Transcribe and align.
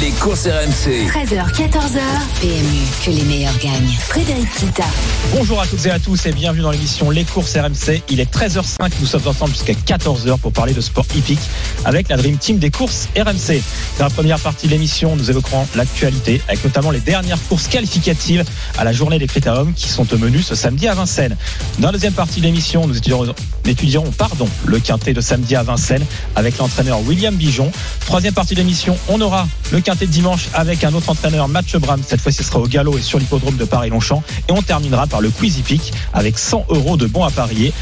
Les 0.00 0.10
courses 0.10 0.46
RMC. 0.46 1.08
13h, 1.08 1.52
14h. 1.54 2.00
PMU, 2.40 2.82
que 3.04 3.10
les 3.10 3.22
meilleurs 3.24 3.56
gagnent. 3.58 3.96
Frédéric 3.98 4.52
Kita. 4.54 4.84
Bonjour 5.32 5.60
à 5.60 5.66
toutes 5.66 5.86
et 5.86 5.90
à 5.90 5.98
tous 5.98 6.26
et 6.26 6.32
bienvenue 6.32 6.62
dans 6.62 6.70
l'émission 6.70 7.08
Les 7.10 7.24
courses 7.24 7.56
RMC. 7.56 8.02
Il 8.10 8.20
est 8.20 8.30
13h05, 8.30 8.90
nous 9.00 9.06
sommes 9.06 9.26
ensemble 9.26 9.52
jusqu'à 9.52 9.72
14h 9.72 10.38
pour 10.38 10.52
parler 10.52 10.74
de 10.74 10.80
sport 10.80 11.06
hippique 11.14 11.40
avec 11.84 12.08
la 12.08 12.16
Dream 12.16 12.36
Team 12.36 12.58
des 12.58 12.70
courses 12.70 13.08
RMC. 13.16 13.62
Dans 13.98 14.04
la 14.04 14.10
première 14.10 14.38
partie 14.38 14.66
de 14.66 14.72
l'émission, 14.72 15.16
nous 15.16 15.30
évoquerons 15.30 15.66
l'actualité 15.74 16.42
avec 16.48 16.62
notamment 16.64 16.90
les 16.90 17.00
dernières 17.00 17.42
courses 17.48 17.68
qualificatives 17.68 18.44
à 18.76 18.84
la 18.84 18.92
journée 18.92 19.18
des 19.18 19.26
critériums 19.26 19.72
qui 19.72 19.88
sont 19.88 20.12
au 20.12 20.18
menu 20.18 20.42
ce 20.42 20.54
samedi 20.54 20.88
à 20.88 20.94
Vincennes. 20.94 21.36
Dans 21.78 21.88
la 21.88 21.92
deuxième 21.92 22.12
partie 22.12 22.40
de 22.40 22.46
l'émission, 22.46 22.86
nous 22.86 22.96
étudierons, 22.96 23.34
étudierons 23.64 24.10
pardon, 24.10 24.48
le 24.66 24.78
quintet 24.78 25.14
de 25.14 25.20
samedi 25.20 25.56
à 25.56 25.62
Vincennes 25.62 26.04
avec 26.34 26.58
l'entraîneur 26.58 27.00
William 27.06 27.34
Bijon. 27.34 27.72
Troisième 28.04 28.34
partie 28.34 28.54
de 28.54 28.60
l'émission, 28.60 28.98
on 29.08 29.20
aura 29.20 29.48
le 29.72 29.80
quintet 29.86 30.06
de 30.06 30.10
dimanche 30.10 30.48
avec 30.52 30.82
un 30.82 30.92
autre 30.94 31.10
entraîneur, 31.10 31.46
Mathieu 31.46 31.78
Bram. 31.78 32.00
Cette 32.04 32.20
fois, 32.20 32.32
ce 32.32 32.42
sera 32.42 32.58
au 32.58 32.66
galop 32.66 32.98
et 32.98 33.00
sur 33.02 33.20
l'hippodrome 33.20 33.56
de 33.56 33.64
Paris-Longchamp. 33.64 34.20
Et 34.48 34.52
on 34.52 34.60
terminera 34.60 35.06
par 35.06 35.20
le 35.20 35.30
Quiz 35.30 35.58
Hippique 35.58 35.92
avec 36.12 36.38
100 36.38 36.66
euros 36.70 36.96
de 36.96 37.06
bons 37.06 37.22
à 37.22 37.30
parier 37.30 37.72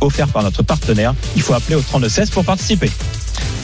offert 0.00 0.26
par 0.26 0.42
notre 0.42 0.64
partenaire. 0.64 1.14
Il 1.36 1.42
faut 1.42 1.54
appeler 1.54 1.76
au 1.76 1.80
3216 1.80 2.30
pour 2.30 2.44
participer. 2.44 2.90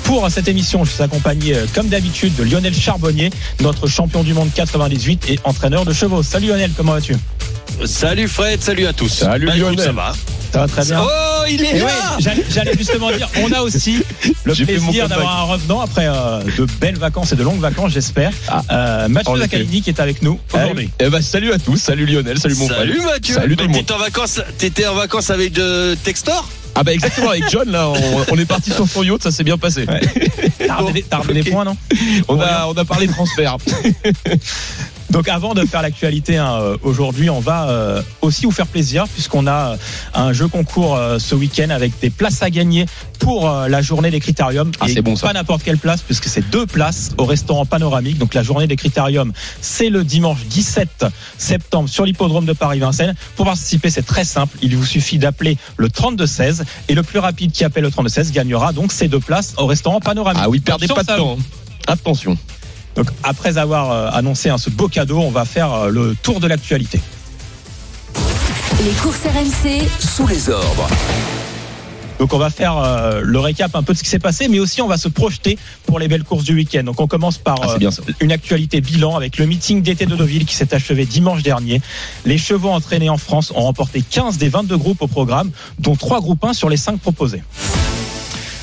Pour 0.05 0.31
cette 0.31 0.47
émission, 0.47 0.85
je 0.85 0.93
suis 0.93 1.03
accompagné, 1.03 1.55
euh, 1.57 1.67
comme 1.75 1.89
d'habitude, 1.89 2.35
de 2.37 2.45
Lionel 2.45 2.73
Charbonnier, 2.73 3.31
notre 3.61 3.89
champion 3.89 4.23
du 4.23 4.33
monde 4.33 4.49
98 4.55 5.25
et 5.29 5.41
entraîneur 5.43 5.85
de 5.85 5.93
chevaux. 5.93 6.23
Salut 6.23 6.47
Lionel, 6.49 6.71
comment 6.77 6.93
vas-tu? 6.93 7.17
Salut 7.85 8.29
Fred, 8.29 8.63
salut 8.63 8.87
à 8.87 8.93
tous. 8.93 9.09
Salut 9.09 9.47
Bah, 9.47 9.57
écoute, 9.57 9.71
Lionel. 9.71 9.85
ça 9.87 9.93
va. 9.93 10.13
Ça 10.53 10.61
va 10.61 10.67
très 10.67 10.85
bien. 10.87 11.03
Oh, 11.03 11.45
il 11.51 11.63
est 11.63 11.69
Et 11.69 11.73
ouais, 11.75 11.81
là 11.81 12.17
j'allais- 12.19 12.45
J'allais 12.51 12.73
justement 12.77 13.11
dire, 13.11 13.29
on 13.45 13.53
a 13.53 13.61
aussi 13.61 14.03
le 14.45 14.55
plaisir 14.55 15.07
d'avoir 15.09 15.41
un 15.41 15.43
revenant 15.43 15.83
après 15.83 16.07
euh, 16.09 16.41
de 16.57 16.67
belles 16.81 16.97
vacances 16.97 17.33
et 17.33 17.37
de 17.37 17.43
longues 17.43 17.61
vacances, 17.61 17.78
j'espère. 17.87 18.33
Euh, 18.73 19.09
Mathieu. 19.09 19.37
Lacalini 19.37 19.83
qui 19.83 19.91
est 19.91 20.01
avec 20.01 20.23
nous 20.23 20.41
aujourd'hui. 20.53 20.91
Eh 20.99 21.09
ben, 21.09 21.23
salut 21.23 21.53
à 21.53 21.59
tous, 21.59 21.77
salut 21.77 22.07
Lionel, 22.07 22.39
salut 22.39 22.57
mon 22.57 22.67
Salut 22.67 22.95
frère. 22.95 23.13
Mathieu. 23.13 23.35
Salut 23.35 23.57
tout 23.57 23.65
le 23.65 23.71
monde. 23.71 23.79
T'étais 23.79 23.95
en 23.95 23.99
vacances, 23.99 24.41
t'étais 24.59 24.87
en 24.87 24.95
vacances 24.95 25.31
avec 25.31 25.53
de 25.53 25.95
Textor? 26.03 26.49
Ah 26.75 26.85
bah 26.85 26.93
exactement 26.93 27.31
avec 27.31 27.49
John 27.51 27.69
là, 27.71 27.89
on, 27.89 28.25
on 28.33 28.39
est 28.39 28.45
parti 28.45 28.71
sur 28.71 28.89
son 28.89 29.03
yacht, 29.03 29.23
ça 29.23 29.31
s'est 29.31 29.45
bien 29.45 29.59
passé. 29.59 29.85
Ouais. 29.87 30.01
T'as 30.67 30.75
ramené, 30.75 31.05
t'as 31.09 31.19
ramené 31.19 31.43
des 31.43 31.51
points, 31.51 31.65
non? 31.65 31.77
On 32.29 32.41
a 32.41 32.67
on 32.67 32.75
a 32.75 32.85
parlé 32.85 33.07
transfert. 33.09 33.57
Donc 35.11 35.29
avant 35.29 35.55
de 35.55 35.65
faire 35.65 35.81
l'actualité 35.83 36.37
hein, 36.37 36.59
euh, 36.61 36.77
aujourd'hui, 36.83 37.31
on 37.31 37.41
va 37.41 37.69
euh, 37.69 38.03
aussi 38.21 38.45
vous 38.45 38.53
faire 38.53 38.67
plaisir 38.67 39.07
puisqu'on 39.09 39.47
a 39.47 39.73
euh, 39.73 39.77
un 40.15 40.33
jeu 40.33 40.49
concours 40.49 40.97
euh, 40.97 41.19
ce 41.19 41.35
week-end 41.35 41.71
avec 41.71 41.99
des 42.01 42.11
places 42.11 42.43
à 42.43 42.51
gagner 42.51 42.85
pour 43.19 43.49
euh, 43.49 43.69
la 43.69 43.81
journée 43.81 44.11
des 44.11 44.21
critériums. 44.21 44.71
Ah, 44.81 44.87
c'est 44.87 45.01
bon, 45.01 45.17
ça. 45.17 45.29
Pas 45.29 45.33
n'importe 45.33 45.63
quelle 45.63 45.79
place 45.79 46.03
puisque 46.03 46.27
c'est 46.27 46.49
deux 46.51 46.67
places 46.67 47.13
au 47.17 47.25
restaurant 47.25 47.65
panoramique. 47.65 48.19
Donc 48.19 48.35
la 48.35 48.43
journée 48.43 48.67
des 48.67 48.77
critériums, 48.77 49.33
c'est 49.63 49.89
le 49.89 50.05
dimanche 50.05 50.45
17 50.45 51.07
septembre 51.39 51.89
sur 51.89 52.05
l'hippodrome 52.05 52.45
de 52.45 52.53
Paris-Vincennes. 52.53 53.15
Pour 53.37 53.47
participer, 53.47 53.89
c'est 53.89 54.07
très 54.07 54.25
simple. 54.25 54.59
Il 54.61 54.77
vous 54.77 54.85
suffit 54.85 55.19
d'appeler 55.19 55.57
le 55.79 55.89
3216 55.89 56.65
et 56.89 56.95
le 56.95 57.03
plus 57.03 57.19
rapide 57.19 57.53
qui 57.53 57.65
appelle 57.65 57.85
le 57.85 57.91
3216 57.91 58.33
gagnera 58.33 58.73
donc 58.75 58.93
ces 58.93 59.09
deux 59.09 59.21
places 59.21 59.55
au 59.57 59.67
restaurant 59.67 60.01
panoramique. 60.01 60.43
Ah 60.45 60.51
oui, 60.51 60.61
perdez 60.61 60.87
pas 60.87 61.03
de 61.03 61.13
vous. 61.13 61.19
temps. 61.19 61.39
Attention. 61.87 62.37
Donc 62.99 63.11
après 63.23 63.59
avoir 63.59 63.93
euh, 63.93 64.11
annoncé 64.13 64.51
hein, 64.51 64.59
ce 64.59 64.71
beau 64.71 64.89
cadeau, 64.89 65.21
on 65.21 65.31
va 65.31 65.45
faire 65.45 65.73
euh, 65.73 65.89
le 65.89 66.17
tour 66.21 66.41
de 66.41 66.49
l'actualité. 66.49 67.01
Les 68.85 68.91
courses 69.01 69.23
RMC. 69.25 69.89
Sous 70.01 70.27
les 70.27 70.51
ordres. 70.51 70.89
Donc 72.19 72.33
on 72.33 72.39
va 72.39 72.51
faire 72.51 72.77
euh, 72.77 73.21
le 73.23 73.39
récap 73.39 73.77
un 73.77 73.85
peu 73.85 73.93
de 73.93 73.99
ce 73.99 74.03
qui 74.03 74.09
s'est 74.09 74.19
passé, 74.19 74.49
mais 74.49 74.59
aussi 74.59 74.83
on 74.83 74.89
va 74.89 74.97
se 74.97 75.07
projeter 75.07 75.57
pour 75.87 76.01
les 76.01 76.09
belles 76.09 76.25
courses 76.25 76.43
du 76.43 76.55
week-end. 76.55 76.83
Donc 76.83 77.01
on 77.01 77.07
commence 77.07 77.39
par 77.39 77.57
Ah, 77.63 77.77
euh, 77.81 77.91
une 78.19 78.33
actualité 78.33 78.81
bilan 78.81 79.15
avec 79.15 79.39
le 79.39 79.47
meeting 79.47 79.81
d'été 79.81 80.05
de 80.05 80.17
Deauville 80.17 80.45
qui 80.45 80.57
s'est 80.57 80.75
achevé 80.75 81.07
dimanche 81.07 81.45
dernier. 81.45 81.81
Les 82.25 82.37
chevaux 82.37 82.71
entraînés 82.71 83.11
en 83.11 83.19
France 83.19 83.53
ont 83.55 83.63
remporté 83.63 84.03
15 84.03 84.39
des 84.39 84.49
22 84.49 84.77
groupes 84.77 85.03
au 85.03 85.07
programme, 85.07 85.53
dont 85.79 85.95
3 85.95 86.21
groupes 86.21 86.43
1 86.43 86.53
sur 86.53 86.69
les 86.69 86.77
5 86.77 86.99
proposés. 86.99 87.45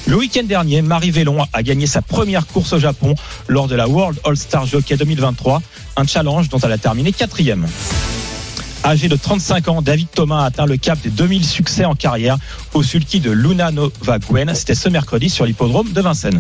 Le 0.08 0.16
week-end 0.16 0.44
dernier, 0.44 0.84
Marie 0.84 1.10
Vélon 1.10 1.44
a 1.52 1.64
gagné 1.64 1.88
sa 1.88 2.04
première 2.04 2.46
course 2.46 2.74
au 2.74 2.80
Japon 2.80 3.16
lors 3.48 3.68
de 3.68 3.76
la 3.76 3.88
World 3.88 4.20
All-Star 4.24 4.68
Jockey 4.68 4.98
2023, 4.98 5.64
un 5.98 6.06
challenge 6.06 6.48
dont 6.50 6.60
elle 6.60 6.74
a 6.74 6.78
terminé 6.78 7.12
quatrième. 7.12 7.66
Âgé 8.84 9.08
de 9.08 9.16
35 9.16 9.68
ans, 9.68 9.82
David 9.82 10.08
Thomas 10.14 10.44
a 10.44 10.46
atteint 10.46 10.68
le 10.68 10.78
cap 10.78 11.02
des 11.02 11.10
2000 11.10 11.44
succès 11.44 11.86
en 11.86 11.96
carrière 11.96 12.38
au 12.76 12.84
sulky 12.84 13.20
de 13.20 13.32
Luna 13.32 13.72
Nova 13.72 14.20
Gwen. 14.20 14.54
C'était 14.54 14.76
ce 14.76 14.90
mercredi 14.90 15.28
sur 15.28 15.44
l'hippodrome 15.44 15.92
de 15.92 16.02
Vincennes. 16.02 16.40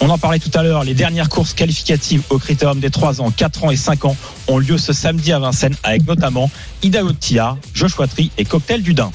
On 0.00 0.10
en 0.10 0.18
parlait 0.18 0.38
tout 0.38 0.50
à 0.52 0.62
l'heure, 0.62 0.84
les 0.84 0.94
dernières 0.94 1.30
courses 1.30 1.54
qualificatives 1.54 2.22
au 2.28 2.38
critérium 2.38 2.78
des 2.78 2.90
3 2.90 3.22
ans, 3.22 3.30
4 3.30 3.64
ans 3.64 3.70
et 3.70 3.76
5 3.76 4.04
ans 4.04 4.16
ont 4.48 4.58
lieu 4.58 4.76
ce 4.76 4.92
samedi 4.92 5.32
à 5.32 5.38
Vincennes 5.38 5.76
avec 5.82 6.06
notamment 6.06 6.50
Ida 6.82 7.00
Tillard, 7.18 7.56
Joshua 7.72 8.06
Tree 8.06 8.30
et 8.36 8.44
Cocktail 8.44 8.82
du 8.82 8.92
Dain. 8.92 9.10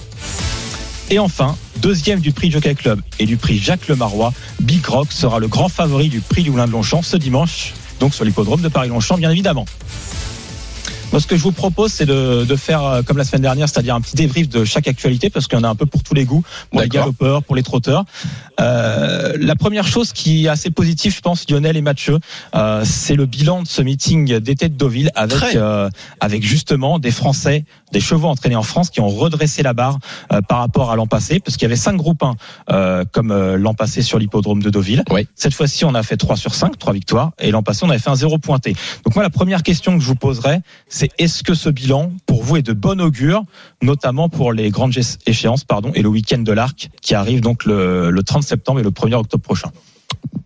Et 1.12 1.19
enfin, 1.19 1.56
deuxième 1.83 2.21
du 2.21 2.31
prix 2.31 2.49
Jockey 2.49 2.75
Club 2.75 3.01
et 3.19 3.25
du 3.25 3.35
prix 3.35 3.57
Jacques 3.57 3.89
Lemarois, 3.89 4.33
Big 4.61 4.83
Rock 4.85 5.11
sera 5.11 5.39
le 5.39 5.49
grand 5.49 5.67
favori 5.67 6.07
du 6.07 6.21
prix 6.21 6.41
du 6.41 6.49
Moulin 6.49 6.66
de 6.66 6.71
Longchamp 6.71 7.01
ce 7.01 7.17
dimanche, 7.17 7.73
donc 7.99 8.16
sur 8.16 8.23
l'hippodrome 8.23 8.61
de 8.61 8.69
Paris-Longchamp, 8.69 9.17
bien 9.17 9.29
évidemment. 9.29 9.66
Moi, 11.13 11.19
ce 11.19 11.28
que 11.28 11.38
je 11.38 11.44
vous 11.44 11.51
propose, 11.51 11.94
c'est 11.94 12.07
de, 12.07 12.44
de 12.44 12.56
faire 12.56 12.84
euh, 12.84 13.01
comme 13.03 13.19
la 13.19 13.24
semaine 13.24 13.44
dernière, 13.44 13.69
c'est-à-dire 13.69 13.94
un 13.94 14.01
petit 14.01 14.16
débrief 14.16 14.50
de 14.50 14.66
chaque 14.66 14.88
actualité, 14.88 15.29
parce 15.29 15.46
qu'il 15.46 15.59
y 15.59 15.62
en 15.62 15.63
a 15.63 15.69
un 15.69 15.75
peu 15.75 15.85
pour 15.85 16.01
tous 16.01 16.16
les 16.16 16.25
goûts, 16.25 16.44
pour 16.72 16.81
les 16.81 16.90
galopeurs, 16.90 17.44
pour 17.44 17.56
les 17.56 17.62
trotteurs. 17.62 18.03
Euh, 18.59 19.34
la 19.40 19.56
première 19.56 19.85
chose 19.85 20.12
qui 20.12 20.46
est 20.46 20.50
assez 20.50 20.72
positive, 20.72 21.16
je 21.16 21.22
pense, 21.22 21.47
Lionel 21.47 21.78
et 21.78 21.84
Mathieu, 21.84 22.18
euh, 22.56 22.81
c'est 22.84 23.13
le 23.13 23.28
bilan 23.28 23.62
de 23.62 23.68
ce 23.68 23.84
meeting 23.84 24.40
d'été 24.40 24.69
de 24.69 24.75
Deauville 24.75 25.12
avec, 25.13 25.56
euh, 25.56 25.88
avec 26.19 26.41
justement 26.41 26.97
des 26.97 27.12
Français, 27.12 27.66
des 27.91 28.00
chevaux 28.00 28.28
entraînés 28.28 28.56
en 28.56 28.63
France 28.63 28.90
qui 28.90 29.00
ont 29.00 29.07
redressé 29.07 29.62
la 29.62 29.74
barre 29.74 30.00
euh, 30.31 30.41
par 30.41 30.57
rapport 30.57 30.90
à 30.90 30.95
l'an 30.95 31.06
passé, 31.06 31.40
parce 31.40 31.57
qu'il 31.57 31.66
y 31.66 31.68
avait 31.68 31.75
cinq 31.75 31.95
groupes 31.95 32.24
1 32.24 32.35
euh, 32.72 33.06
comme 33.12 33.31
l'an 33.56 33.75
passé 33.75 34.01
sur 34.01 34.18
l'hippodrome 34.18 34.63
de 34.63 34.72
Deauville. 34.72 35.03
Oui. 35.12 35.28
Cette 35.35 35.53
fois-ci, 35.53 35.85
on 35.85 35.94
a 35.94 36.01
fait 36.01 36.18
3 36.18 36.38
sur 36.38 36.56
5, 36.56 36.75
3 36.80 36.91
victoires, 36.91 37.34
et 37.40 37.51
l'an 37.51 37.62
passé, 37.62 37.81
on 37.84 37.90
avait 37.91 38.00
fait 38.00 38.09
un 38.09 38.16
zéro 38.16 38.40
pointé. 38.40 38.75
Donc 39.06 39.13
moi, 39.13 39.24
la 39.24 39.30
première 39.30 39.62
question 39.62 39.95
que 39.95 40.01
je 40.01 40.07
vous 40.07 40.16
poserai, 40.16 40.62
c'est 40.88 41.02
est-ce 41.17 41.43
que 41.43 41.53
ce 41.53 41.69
bilan, 41.69 42.11
pour 42.25 42.43
vous, 42.43 42.57
est 42.57 42.61
de 42.61 42.73
bon 42.73 42.99
augure, 43.01 43.43
notamment 43.81 44.29
pour 44.29 44.53
les 44.53 44.69
grandes 44.69 44.93
échéances, 45.25 45.63
pardon, 45.63 45.91
et 45.95 46.01
le 46.01 46.09
week-end 46.09 46.39
de 46.39 46.51
l'Arc, 46.51 46.89
qui 47.01 47.15
arrive 47.15 47.41
donc 47.41 47.65
le, 47.65 48.09
le 48.11 48.23
30 48.23 48.43
septembre 48.43 48.79
et 48.79 48.83
le 48.83 48.91
1er 48.91 49.15
octobre 49.15 49.43
prochain? 49.43 49.71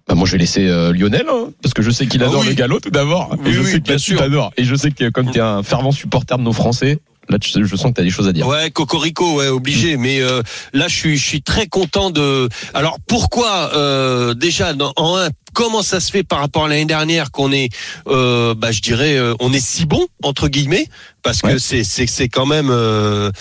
Bah, 0.08 0.16
moi 0.16 0.26
je 0.26 0.32
vais 0.34 0.38
laisser 0.38 0.66
euh, 0.68 0.94
Lionel 0.94 1.26
hein, 1.30 1.50
parce 1.62 1.74
que 1.74 1.82
je 1.82 1.92
sais 1.92 2.08
qu'il 2.08 2.24
Ah 2.24 2.28
adore 2.28 2.42
oui. 2.42 2.48
le 2.50 2.54
galop 2.54 2.80
tout 2.80 2.90
d'abord. 2.90 3.36
Oui, 3.44 3.50
et 3.50 3.54
je 3.54 3.60
oui, 3.60 3.66
sais 3.72 3.82
que 3.82 3.98
tu. 3.98 4.18
Et 4.56 4.64
je 4.64 4.76
sais 4.76 4.92
que 4.92 5.10
comme 5.10 5.30
tu 5.32 5.40
es 5.40 5.42
un 5.42 5.64
fervent 5.64 5.92
supporter 5.92 6.38
de 6.38 6.44
nos 6.44 6.54
Français, 6.54 7.00
là 7.30 7.38
je 7.42 7.76
sens 7.76 7.90
que 7.92 7.96
tu 7.96 8.02
as 8.02 8.04
des 8.04 8.10
choses 8.10 8.28
à 8.28 8.34
dire. 8.34 8.48
Ouais, 8.48 8.72
Cocorico, 8.72 9.36
ouais, 9.36 9.48
obligé. 9.48 9.98
Mais 9.98 10.22
euh, 10.22 10.42
là, 10.74 10.88
je 10.88 10.96
suis, 10.96 11.18
je 11.18 11.26
suis 11.26 11.42
très 11.42 11.68
content 11.68 12.10
de. 12.10 12.50
Alors 12.74 12.98
pourquoi 13.08 13.72
euh, 13.76 14.34
déjà 14.34 14.74
dans- 14.74 14.94
en 14.96 15.18
un 15.18 15.30
Comment 15.54 15.82
ça 15.82 16.00
se 16.00 16.12
fait 16.12 16.22
par 16.24 16.40
rapport 16.40 16.66
à 16.66 16.68
l'année 16.68 16.86
dernière 16.86 17.32
qu'on 17.32 17.52
est, 17.52 17.70
euh, 18.08 18.54
bah, 18.54 18.72
je 18.72 18.80
dirais, 18.80 19.18
euh, 19.18 19.34
on 19.40 19.52
est 19.54 19.60
si 19.66 19.86
bon 19.88 20.06
entre 20.22 20.50
guillemets? 20.50 20.88
Parce 21.24 21.42
que 21.42 21.58
c'est 21.58 21.84
c'est 21.84 22.06
c'est 22.06 22.30
quand 22.30 22.46
même 22.46 22.70
euh, 22.70 23.32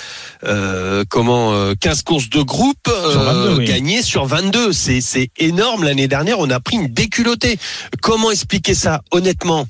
euh, 0.44 1.04
comment 1.10 1.52
euh, 1.52 1.74
15 1.78 2.02
courses 2.02 2.30
de 2.30 2.40
groupe 2.40 2.88
Sur 3.10 3.20
22, 3.22 3.58
oui. 3.58 3.64
gagnées 3.66 4.00
sur 4.02 4.24
22, 4.24 4.72
c'est 4.72 5.02
c'est 5.02 5.28
énorme. 5.36 5.84
L'année 5.84 6.08
dernière, 6.08 6.38
on 6.38 6.48
a 6.48 6.58
pris 6.58 6.76
une 6.76 6.88
déculottée. 6.88 7.58
Comment 8.00 8.30
expliquer 8.30 8.74
ça 8.74 9.02
honnêtement? 9.10 9.66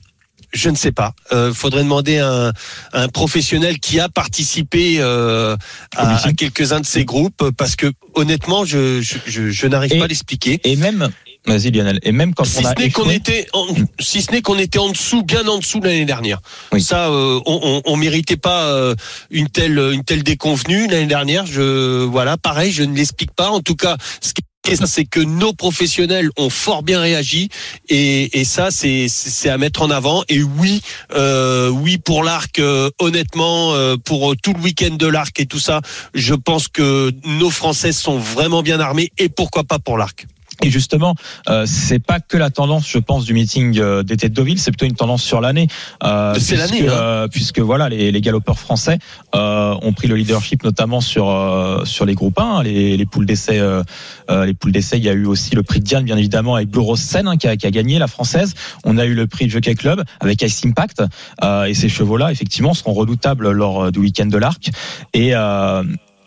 Je 0.57 0.71
ne 0.71 0.77
sais 0.77 0.93
pas. 0.93 1.13
Euh, 1.33 1.53
faudrait 1.53 1.85
demander 1.85 2.19
à 2.19 2.29
un, 2.29 2.49
à 2.93 3.03
un 3.03 3.09
professionnel 3.09 3.79
qui 3.79 4.01
a 4.01 4.09
participé 4.09 4.97
euh, 4.99 5.57
à, 5.97 6.27
à 6.27 6.33
quelques-uns 6.33 6.81
de 6.81 6.87
ces 6.87 7.05
groupes, 7.05 7.51
parce 7.57 7.77
que 7.77 7.93
honnêtement, 8.15 8.65
je, 8.65 9.01
je, 9.03 9.19
je, 9.27 9.51
je 9.51 9.67
n'arrive 9.67 9.99
pas 9.99 10.05
à 10.05 10.09
l'expliquer. 10.09 10.61
Et 10.65 10.77
même, 10.77 11.09
vas-y 11.47 11.71
Lionel, 11.71 11.99
et 12.03 12.13
même 12.13 12.35
quand 12.35 12.45
Si 12.45 12.59
on 12.59 12.65
a 12.65 12.75
ce 12.75 12.83
n'est 12.83 12.91
qu'on 12.91 13.11
était, 13.11 13.47
en, 13.53 13.67
si 14.01 14.23
ce 14.23 14.33
n'est 14.33 14.43
qu'on 14.43 14.59
était 14.59 14.79
en 14.79 14.91
dessous, 14.91 15.23
bien 15.23 15.47
en 15.47 15.59
dessous 15.59 15.81
l'année 15.81 16.07
dernière. 16.07 16.41
Oui. 16.73 16.83
Ça, 16.83 17.09
euh, 17.09 17.41
on, 17.47 17.61
on, 17.63 17.93
on 17.93 17.97
méritait 17.97 18.37
pas 18.37 18.65
euh, 18.65 18.95
une 19.31 19.49
telle, 19.49 19.79
une 19.93 20.05
telle 20.05 20.23
déconvenue 20.23 20.89
l'année 20.89 21.07
dernière. 21.07 21.47
Je, 21.47 22.05
voilà, 22.05 22.37
pareil, 22.37 22.73
je 22.73 22.83
ne 22.83 22.97
l'explique 22.97 23.33
pas. 23.33 23.51
En 23.51 23.61
tout 23.61 23.77
cas, 23.77 23.97
ce 24.21 24.33
qui 24.33 24.43
est 24.69 24.87
c'est 24.87 25.05
que 25.05 25.21
nos 25.21 25.53
professionnels 25.53 26.31
ont 26.37 26.51
fort 26.51 26.83
bien 26.83 27.01
réagi. 27.01 27.49
Et, 27.89 28.45
ça 28.45 28.71
c'est 28.71 29.09
à 29.49 29.59
mettre 29.59 29.83
en 29.83 29.91
avant. 29.91 30.23
Et 30.29 30.43
oui 30.43 30.81
euh, 31.15 31.69
oui 31.69 31.99
pour 31.99 32.23
l'arc 32.23 32.59
euh, 32.59 32.91
honnêtement 32.99 33.75
euh, 33.75 33.97
pour 33.97 34.35
tout 34.37 34.53
le 34.53 34.61
week-end 34.61 34.95
de 34.95 35.07
l'arc 35.07 35.39
et 35.41 35.47
tout 35.47 35.59
ça 35.59 35.81
je 36.15 36.35
pense 36.35 36.69
que 36.69 37.13
nos 37.25 37.51
Français 37.51 37.93
sont 37.93 38.19
vraiment 38.19 38.63
bien 38.63 38.81
armés. 38.81 39.11
Et 39.19 39.29
pourquoi 39.29 39.65
pas 39.65 39.79
pour 39.79 39.99
l'arc 39.99 40.27
Et 40.63 40.71
justement, 40.71 41.15
euh, 41.49 41.65
c'est 41.67 41.99
pas 41.99 42.21
que 42.21 42.37
la 42.37 42.51
tendance, 42.51 42.89
je 42.89 42.99
pense, 42.99 43.25
du 43.25 43.35
meeting 43.35 43.79
euh, 43.79 44.03
d'été 44.03 44.29
de 44.29 44.35
Deauville, 44.35 44.59
c'est 44.59 44.71
plutôt 44.71 44.87
une 44.87 44.95
tendance 44.95 45.23
sur 45.23 45.41
l'année. 45.41 45.69
Euh, 46.03 46.35
C'est 46.39 46.57
puisque, 46.57 46.73
l'année, 46.73 46.89
hein. 46.89 46.93
euh, 46.93 47.29
puisque 47.29 47.59
voilà, 47.59 47.89
les, 47.89 48.11
les 48.11 48.21
galopeurs 48.21 48.59
français 48.59 48.99
euh, 49.35 49.75
ont 49.83 49.93
pris 49.93 50.09
le 50.09 50.17
leadership, 50.17 50.65
notamment 50.65 51.01
sur 51.01 51.29
euh, 51.29 51.85
sur 51.85 52.07
les 52.07 52.15
groupes 52.15 52.39
1, 52.39 52.63
les, 52.63 52.97
les 52.97 53.07
poules 53.07 53.27
d'essai. 53.27 53.59
Euh, 53.59 53.83
euh, 54.31 54.47
les 54.47 54.55
poules 54.55 54.73
d'essai, 54.73 54.99
il 54.99 55.05
y 55.05 55.09
a 55.09 55.13
eu 55.13 55.27
aussi 55.27 55.55
le 55.55 55.63
prix 55.63 55.81
de 55.81 55.85
Diane, 55.85 56.05
bien 56.05 56.17
évidemment, 56.17 56.55
avec 56.55 56.69
Blue 56.69 56.81
Rose 56.81 57.01
Seine, 57.01 57.29
hein, 57.29 57.37
qui, 57.37 57.47
a, 57.47 57.57
qui 57.57 57.67
a 57.67 57.71
gagné 57.71 57.99
la 57.99 58.07
française. 58.09 58.55
On 58.85 58.99
a 58.99 59.05
eu 59.05 59.15
le 59.15 59.27
prix 59.27 59.47
de 59.47 59.51
Jockey 59.51 59.75
Club 59.75 60.03
avec 60.21 60.43
Ice 60.43 60.65
Impact, 60.65 61.03
euh, 61.45 61.65
et 61.65 61.75
ces 61.75 61.89
chevaux-là, 61.89 62.33
effectivement, 62.33 62.75
seront 62.75 62.93
redoutables 62.93 63.51
lors 63.51 63.93
du 63.93 63.99
week-end 63.99 64.27
de 64.27 64.39
l'Arc. 64.39 64.71
Et 65.13 65.35
euh, 65.35 65.83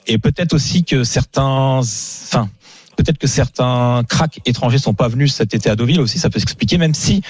et 0.09 0.17
peut-être 0.17 0.53
aussi 0.53 0.83
que 0.83 1.03
certains, 1.03 1.79
enfin 1.81 2.49
peut-être 3.03 3.17
que 3.17 3.27
certains 3.27 4.03
cracks 4.07 4.39
étrangers 4.45 4.77
sont 4.77 4.93
pas 4.93 5.07
venus 5.07 5.33
cet 5.33 5.53
été 5.53 5.69
à 5.69 5.75
Deauville 5.75 6.01
aussi, 6.01 6.19
ça 6.19 6.29
peut 6.29 6.39
s'expliquer, 6.39 6.77
même 6.77 6.93
si 6.93 7.21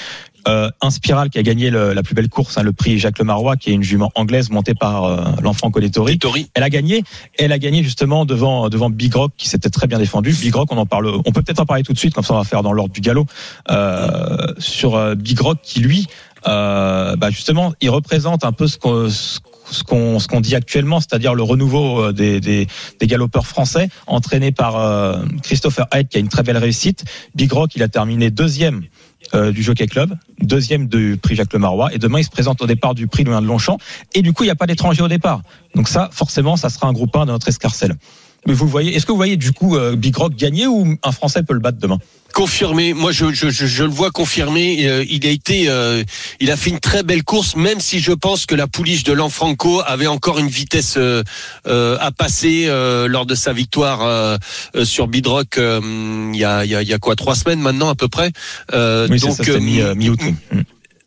euh, 0.47 0.69
Inspiral 0.81 1.29
qui 1.29 1.37
a 1.37 1.43
gagné 1.43 1.69
le- 1.69 1.93
la 1.93 2.01
plus 2.01 2.15
belle 2.15 2.29
course, 2.29 2.57
hein, 2.57 2.63
le 2.63 2.71
prix 2.73 2.97
Jacques 2.97 3.19
Lemarois, 3.19 3.55
qui 3.57 3.69
est 3.69 3.73
une 3.73 3.83
jument 3.83 4.09
anglaise 4.15 4.49
montée 4.49 4.73
par 4.73 5.03
euh, 5.03 5.23
l'enfant 5.43 5.69
Colettori. 5.69 6.17
Tori. 6.17 6.49
Elle 6.55 6.63
a 6.63 6.69
gagné, 6.69 7.03
elle 7.37 7.51
a 7.51 7.59
gagné 7.59 7.83
justement 7.83 8.25
devant 8.25 8.69
devant 8.69 8.89
Big 8.89 9.13
Rock 9.13 9.31
qui 9.37 9.47
s'était 9.47 9.69
très 9.69 9.85
bien 9.85 9.99
défendu. 9.99 10.31
Big 10.31 10.55
Rock, 10.55 10.71
on 10.71 10.77
en 10.77 10.85
parle, 10.85 11.07
on 11.25 11.31
peut 11.31 11.41
peut-être 11.43 11.59
en 11.59 11.65
parler 11.65 11.83
tout 11.83 11.93
de 11.93 11.99
suite, 11.99 12.13
comme 12.15 12.23
ça 12.23 12.33
on 12.33 12.37
va 12.37 12.43
faire 12.45 12.63
dans 12.63 12.73
l'ordre 12.73 12.93
du 12.93 13.01
galop 13.01 13.25
euh, 13.69 14.53
sur 14.57 14.95
euh, 14.95 15.13
Big 15.15 15.39
Rock 15.39 15.59
qui 15.61 15.81
lui, 15.81 16.07
euh, 16.47 17.15
bah 17.17 17.29
justement, 17.29 17.73
il 17.81 17.89
représente 17.89 18.43
un 18.45 18.53
peu 18.53 18.67
ce 18.67 18.77
qu'on 18.77 19.09
ce 19.71 19.83
qu'on 19.83 20.19
ce 20.19 20.27
qu'on 20.27 20.41
dit 20.41 20.55
actuellement, 20.55 20.99
c'est-à-dire 20.99 21.33
le 21.33 21.43
renouveau 21.43 22.03
euh, 22.03 22.13
des, 22.13 22.39
des, 22.39 22.67
des 22.99 23.07
galopeurs 23.07 23.47
français, 23.47 23.89
entraîné 24.07 24.51
par 24.51 24.77
euh, 24.77 25.23
Christopher 25.43 25.87
Hyde 25.93 26.07
qui 26.07 26.17
a 26.17 26.19
une 26.19 26.29
très 26.29 26.43
belle 26.43 26.57
réussite. 26.57 27.05
Big 27.35 27.51
Rock, 27.51 27.75
il 27.75 27.83
a 27.83 27.87
terminé 27.87 28.31
deuxième 28.31 28.83
euh, 29.33 29.51
du 29.51 29.61
Jockey 29.61 29.87
Club, 29.87 30.15
deuxième 30.41 30.87
du 30.87 31.19
prix 31.21 31.35
Jacques 31.35 31.53
Lemarois, 31.53 31.93
et 31.93 31.97
demain 31.97 32.19
il 32.19 32.23
se 32.23 32.29
présente 32.29 32.61
au 32.61 32.67
départ 32.67 32.95
du 32.95 33.07
prix 33.07 33.23
Louis 33.23 33.39
de 33.41 33.45
Longchamp, 33.45 33.77
et 34.15 34.21
du 34.21 34.33
coup 34.33 34.43
il 34.43 34.47
n'y 34.47 34.51
a 34.51 34.55
pas 34.55 34.67
d'étranger 34.67 35.03
au 35.03 35.07
départ. 35.07 35.41
Donc 35.75 35.87
ça, 35.87 36.09
forcément, 36.11 36.57
ça 36.57 36.69
sera 36.69 36.87
un 36.87 36.93
groupe 36.93 37.15
1 37.15 37.25
de 37.25 37.31
notre 37.31 37.47
escarcelle. 37.47 37.95
Mais 38.47 38.53
vous 38.53 38.67
voyez, 38.67 38.95
est-ce 38.95 39.05
que 39.05 39.11
vous 39.11 39.17
voyez 39.17 39.37
du 39.37 39.51
coup 39.51 39.75
euh, 39.75 39.95
Big 39.95 40.15
Rock 40.15 40.35
gagner 40.35 40.65
ou 40.67 40.95
un 41.03 41.11
Français 41.11 41.43
peut 41.43 41.53
le 41.53 41.59
battre 41.59 41.77
demain? 41.79 41.99
Confirmé. 42.33 42.93
Moi, 42.93 43.11
je, 43.11 43.33
je, 43.33 43.49
je, 43.49 43.65
je 43.65 43.83
le 43.83 43.89
vois 43.89 44.11
confirmé. 44.11 44.87
Euh, 44.87 45.03
il 45.09 45.25
a 45.25 45.29
été, 45.31 45.67
euh, 45.67 46.03
il 46.39 46.51
a 46.51 46.55
fait 46.57 46.69
une 46.69 46.79
très 46.79 47.01
belle 47.03 47.23
course, 47.23 47.55
même 47.55 47.79
si 47.79 47.99
je 47.99 48.11
pense 48.11 48.45
que 48.45 48.53
la 48.55 48.67
pouliche 48.67 49.03
de 49.03 49.13
Lanfranco 49.13 49.81
avait 49.85 50.07
encore 50.07 50.37
une 50.39 50.47
vitesse 50.47 50.95
euh, 50.97 51.23
à 51.65 52.11
passer 52.11 52.67
lors 53.07 53.25
de 53.25 53.35
sa 53.35 53.51
victoire 53.51 54.37
sur 54.83 55.07
Bidrock 55.07 55.57
il 55.57 56.35
y 56.35 56.43
a, 56.45 56.65
y 56.65 56.75
a, 56.75 56.81
y 56.83 56.93
a 56.93 56.97
quoi 56.99 57.15
trois 57.15 57.35
semaines 57.35 57.59
maintenant 57.61 57.89
à 57.89 57.95
peu 57.95 58.07
près. 58.07 58.31
Oui, 58.73 59.19
donc 59.19 59.31
ça, 59.35 59.43
c'était 59.43 59.57
euh, 59.81 59.95
mi- 59.95 60.11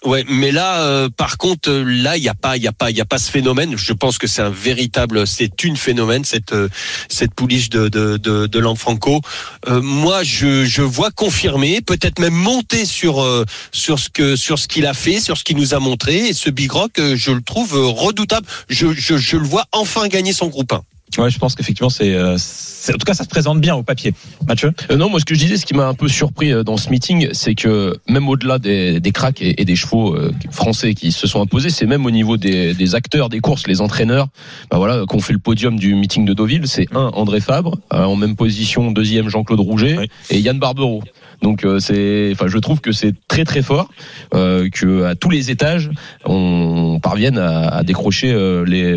Ouais, 0.05 0.25
mais 0.29 0.51
là, 0.51 0.83
euh, 0.83 1.09
par 1.09 1.39
contre, 1.39 1.71
euh, 1.71 1.85
là, 1.85 2.17
il 2.17 2.25
y 2.25 2.29
a 2.29 2.35
pas, 2.35 2.57
il 2.57 2.63
y 2.63 2.67
a 2.67 2.73
pas, 2.73 2.91
il 2.91 2.97
y 2.97 3.01
a 3.01 3.05
pas 3.05 3.19
ce 3.19 3.31
phénomène. 3.31 3.77
Je 3.77 3.93
pense 3.93 4.19
que 4.19 4.27
c'est 4.27 4.43
un 4.43 4.51
véritable, 4.51 5.27
c'est 5.29 5.63
une 5.63 5.77
phénomène 5.77 6.25
cette 6.25 6.53
euh, 6.53 6.69
cette 7.09 7.35
pouliche 7.35 7.71
de 7.71 7.89
de 7.89 8.17
de, 8.17 8.47
de 8.47 8.59
Lanfranco. 8.59 9.21
Euh, 9.69 9.81
moi, 9.81 10.25
je 10.25 10.65
je 10.65 10.83
vois 10.83 11.13
confirmer, 11.13 11.83
peut-être 11.83 12.19
même 12.19 12.35
monter 12.35 12.85
sur 12.85 13.23
euh, 13.23 13.45
sur 13.71 14.01
ce 14.01 14.09
que 14.09 14.35
sur 14.35 14.59
ce 14.59 14.67
qu'il 14.67 14.87
a 14.87 14.95
fait, 14.95 15.21
sur 15.21 15.39
ce 15.39 15.45
qu'il 15.45 15.57
nous 15.57 15.73
a 15.73 15.79
montré. 15.79 16.29
Et 16.29 16.33
ce 16.33 16.51
Big 16.51 16.73
Rock, 16.73 16.99
euh, 16.99 17.15
je 17.17 17.31
le 17.31 17.43
trouve 17.43 17.75
redoutable. 17.75 18.47
Je 18.69 18.93
je 18.93 19.17
je 19.17 19.37
le 19.37 19.47
vois 19.47 19.67
enfin 19.71 20.09
gagner 20.09 20.33
son 20.33 20.49
groupe 20.49 20.73
1. 20.73 20.83
Ouais, 21.19 21.31
je 21.31 21.39
pense 21.39 21.55
qu'effectivement, 21.55 21.91
c'est, 21.91 22.15
euh, 22.15 22.37
c'est- 22.39 22.95
en 22.95 22.99
tout 22.99 23.05
cas, 23.05 23.15
ça 23.15 23.25
se 23.25 23.29
présente 23.29 23.61
bien 23.61 23.75
au 23.75 23.83
papier. 23.83 24.15
Mathieu 24.49 24.73
Euh, 24.91 24.97
non, 24.97 25.11
moi 25.11 25.21
ce 25.21 25.25
que 25.25 25.35
je 25.35 25.41
disais, 25.41 25.57
ce 25.57 25.67
qui 25.67 25.75
m'a 25.75 25.87
un 25.87 25.95
peu 25.95 26.09
surpris 26.09 26.53
euh, 26.53 26.63
dans 26.65 26.77
ce 26.77 26.89
meeting, 26.91 27.29
c'est 27.33 27.55
que 27.55 27.97
même 28.09 28.29
au-delà 28.29 28.59
des, 28.59 28.99
des 29.01 29.13
cracks 29.13 29.43
et, 29.43 29.61
et 29.61 29.65
des 29.65 29.77
chevaux 29.77 30.15
euh, 30.17 30.33
français 30.51 30.95
qui 30.95 31.13
se 31.13 31.27
sont 31.27 31.41
imposés, 31.43 31.71
c'est 31.71 31.87
même 31.87 32.07
au 32.07 32.11
niveau 32.11 32.37
des, 32.39 32.73
des 32.75 32.95
acteurs 32.95 33.29
des 33.29 33.41
courses, 33.41 33.67
les 33.67 33.81
entraîneurs, 33.81 34.29
bah 34.71 34.79
voilà, 34.79 35.05
qu'on 35.07 35.21
fait 35.21 35.33
le 35.35 35.39
podium 35.39 35.79
du 35.79 35.95
meeting 35.95 36.25
de 36.25 36.33
Deauville, 36.35 36.67
c'est 36.67 36.87
un 36.95 37.11
André 37.15 37.41
Fabre, 37.41 37.79
en 37.91 38.17
même 38.17 38.35
position 38.37 38.91
deuxième 38.91 39.29
Jean-Claude 39.29 39.61
Rouget 39.61 39.97
Oui. 39.99 40.07
et 40.31 40.41
Yann 40.41 40.59
Barbero. 40.59 41.03
Donc 41.43 41.65
euh, 41.65 41.79
c'est, 41.81 42.31
enfin 42.33 42.47
je 42.47 42.57
trouve 42.59 42.81
que 42.81 42.93
c'est 42.93 43.15
très 43.27 43.45
très 43.45 43.63
fort 43.63 43.89
euh, 44.33 44.69
que 44.71 45.03
à 45.05 45.17
tous 45.17 45.29
les 45.29 45.51
étages 45.51 45.91
on 46.25 47.01
parvienne 47.03 47.37
à, 47.37 47.69
à 47.69 47.83
décrocher 47.83 48.33
euh, 48.33 48.65
les 48.65 48.97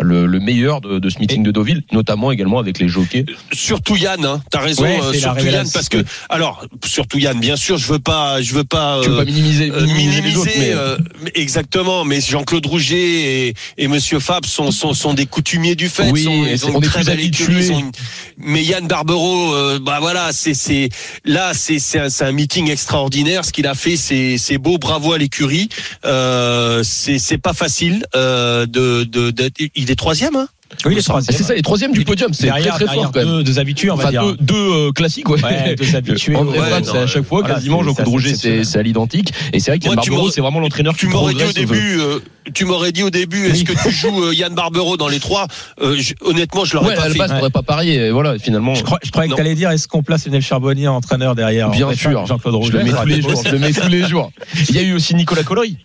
le, 0.00 0.26
le 0.26 0.40
meilleur 0.40 0.80
de, 0.80 0.98
de 0.98 1.08
ce 1.10 1.18
meeting 1.18 1.42
de 1.42 1.50
Deauville, 1.50 1.82
notamment 1.92 2.30
également 2.32 2.58
avec 2.58 2.78
les 2.78 2.88
jockeys. 2.88 3.24
Surtout 3.52 3.96
Yann, 3.96 4.24
hein, 4.24 4.42
t'as 4.50 4.60
raison. 4.60 4.82
Ouais, 4.82 4.98
euh, 5.02 5.12
surtout 5.12 5.46
Yann, 5.46 5.68
parce 5.72 5.88
que 5.88 6.04
alors 6.28 6.64
surtout 6.84 7.18
Yann, 7.18 7.38
bien 7.38 7.56
sûr, 7.56 7.78
je 7.78 7.86
veux 7.92 7.98
pas, 7.98 8.40
je 8.42 8.54
veux 8.54 8.64
pas. 8.64 9.00
Tu 9.02 9.08
veux 9.08 9.14
euh, 9.14 9.18
pas 9.18 9.24
minimiser, 9.24 9.70
Euh, 9.70 9.84
minimiser 9.86 10.20
les 10.22 10.36
autres, 10.36 10.50
mais 10.58 10.70
euh, 10.72 10.96
exactement, 11.34 12.04
mais 12.04 12.20
Jean-Claude 12.20 12.66
Rouget 12.66 13.48
et, 13.48 13.54
et 13.78 13.88
Monsieur 13.88 14.18
Fab 14.20 14.44
sont, 14.44 14.70
sont, 14.70 14.94
sont 14.94 15.14
des 15.14 15.26
coutumiers 15.26 15.74
du 15.76 15.88
fait. 15.88 16.10
Oui, 16.10 16.24
sont, 16.24 16.44
ils 16.44 16.66
ont 16.66 16.70
on 16.76 16.80
une 16.80 16.86
très 16.86 17.04
belle 17.04 17.20
écurie, 17.20 17.68
une- 17.68 17.90
Mais 18.38 18.62
Yann 18.64 18.86
Barbero, 18.86 19.54
euh, 19.54 19.78
bah 19.80 19.98
voilà, 20.00 20.30
c'est 20.32 20.54
c'est 20.54 20.88
là, 21.24 21.52
c'est 21.54 21.78
c'est 21.78 21.98
un, 22.00 22.08
un 22.20 22.32
meeting 22.32 22.70
extraordinaire. 22.70 23.44
Ce 23.44 23.52
qu'il 23.52 23.66
a 23.66 23.74
fait, 23.74 23.96
c'est 23.96 24.36
c'est 24.38 24.58
beau, 24.58 24.78
bravo 24.78 25.12
à 25.12 25.18
l'écurie. 25.18 25.68
Euh, 26.04 26.82
c'est 26.84 27.18
c'est 27.18 27.38
pas 27.38 27.54
facile 27.54 28.04
euh, 28.14 28.66
de 28.66 29.04
de 29.04 29.30
d'être- 29.30 29.60
il 29.86 29.90
est 29.92 29.96
troisième. 29.96 30.34
Hein 30.36 30.48
Oui, 30.84 30.96
troisième. 31.02 31.36
C'est 31.36 31.42
ça, 31.44 31.54
les 31.54 31.62
troisièmes 31.62 31.92
du 31.92 32.04
podium, 32.04 32.32
c'est 32.34 32.48
très 32.48 32.60
très 32.62 32.86
fort 32.86 33.12
quand 33.12 33.20
même. 33.20 33.28
deux, 33.28 33.42
deux 33.44 33.58
habitués, 33.60 33.90
on 33.90 33.94
va 33.94 34.02
Enfin, 34.04 34.10
dire. 34.10 34.24
deux, 34.24 34.36
deux 34.40 34.54
euh, 34.88 34.92
classiques, 34.92 35.28
ouais. 35.28 35.42
Ouais, 35.42 35.76
deux 35.76 35.94
habitués. 35.96 36.34
Ouais, 36.36 36.58
c'est 36.82 36.98
à 36.98 37.06
chaque 37.06 37.22
fois 37.24 37.40
voilà, 37.40 37.54
quasiment. 37.54 37.82
Jean-Claude 37.84 38.08
Rouget, 38.08 38.34
c'est 38.34 38.76
à 38.78 38.82
l'identique. 38.82 39.32
Et 39.52 39.60
c'est 39.60 39.70
vrai 39.70 39.78
que 39.78 40.10
m'aurais- 40.10 40.30
c'est 40.32 40.40
vraiment 40.40 40.58
l'entraîneur 40.60 40.94
qui 40.94 41.00
Tu 41.00 41.06
m'aurais 41.08 41.34
dit 41.34 41.44
au 41.44 41.52
début, 41.52 41.98
euh, 42.00 42.18
tu 42.52 42.64
m'aurais 42.64 42.90
dit 42.92 43.02
au 43.04 43.10
début, 43.10 43.46
est-ce 43.46 43.64
que 43.64 43.72
tu 43.80 43.90
joues 43.94 44.24
euh, 44.24 44.34
Yann 44.34 44.54
Barbero 44.54 44.96
dans 44.96 45.08
les 45.08 45.20
trois 45.20 45.46
Euh, 45.80 45.96
je- 45.98 46.14
Honnêtement, 46.24 46.64
je 46.64 46.74
l'aurais 46.74 46.88
Ouais, 46.88 46.94
pas 46.96 47.02
à 47.04 47.08
la 47.08 47.14
base, 47.14 47.50
pas 47.52 47.62
parié. 47.62 48.10
Voilà, 48.10 48.38
finalement. 48.38 48.74
Je, 48.74 48.82
crois, 48.82 48.98
je 49.04 49.10
croyais 49.10 49.28
Non. 49.28 49.36
que 49.36 49.40
t'allais 49.42 49.54
dire 49.54 49.70
est-ce 49.70 49.86
qu'on 49.88 50.02
place 50.02 50.26
Lionel 50.26 50.42
Charbonnier 50.42 50.88
en 50.88 50.96
entraîneur 50.96 51.34
derrière 51.36 51.70
Bien 51.70 51.86
en 51.86 51.90
fait, 51.90 51.96
sûr. 51.96 52.26
Jean-Claude 52.26 52.54
Je 52.54 52.56
Rouget. 52.58 52.72
Je 52.72 52.76
le 52.78 53.58
mets 53.60 53.72
tous 53.72 53.88
les 53.88 54.02
jours. 54.08 54.32
Il 54.68 54.74
y 54.74 54.78
a 54.78 54.82
eu 54.82 54.94
aussi 54.94 55.14
Nicolas 55.14 55.44
Colloy. 55.44 55.76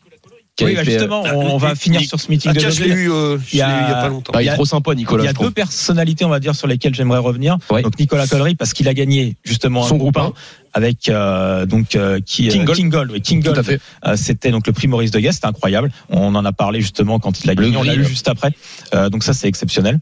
Oui, 0.65 0.75
bah 0.75 0.83
justement, 0.83 1.23
on, 1.23 1.53
on 1.53 1.57
va 1.57 1.75
finir 1.75 2.01
sur 2.01 2.19
ce 2.19 2.29
meeting 2.29 2.51
Ah, 2.55 2.59
de 2.59 2.69
je 2.69 2.83
l'ai 2.83 2.89
eu, 2.89 3.11
euh, 3.11 3.37
je 3.39 3.43
Il 3.53 3.55
y 3.55 3.57
l'ai 3.57 3.61
eu 3.61 3.63
a- 3.63 3.81
il 3.81 3.89
y 3.89 3.91
a 3.93 4.01
pas 4.01 4.09
longtemps. 4.09 4.31
Ah, 4.35 4.41
il 4.41 4.45
il 4.45 4.47
est 4.47 4.51
a- 4.51 4.55
trop 4.55 4.65
sympa, 4.65 4.91
Il 4.93 4.97
Nicolas. 4.97 5.23
y 5.23 5.27
a 5.27 5.33
deux 5.33 5.51
personnalités, 5.51 6.25
on 6.25 6.29
va 6.29 6.39
dire, 6.39 6.55
sur 6.55 6.67
lesquelles 6.67 6.95
j'aimerais 6.95 7.19
revenir. 7.19 7.57
Ouais. 7.69 7.81
Donc 7.81 7.97
Nicolas 7.99 8.27
Collery, 8.27 8.55
parce 8.55 8.73
qu'il 8.73 8.87
a 8.87 8.93
gagné 8.93 9.35
justement 9.43 9.83
Son 9.83 9.95
un 9.95 9.97
groupe 9.97 10.13
groupe 10.15 10.33
1 10.35 10.39
avec 10.73 11.09
euh, 11.09 11.65
donc 11.65 11.95
euh, 11.95 12.19
qui 12.25 12.47
euh, 12.49 12.51
King 12.51 12.63
Gold. 12.65 12.77
King 12.77 12.89
Gold, 12.89 13.11
oui, 13.11 13.21
King 13.21 13.43
Tout 13.43 13.49
à 13.51 13.53
Gold. 13.55 13.65
fait. 13.65 13.81
Euh, 14.05 14.15
c'était 14.15 14.51
donc 14.51 14.67
le 14.67 14.73
prix 14.73 14.87
Maurice 14.87 15.11
de 15.11 15.19
Guest, 15.19 15.35
c'était 15.35 15.47
incroyable. 15.47 15.91
On 16.09 16.33
en 16.35 16.45
a 16.45 16.51
parlé 16.53 16.79
justement 16.81 17.19
quand 17.19 17.43
il 17.43 17.47
l'a 17.47 17.53
Le 17.55 17.61
gagné, 17.63 17.77
on 17.77 17.83
l'a 17.83 17.95
eu 17.95 18.05
juste 18.05 18.27
après. 18.29 18.53
Euh, 18.93 19.09
donc 19.09 19.23
ça 19.23 19.33
c'est 19.33 19.47
exceptionnel 19.47 19.99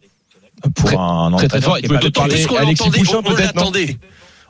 pour 0.76 0.90
Très- 0.90 0.98
un 0.98 1.32
très, 1.38 1.48
très 1.48 1.62
fort. 1.62 1.78
qui 1.78 1.84
Il 1.84 1.86
est 1.86 1.88
peut 1.88 1.94
pas 1.96 2.00
te 2.02 2.06
habitué. 2.06 2.20
parler- 2.22 2.34
Parce 2.36 2.46
qu'on 2.48 2.56
Alexis 2.58 2.84
l'entendait, 2.84 3.00
Pouchin, 3.00 3.14
on, 3.16 3.20
on 3.20 3.36
peut-être. 3.36 3.54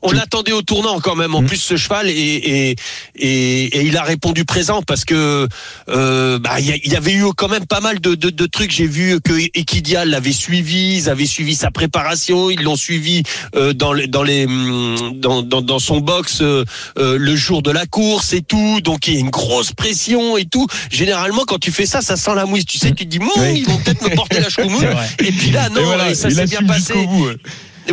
On 0.02 0.12
l'attendait 0.12 0.52
au 0.52 0.62
tournant 0.62 1.00
quand 1.00 1.16
même. 1.16 1.36
En 1.36 1.42
Mm. 1.42 1.46
plus, 1.48 1.58
ce 1.58 1.78
cheval 1.78 2.10
et, 2.10 2.12
et, 2.14 2.76
et, 3.16 3.64
et 3.78 3.82
il 3.84 3.98
a 3.98 4.04
répondu 4.04 4.46
présent 4.46 4.82
parce 4.82 5.06
que 5.06 5.48
euh, 5.90 6.40
bah, 6.40 6.60
il 6.60 6.68
y, 6.68 6.82
il 6.86 6.92
y 6.92 6.96
avait 6.96 7.14
eu 7.14 7.26
quand 7.36 7.48
même 7.48 7.66
pas 7.66 7.80
mal 7.82 8.00
de, 8.00 8.16
de, 8.16 8.30
de 8.30 8.46
trucs. 8.46 8.72
J'ai 8.72 8.88
vu 8.88 9.20
que 9.22 9.34
Equidial 9.58 10.10
l'avait 10.10 10.32
suivi, 10.32 10.96
ils 10.98 11.10
avaient 11.10 11.26
suivi 11.26 11.56
sa 11.56 11.72
préparation, 11.72 12.50
ils 12.50 12.62
l'ont 12.62 12.76
suivi 12.76 13.24
euh, 13.56 13.74
dans 13.74 13.94
les, 13.94 14.08
dans 14.08 14.24
les 14.24 14.46
hum, 14.46 15.14
dans, 15.16 15.42
dans, 15.44 15.62
dans 15.62 15.80
son 15.80 16.00
box 16.00 16.40
euh, 16.42 16.64
euh, 16.98 17.18
le 17.18 17.36
jour 17.36 17.62
de 17.62 17.72
la 17.72 17.86
course 17.86 18.34
et 18.34 18.42
tout. 18.42 18.82
Donc 18.82 19.08
il 19.08 19.14
y 19.14 19.18
a 19.18 19.20
une 19.20 19.30
grosse 19.30 19.72
pression 19.74 20.38
et 20.38 20.46
tout. 20.46 20.68
Généralement, 20.92 21.44
quand 21.46 21.60
tu 21.60 21.72
fais 21.72 21.86
ça, 21.86 22.02
ça 22.02 22.16
sent 22.16 22.36
la 22.36 22.46
mouise. 22.46 22.66
Tu 22.66 22.78
sais, 22.78 22.92
tu 22.92 23.06
te 23.06 23.10
dis, 23.10 23.20
Oui. 23.20 23.60
ils 23.60 23.66
vont 23.66 23.78
peut-être 23.78 24.02
me 24.04 24.16
porter 24.16 24.40
la 24.40 24.48
vrai. 24.68 25.10
Et 25.20 25.32
puis 25.32 25.52
là, 25.52 25.70
non, 25.70 25.82
Et 25.82 25.84
voilà, 25.84 26.10
et 26.12 26.16
ça 26.16 26.30
il 26.30 26.36
s'est 26.36 26.46
bien 26.46 26.64
passé. 26.64 26.94
jusqu'au 26.94 27.08
bout, 27.08 27.26
ouais. 27.28 27.36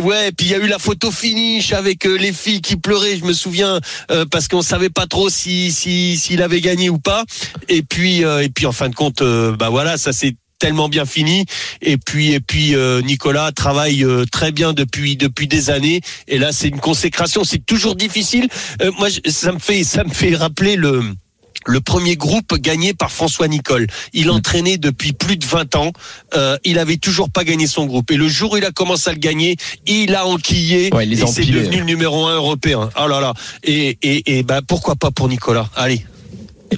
Ouais, 0.01 0.31
puis 0.31 0.47
il 0.47 0.51
y 0.51 0.55
a 0.55 0.59
eu 0.59 0.67
la 0.67 0.79
photo 0.79 1.11
finish 1.11 1.73
avec 1.73 2.05
euh, 2.05 2.17
les 2.17 2.33
filles 2.33 2.61
qui 2.61 2.75
pleuraient, 2.75 3.17
je 3.17 3.25
me 3.25 3.33
souviens, 3.33 3.79
euh, 4.11 4.25
parce 4.29 4.47
qu'on 4.47 4.61
savait 4.61 4.89
pas 4.89 5.07
trop 5.07 5.29
si 5.29 5.71
si 5.71 6.17
s'il 6.17 6.41
avait 6.41 6.61
gagné 6.61 6.89
ou 6.89 6.99
pas. 6.99 7.23
Et 7.69 7.81
puis 7.81 8.23
euh, 8.23 8.43
et 8.43 8.49
puis 8.49 8.65
en 8.65 8.71
fin 8.71 8.89
de 8.89 8.95
compte, 8.95 9.21
euh, 9.21 9.55
bah 9.55 9.69
voilà, 9.69 9.97
ça 9.97 10.11
s'est 10.13 10.35
tellement 10.59 10.89
bien 10.89 11.05
fini. 11.05 11.45
Et 11.81 11.97
puis 11.97 12.33
et 12.33 12.39
puis 12.39 12.75
euh, 12.75 13.01
Nicolas 13.01 13.51
travaille 13.51 14.03
euh, 14.03 14.25
très 14.31 14.51
bien 14.51 14.73
depuis 14.73 15.15
depuis 15.15 15.47
des 15.47 15.69
années. 15.69 16.01
Et 16.27 16.37
là, 16.37 16.51
c'est 16.51 16.67
une 16.67 16.79
consécration. 16.79 17.43
C'est 17.43 17.65
toujours 17.65 17.95
difficile. 17.95 18.47
Euh, 18.81 18.91
moi, 18.99 19.09
je- 19.09 19.29
ça 19.31 19.51
me 19.51 19.59
fait 19.59 19.83
ça 19.83 20.03
me 20.03 20.09
fait 20.13 20.35
rappeler 20.35 20.75
le 20.75 21.01
le 21.67 21.81
premier 21.81 22.15
groupe 22.15 22.55
gagné 22.55 22.93
par 22.93 23.11
François 23.11 23.47
Nicole. 23.47 23.87
Il 24.13 24.31
entraînait 24.31 24.77
depuis 24.77 25.13
plus 25.13 25.37
de 25.37 25.45
20 25.45 25.75
ans. 25.75 25.91
Euh, 26.35 26.57
il 26.63 26.79
avait 26.79 26.97
toujours 26.97 27.29
pas 27.29 27.43
gagné 27.43 27.67
son 27.67 27.85
groupe. 27.85 28.09
Et 28.11 28.17
le 28.17 28.27
jour 28.27 28.53
où 28.53 28.57
il 28.57 28.65
a 28.65 28.71
commencé 28.71 29.09
à 29.09 29.13
le 29.13 29.19
gagner, 29.19 29.57
il 29.85 30.15
a 30.15 30.25
enquillé. 30.25 30.93
Ouais, 30.93 31.05
il 31.05 31.13
et 31.13 31.27
c'est 31.27 31.45
devenu 31.45 31.79
le 31.79 31.85
numéro 31.85 32.25
un 32.25 32.35
européen. 32.35 32.89
Oh 32.99 33.07
là 33.07 33.19
là. 33.19 33.33
Et, 33.63 33.97
et, 34.01 34.37
et 34.37 34.43
bah, 34.43 34.61
pourquoi 34.65 34.95
pas 34.95 35.11
pour 35.11 35.27
Nicolas 35.27 35.69
Allez. 35.75 36.05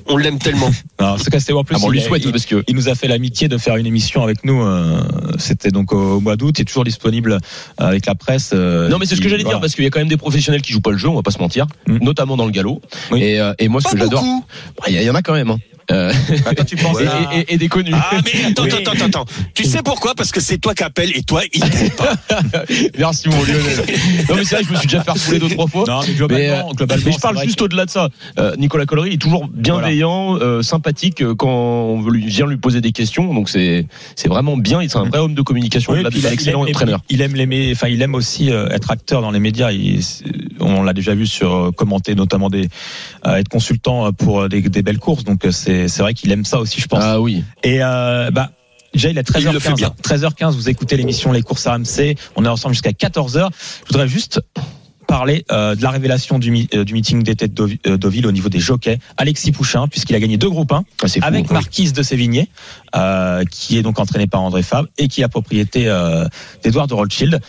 On 0.08 0.18
l'aime 0.18 0.40
tellement. 0.40 0.70
Alors, 0.98 1.14
en 1.14 1.18
tout 1.18 1.30
cas, 1.32 1.40
c'était 1.40 1.54
en 1.54 1.64
plus. 1.64 1.76
Ah 1.76 1.80
bon, 1.80 1.88
on 1.88 1.90
lui 1.90 2.02
souhaite 2.02 2.24
il- 2.24 2.32
parce 2.32 2.46
que 2.46 2.64
Il 2.68 2.76
nous 2.76 2.90
a 2.90 2.96
fait 2.96 3.08
l'amitié 3.08 3.48
de 3.48 3.58
faire 3.58 3.76
une 3.78 3.86
émission 3.86 4.24
avec 4.24 4.44
nous. 4.44 4.62
euh, 4.62 5.02
C'était 5.38 5.72
donc 5.72 5.92
au 5.94 6.20
mois 6.20 6.36
d'août. 6.36 6.58
Il 6.58 6.62
est 6.62 6.66
toujours 6.66 6.84
disponible 6.84 7.34
euh, 7.34 7.38
avec 7.78 8.06
la 8.06 8.16
presse. 8.16 8.52
euh, 8.54 8.88
Non 8.90 8.98
mais 9.00 9.06
c'est 9.06 9.16
ce 9.16 9.22
que 9.22 9.30
j'allais 9.30 9.44
voilà. 9.44 9.58
dire 9.58 9.62
parce 9.62 9.76
qu'il 9.76 9.84
y 9.84 9.88
a 9.88 9.90
quand 9.90 10.00
même 10.00 10.08
des 10.08 10.18
professionnels 10.18 10.62
qui 10.62 10.74
jouent 10.74 10.82
pas 10.82 10.92
le 10.92 10.98
jeu, 10.98 11.08
on 11.10 11.16
va 11.16 11.22
pas 11.24 11.32
se 11.32 11.40
mentir, 11.40 11.66
Mm. 11.88 11.98
notamment 12.02 12.38
dans 12.38 12.46
le 12.46 12.52
galop. 12.52 12.82
Oui. 13.12 13.22
Et, 13.24 13.40
euh, 13.40 13.54
et 13.60 13.68
moi 13.68 13.82
ce 13.82 13.86
Pas 13.86 13.94
que 13.94 13.98
j'adore, 14.00 14.24
bah, 14.24 14.86
il 14.90 15.00
y, 15.02 15.04
y 15.04 15.10
en 15.10 15.16
a 15.16 15.22
quand 15.22 15.34
même. 15.34 15.50
Hein. 15.50 15.58
Euh, 15.92 16.12
tu 16.68 16.76
penses 16.76 17.00
et, 17.02 17.08
à- 17.08 17.38
et- 17.38 17.54
et 17.54 17.58
des 17.58 17.68
connus. 17.68 17.92
Ah 17.94 18.18
mais 18.24 18.46
attends, 18.46 18.64
Oui. 18.64 18.70
attends, 18.72 18.92
attends, 18.92 19.06
attends. 19.06 19.26
Tu 19.54 19.64
sais 19.64 19.82
pourquoi? 19.84 20.14
Parce 20.16 20.32
que 20.32 20.40
c'est 20.40 20.58
toi 20.58 20.74
qui 20.76 20.84
appelles 20.84 21.12
et 21.16 21.24
toi, 21.24 21.42
il 21.54 21.62
t'aime 21.62 21.90
pas. 21.92 22.14
Merci 22.98 23.30
mon 23.30 23.36
Lionel. 23.44 23.64
non 24.30 24.36
mais 24.36 24.44
c'est 24.46 24.56
vrai, 24.56 24.64
je 24.66 24.72
me 24.72 24.76
suis 24.78 24.88
déjà 24.88 25.04
fait 25.04 25.12
refouler 25.12 25.40
deux 25.40 25.50
trois 25.50 25.68
fois. 25.68 25.86
Non, 25.88 26.02
mais 26.08 26.14
globalement, 26.14 26.70
euh, 26.70 26.74
globalement, 26.74 27.04
mais 27.06 27.12
je 27.12 27.16
c'est 27.16 27.22
parle 27.22 27.42
juste 27.44 27.60
que- 27.60 27.64
au-delà 27.66 27.86
de 27.86 27.90
ça. 27.90 28.10
Euh, 28.38 28.56
Nicolas 28.58 28.86
Collery 28.86 29.14
est 29.14 29.18
toujours 29.22 29.48
bienveillant, 29.48 30.38
euh, 30.40 30.62
sympathique 30.62 31.22
euh, 31.22 31.34
quand 31.36 31.50
on 31.50 32.02
veut 32.02 32.12
lui, 32.12 32.26
vient 32.28 32.46
lui 32.46 32.58
poser 32.58 32.82
des 32.82 32.92
questions. 32.92 33.34
Donc 33.34 33.50
c'est 33.50 33.86
c'est 34.16 34.30
vraiment 34.30 34.58
bien. 34.58 34.80
C'est 34.88 34.98
un 34.98 35.06
vrai 35.06 35.20
homme 35.20 35.34
de 35.36 35.42
communication. 35.42 35.94
Oui, 35.94 36.04
il 36.14 36.26
excellent 36.26 36.66
aime, 36.66 36.70
entraîneur. 36.72 37.00
Il 37.10 37.22
aime 37.22 37.36
les, 37.36 37.72
enfin, 37.74 37.88
il 37.88 38.02
aime 38.02 38.16
aussi 38.16 38.52
euh, 38.52 38.70
être 38.70 38.92
acteur 38.92 39.22
dans 39.22 39.32
les 39.32 39.40
médias. 39.40 39.72
Il- 39.72 40.00
on 40.60 40.84
l'a 40.84 40.94
déjà 40.94 41.16
vu 41.16 41.26
sur 41.26 41.54
euh, 41.56 41.72
commenter 41.72 42.16
notamment 42.16 42.50
des, 42.50 42.68
euh, 43.26 43.36
être 43.36 43.50
consultant 43.50 44.08
euh, 44.08 44.12
pour 44.12 44.42
euh, 44.42 44.50
des, 44.50 44.62
des 44.62 44.82
belles 44.82 45.00
courses. 45.00 45.24
Donc 45.24 45.46
euh, 45.46 45.52
c'est 45.52 45.79
c'est 45.88 46.02
vrai 46.02 46.14
qu'il 46.14 46.32
aime 46.32 46.46
ça 46.46 46.60
aussi, 46.60 46.82
je 46.82 46.88
pense. 46.88 47.04
Ah 47.04 47.20
oui. 47.22 47.44
Et 47.64 47.84
euh, 47.84 48.32
bah. 48.32 48.52
Déjà, 48.92 49.10
il 49.10 49.18
est 49.20 49.30
Il 49.38 49.46
le 49.46 49.60
fait 49.60 49.70
13h15. 49.70 49.76
bien. 49.76 49.94
13h15, 50.04 50.54
vous 50.54 50.68
écoutez 50.68 50.98
l'émission 50.98 51.32
Les 51.32 51.44
courses 51.44 51.68
RMC. 51.68 52.16
On 52.36 52.44
est 52.44 52.48
ensemble 52.48 52.74
jusqu'à 52.74 52.90
14h. 52.90 53.50
Je 53.84 53.88
voudrais 53.88 54.08
juste 54.08 54.42
parler 55.08 55.46
euh, 55.52 55.76
de 55.76 55.84
la 55.84 55.92
révélation 55.92 56.40
du, 56.40 56.68
euh, 56.74 56.84
du 56.84 56.94
meeting 56.96 57.22
d'été 57.22 57.48
de 57.48 57.54
Deauville- 57.54 58.26
euh, 58.26 58.30
au 58.30 58.32
niveau 58.32 58.50
des 58.50 58.60
jockeys. 58.60 58.98
Alexis 59.18 59.52
Pouchin, 59.52 59.88
puisqu'il 59.88 60.16
a 60.16 60.20
gagné 60.20 60.38
deux 60.38 60.50
groupes 60.50 60.72
1 60.72 60.84
Ah, 61.04 61.08
c'est 61.08 61.20
fou. 61.20 61.26
avec 61.28 61.46
Oui. 61.48 61.54
Marquise 61.54 61.94
de 61.94 62.02
Sévigné, 62.02 62.48
euh, 62.96 63.44
qui 63.50 63.78
est 63.78 63.84
donc 63.84 64.00
entraîné 64.00 64.26
par 64.26 64.42
André 64.42 64.64
Fabre 64.64 64.88
et 64.98 65.08
qui 65.08 65.22
est 65.22 65.24
la 65.24 65.30
propriété 65.30 65.84
d'Edouard 66.64 66.88
de 66.88 66.94
Rothschild. 66.96 67.40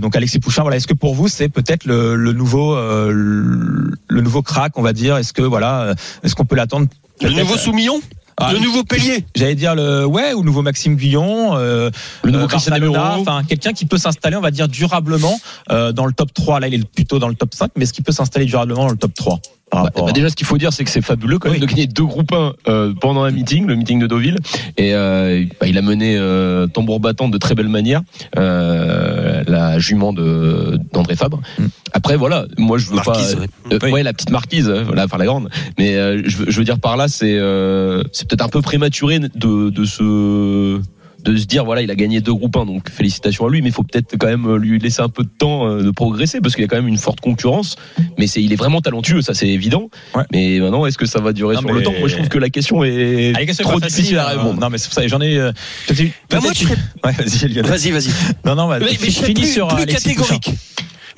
Donc 0.00 0.16
Alexis 0.16 0.38
Pouchin, 0.38 0.62
voilà, 0.62 0.76
est-ce 0.78 0.86
que 0.86 0.94
pour 0.94 1.14
vous 1.14 1.28
c'est 1.28 1.48
peut-être 1.50 1.84
le, 1.84 2.16
le 2.16 2.32
nouveau 2.32 2.74
le, 2.76 3.92
le 4.08 4.20
nouveau 4.22 4.40
crack, 4.42 4.76
on 4.78 4.82
va 4.82 4.92
dire? 4.94 5.16
Est-ce 5.18 5.32
que 5.34 5.42
voilà, 5.42 5.94
est-ce 6.22 6.34
qu'on 6.34 6.44
peut 6.46 6.56
l'attendre 6.56 6.88
Le 7.22 7.30
nouveau 7.30 7.56
Soumillon 7.56 8.00
Ah, 8.36 8.52
Le 8.52 8.58
nouveau 8.60 8.84
Pellier 8.84 9.24
J'allais 9.34 9.54
dire 9.54 9.74
le 9.74 10.06
ouais 10.06 10.32
ou 10.34 10.44
nouveau 10.44 10.62
Maxime 10.62 10.94
Guyon, 10.96 11.56
euh, 11.56 11.90
Le 12.22 12.30
nouveau 12.30 12.44
euh, 12.46 12.70
Demero. 12.78 12.96
enfin 12.96 13.42
quelqu'un 13.48 13.72
qui 13.72 13.86
peut 13.86 13.98
s'installer, 13.98 14.36
on 14.36 14.40
va 14.40 14.50
dire 14.50 14.68
durablement 14.68 15.40
euh, 15.70 15.92
dans 15.92 16.06
le 16.06 16.12
top 16.12 16.32
3. 16.32 16.60
Là, 16.60 16.68
il 16.68 16.74
est 16.74 16.84
plutôt 16.84 17.18
dans 17.18 17.28
le 17.28 17.34
top 17.34 17.54
5, 17.54 17.72
mais 17.76 17.84
est-ce 17.84 17.92
qu'il 17.92 18.04
peut 18.04 18.12
s'installer 18.12 18.46
durablement 18.46 18.84
dans 18.84 18.90
le 18.92 18.96
top 18.96 19.14
3 19.14 19.38
par 19.38 19.42
Bah, 19.70 19.90
bah, 19.94 20.04
à- 20.08 20.12
déjà, 20.12 20.30
ce 20.30 20.36
qu'il 20.36 20.46
faut 20.46 20.56
dire, 20.58 20.72
c'est 20.72 20.82
que 20.84 20.90
c'est 20.90 21.02
fabuleux 21.02 21.38
quand 21.38 21.48
même 21.50 21.60
Oui. 21.60 21.66
de 21.66 21.70
gagner 21.70 21.86
deux 21.86 22.04
groupes 22.06 22.32
1 22.32 22.54
euh, 22.68 22.94
pendant 23.00 23.22
un 23.22 23.30
meeting, 23.30 23.66
le 23.66 23.76
meeting 23.76 23.98
de 23.98 24.06
Deauville. 24.06 24.38
Et 24.76 24.94
euh, 24.94 25.44
bah, 25.60 25.66
il 25.66 25.76
a 25.76 25.82
mené 25.82 26.16
euh, 26.16 26.66
tambour 26.66 27.00
battant 27.00 27.28
de 27.28 27.36
très 27.38 27.54
belle 27.54 27.68
manière 27.68 28.00
euh, 28.38 29.42
la 29.46 29.78
jument 29.78 30.12
de 30.12 30.78
d'André 30.92 31.16
Fabre. 31.16 31.40
Mm. 31.58 31.66
Après, 31.92 32.16
voilà, 32.16 32.46
moi 32.56 32.78
je 32.78 32.86
veux 32.88 32.96
Marquise, 32.96 33.34
pas. 33.34 33.40
ouais. 33.40 33.48
Euh, 33.74 33.78
Oui. 33.82 33.90
Ouais, 33.92 34.02
la 34.02 34.12
petite 34.12 34.30
marquise, 34.30 34.68
euh, 34.68 34.84
voilà, 34.84 35.04
enfin 35.04 35.18
la 35.18 35.26
grande. 35.26 35.48
Mais 35.78 35.96
euh, 35.96 36.22
je, 36.24 36.36
veux, 36.38 36.50
je 36.50 36.58
veux 36.58 36.64
dire 36.64 36.78
par 36.78 36.96
là, 36.96 37.08
c'est 37.08 37.36
euh, 37.38 38.02
c'est 38.12 38.26
peut-être 38.28 38.44
un 38.44 38.48
peu 38.48 38.62
prématuré 38.62 39.18
de 39.18 39.70
de 39.70 39.84
se 39.84 40.80
de 41.24 41.36
se 41.36 41.46
dire 41.46 41.64
voilà 41.64 41.82
il 41.82 41.90
a 41.90 41.94
gagné 41.94 42.20
deux 42.20 42.32
groupes 42.34 42.56
1 42.56 42.64
donc 42.66 42.90
félicitations 42.90 43.46
à 43.46 43.50
lui 43.50 43.60
mais 43.60 43.68
il 43.68 43.72
faut 43.72 43.82
peut-être 43.82 44.16
quand 44.18 44.28
même 44.28 44.54
lui 44.56 44.78
laisser 44.78 45.02
un 45.02 45.08
peu 45.08 45.24
de 45.24 45.28
temps 45.28 45.66
euh, 45.66 45.82
de 45.82 45.90
progresser 45.90 46.40
parce 46.40 46.54
qu'il 46.54 46.62
y 46.62 46.64
a 46.64 46.68
quand 46.68 46.76
même 46.76 46.86
une 46.88 46.96
forte 46.98 47.20
concurrence 47.20 47.76
mais 48.18 48.26
c'est 48.28 48.42
il 48.42 48.52
est 48.52 48.56
vraiment 48.56 48.80
talentueux 48.80 49.20
ça 49.22 49.34
c'est 49.34 49.48
évident 49.48 49.90
Ouais. 50.14 50.22
mais 50.32 50.58
maintenant 50.60 50.86
est-ce 50.86 50.96
que 50.98 51.06
ça 51.06 51.20
va 51.20 51.32
durer 51.32 51.54
Non, 51.56 51.60
sur 51.60 51.68
mais- 51.70 51.74
le 51.78 51.82
temps? 51.82 51.92
Moi 51.98 52.08
je 52.08 52.14
trouve 52.16 52.28
que 52.28 52.38
la 52.38 52.50
question 52.50 52.84
est 52.84 53.32
Ah, 53.36 53.52
trop 53.62 53.80
pas 53.80 53.88
difficile 53.88 54.18
à 54.18 54.28
euh, 54.30 54.36
répondre 54.36 54.60
Non, 54.60 54.70
mais 54.70 54.78
c'est 54.78 54.86
pour 54.88 54.94
ça. 54.94 55.06
J'en 55.08 55.20
ai. 55.20 55.36
euh, 55.38 55.52
peut-être- 55.86 56.12
Bah, 56.30 56.38
moi, 56.40 56.52
Ouais, 57.04 57.12
vas-y. 57.12 57.60
Vas-y, 57.62 57.90
vas-y. 57.90 58.08
Non, 58.44 58.54
non, 58.54 58.68
bah, 58.68 58.78
Mais, 58.80 58.86
mais 58.86 58.96
finis 59.10 59.34
plus, 59.34 59.52
sur 59.52 59.68
plus 59.68 59.82
Alexis 59.82 60.04
catégorique. 60.14 60.50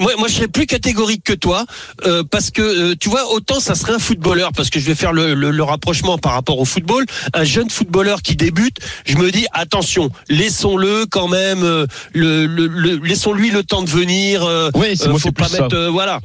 Moi, 0.01 0.13
moi, 0.19 0.27
je 0.29 0.35
serais 0.35 0.49
plus 0.49 0.67
catégorique 0.67 1.23
que 1.25 1.33
toi, 1.35 1.65
euh, 2.07 2.25
parce 2.29 2.51
que 2.51 2.63
euh, 2.63 2.95
tu 2.99 3.09
vois, 3.09 3.31
autant 3.33 3.61
ça 3.61 3.75
serait 3.75 3.93
un 3.93 3.99
footballeur, 3.99 4.51
parce 4.53 4.71
que 4.71 4.81
je 4.81 4.87
vais 4.87 4.95
faire 4.95 5.13
le, 5.13 5.35
le- 5.35 5.51
le 5.51 5.63
rapprochement 5.63 6.19
par 6.19 6.33
rapport 6.33 6.59
au 6.59 6.65
football. 6.65 7.05
Un 7.35 7.45
jeune 7.45 7.71
footballeur 7.71 8.23
qui 8.23 8.35
débute, 8.35 8.79
je 9.05 9.17
me 9.17 9.31
dis 9.31 9.47
attention, 9.53 10.11
laissons-le 10.29 11.07
quand 11.07 11.29
même, 11.29 11.63
euh, 11.63 11.87
le, 12.15 12.47
le- 12.47 12.67
le- 12.67 12.97
laissons-lui 12.97 13.51
le 13.51 13.63
temps 13.63 13.83
de 13.83 13.91
venir. 13.91 14.43
euh, 14.45 14.71
ouais 14.75 14.95
c'est 14.97 15.07
euh, 15.09 15.13
faut 15.19 15.33
pas 15.33 15.45
plus 15.45 15.57
ça 15.57 15.63
mettre, 15.65 15.77
euh, 15.77 15.91
voilà. 15.91 16.21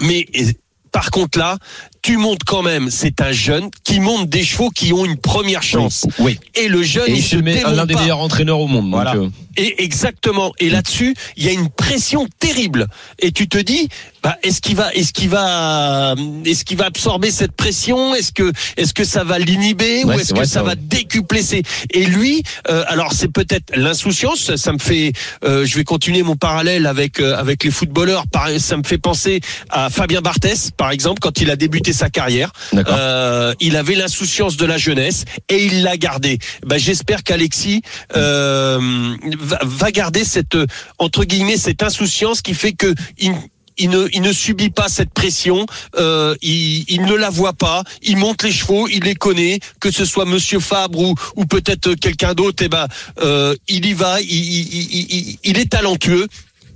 Mais 0.00 0.26
et, 0.34 0.46
par 0.90 1.10
contre 1.10 1.38
là, 1.38 1.56
tu 2.02 2.16
montes 2.18 2.42
quand 2.44 2.60
même. 2.62 2.90
C'est 2.90 3.20
un 3.22 3.32
jeune 3.32 3.70
qui 3.84 3.98
monte 4.00 4.28
des 4.28 4.42
chevaux 4.44 4.68
qui 4.70 4.92
ont 4.92 5.04
une 5.06 5.16
première 5.16 5.62
chance. 5.62 6.04
oui 6.18 6.38
Et 6.54 6.68
le 6.68 6.82
jeune, 6.82 7.08
et 7.08 7.12
il 7.12 7.18
il 7.18 7.22
se 7.22 7.30
se 7.30 7.36
met 7.36 7.62
l'un 7.62 7.86
des 7.86 7.94
meilleurs 7.94 8.18
entraîneurs 8.18 8.58
au 8.60 8.66
monde 8.66 8.90
Voilà. 8.90 9.14
Et 9.56 9.84
exactement. 9.84 10.52
Et 10.58 10.70
là-dessus, 10.70 11.14
il 11.36 11.44
y 11.44 11.48
a 11.48 11.52
une 11.52 11.68
pression 11.68 12.28
terrible. 12.38 12.86
Et 13.18 13.32
tu 13.32 13.48
te 13.48 13.58
dis, 13.58 13.88
bah, 14.22 14.36
est-ce 14.42 14.60
qu'il 14.60 14.76
va, 14.76 14.92
est-ce 14.94 15.12
qu'il 15.12 15.28
va, 15.28 16.14
est-ce 16.44 16.64
qu'il 16.64 16.76
va 16.76 16.86
absorber 16.86 17.30
cette 17.30 17.52
pression? 17.52 18.14
Est-ce 18.14 18.32
que, 18.32 18.52
est-ce 18.76 18.94
que 18.94 19.04
ça 19.04 19.24
va 19.24 19.38
l'inhiber 19.38 20.04
ou 20.04 20.12
est-ce 20.12 20.32
que 20.32 20.44
ça 20.44 20.52
ça, 20.52 20.62
va 20.62 20.70
ouais. 20.70 20.76
décupler 20.76 21.42
ses 21.42 21.62
Et 21.90 22.04
lui, 22.04 22.42
euh, 22.68 22.84
alors 22.86 23.12
c'est 23.12 23.32
peut-être 23.32 23.74
l'insouciance. 23.76 24.40
Ça, 24.44 24.56
ça 24.56 24.72
me 24.72 24.78
fait, 24.78 25.12
euh, 25.44 25.64
je 25.64 25.76
vais 25.76 25.84
continuer 25.84 26.22
mon 26.22 26.36
parallèle 26.36 26.86
avec 26.86 27.20
euh, 27.20 27.36
avec 27.36 27.64
les 27.64 27.70
footballeurs. 27.70 28.24
Ça 28.58 28.76
me 28.76 28.82
fait 28.82 28.98
penser 28.98 29.40
à 29.70 29.90
Fabien 29.90 30.20
Barthès, 30.20 30.70
par 30.76 30.90
exemple, 30.90 31.20
quand 31.20 31.40
il 31.40 31.50
a 31.50 31.56
débuté 31.56 31.92
sa 31.92 32.10
carrière. 32.10 32.52
d'accord 32.72 32.96
Euh, 32.98 33.54
il 33.60 33.76
avait 33.76 33.94
l'insouciance 33.94 34.56
de 34.56 34.66
la 34.66 34.78
jeunesse 34.78 35.24
et 35.48 35.64
il 35.64 35.82
l'a 35.82 35.96
gardé. 35.96 36.38
Ben, 36.66 36.78
j'espère 36.78 37.22
qu'Alexis 37.22 37.82
euh, 38.16 38.80
va, 39.62 39.90
garder 39.90 40.24
cette 40.24 40.54
euh, 40.54 40.66
entre 40.98 41.24
guillemets 41.24 41.56
cette 41.56 41.82
insouciance 41.82 42.42
qui 42.42 42.54
fait 42.54 42.72
que 42.72 42.94
il, 43.18 43.32
il 43.78 43.88
ne, 43.88 44.06
il 44.12 44.20
ne 44.20 44.32
subit 44.32 44.68
pas 44.70 44.88
cette 44.88 45.12
pression, 45.14 45.64
euh, 45.96 46.34
il, 46.42 46.84
il 46.88 47.02
ne 47.02 47.14
la 47.14 47.30
voit 47.30 47.54
pas, 47.54 47.82
il 48.02 48.18
monte 48.18 48.42
les 48.42 48.52
chevaux, 48.52 48.86
il 48.86 49.02
les 49.04 49.14
connaît, 49.14 49.60
que 49.80 49.90
ce 49.90 50.04
soit 50.04 50.26
Monsieur 50.26 50.60
Fabre 50.60 50.98
ou, 50.98 51.14
ou 51.36 51.46
peut-être 51.46 51.94
quelqu'un 51.94 52.34
d'autre, 52.34 52.62
et 52.62 52.68
ben 52.68 52.86
euh, 53.22 53.56
il 53.68 53.86
y 53.86 53.94
va, 53.94 54.20
il, 54.20 54.28
il, 54.28 54.84
il, 54.84 55.06
il- 55.14 55.38
il 55.42 55.58
est 55.58 55.70
talentueux, 55.70 56.28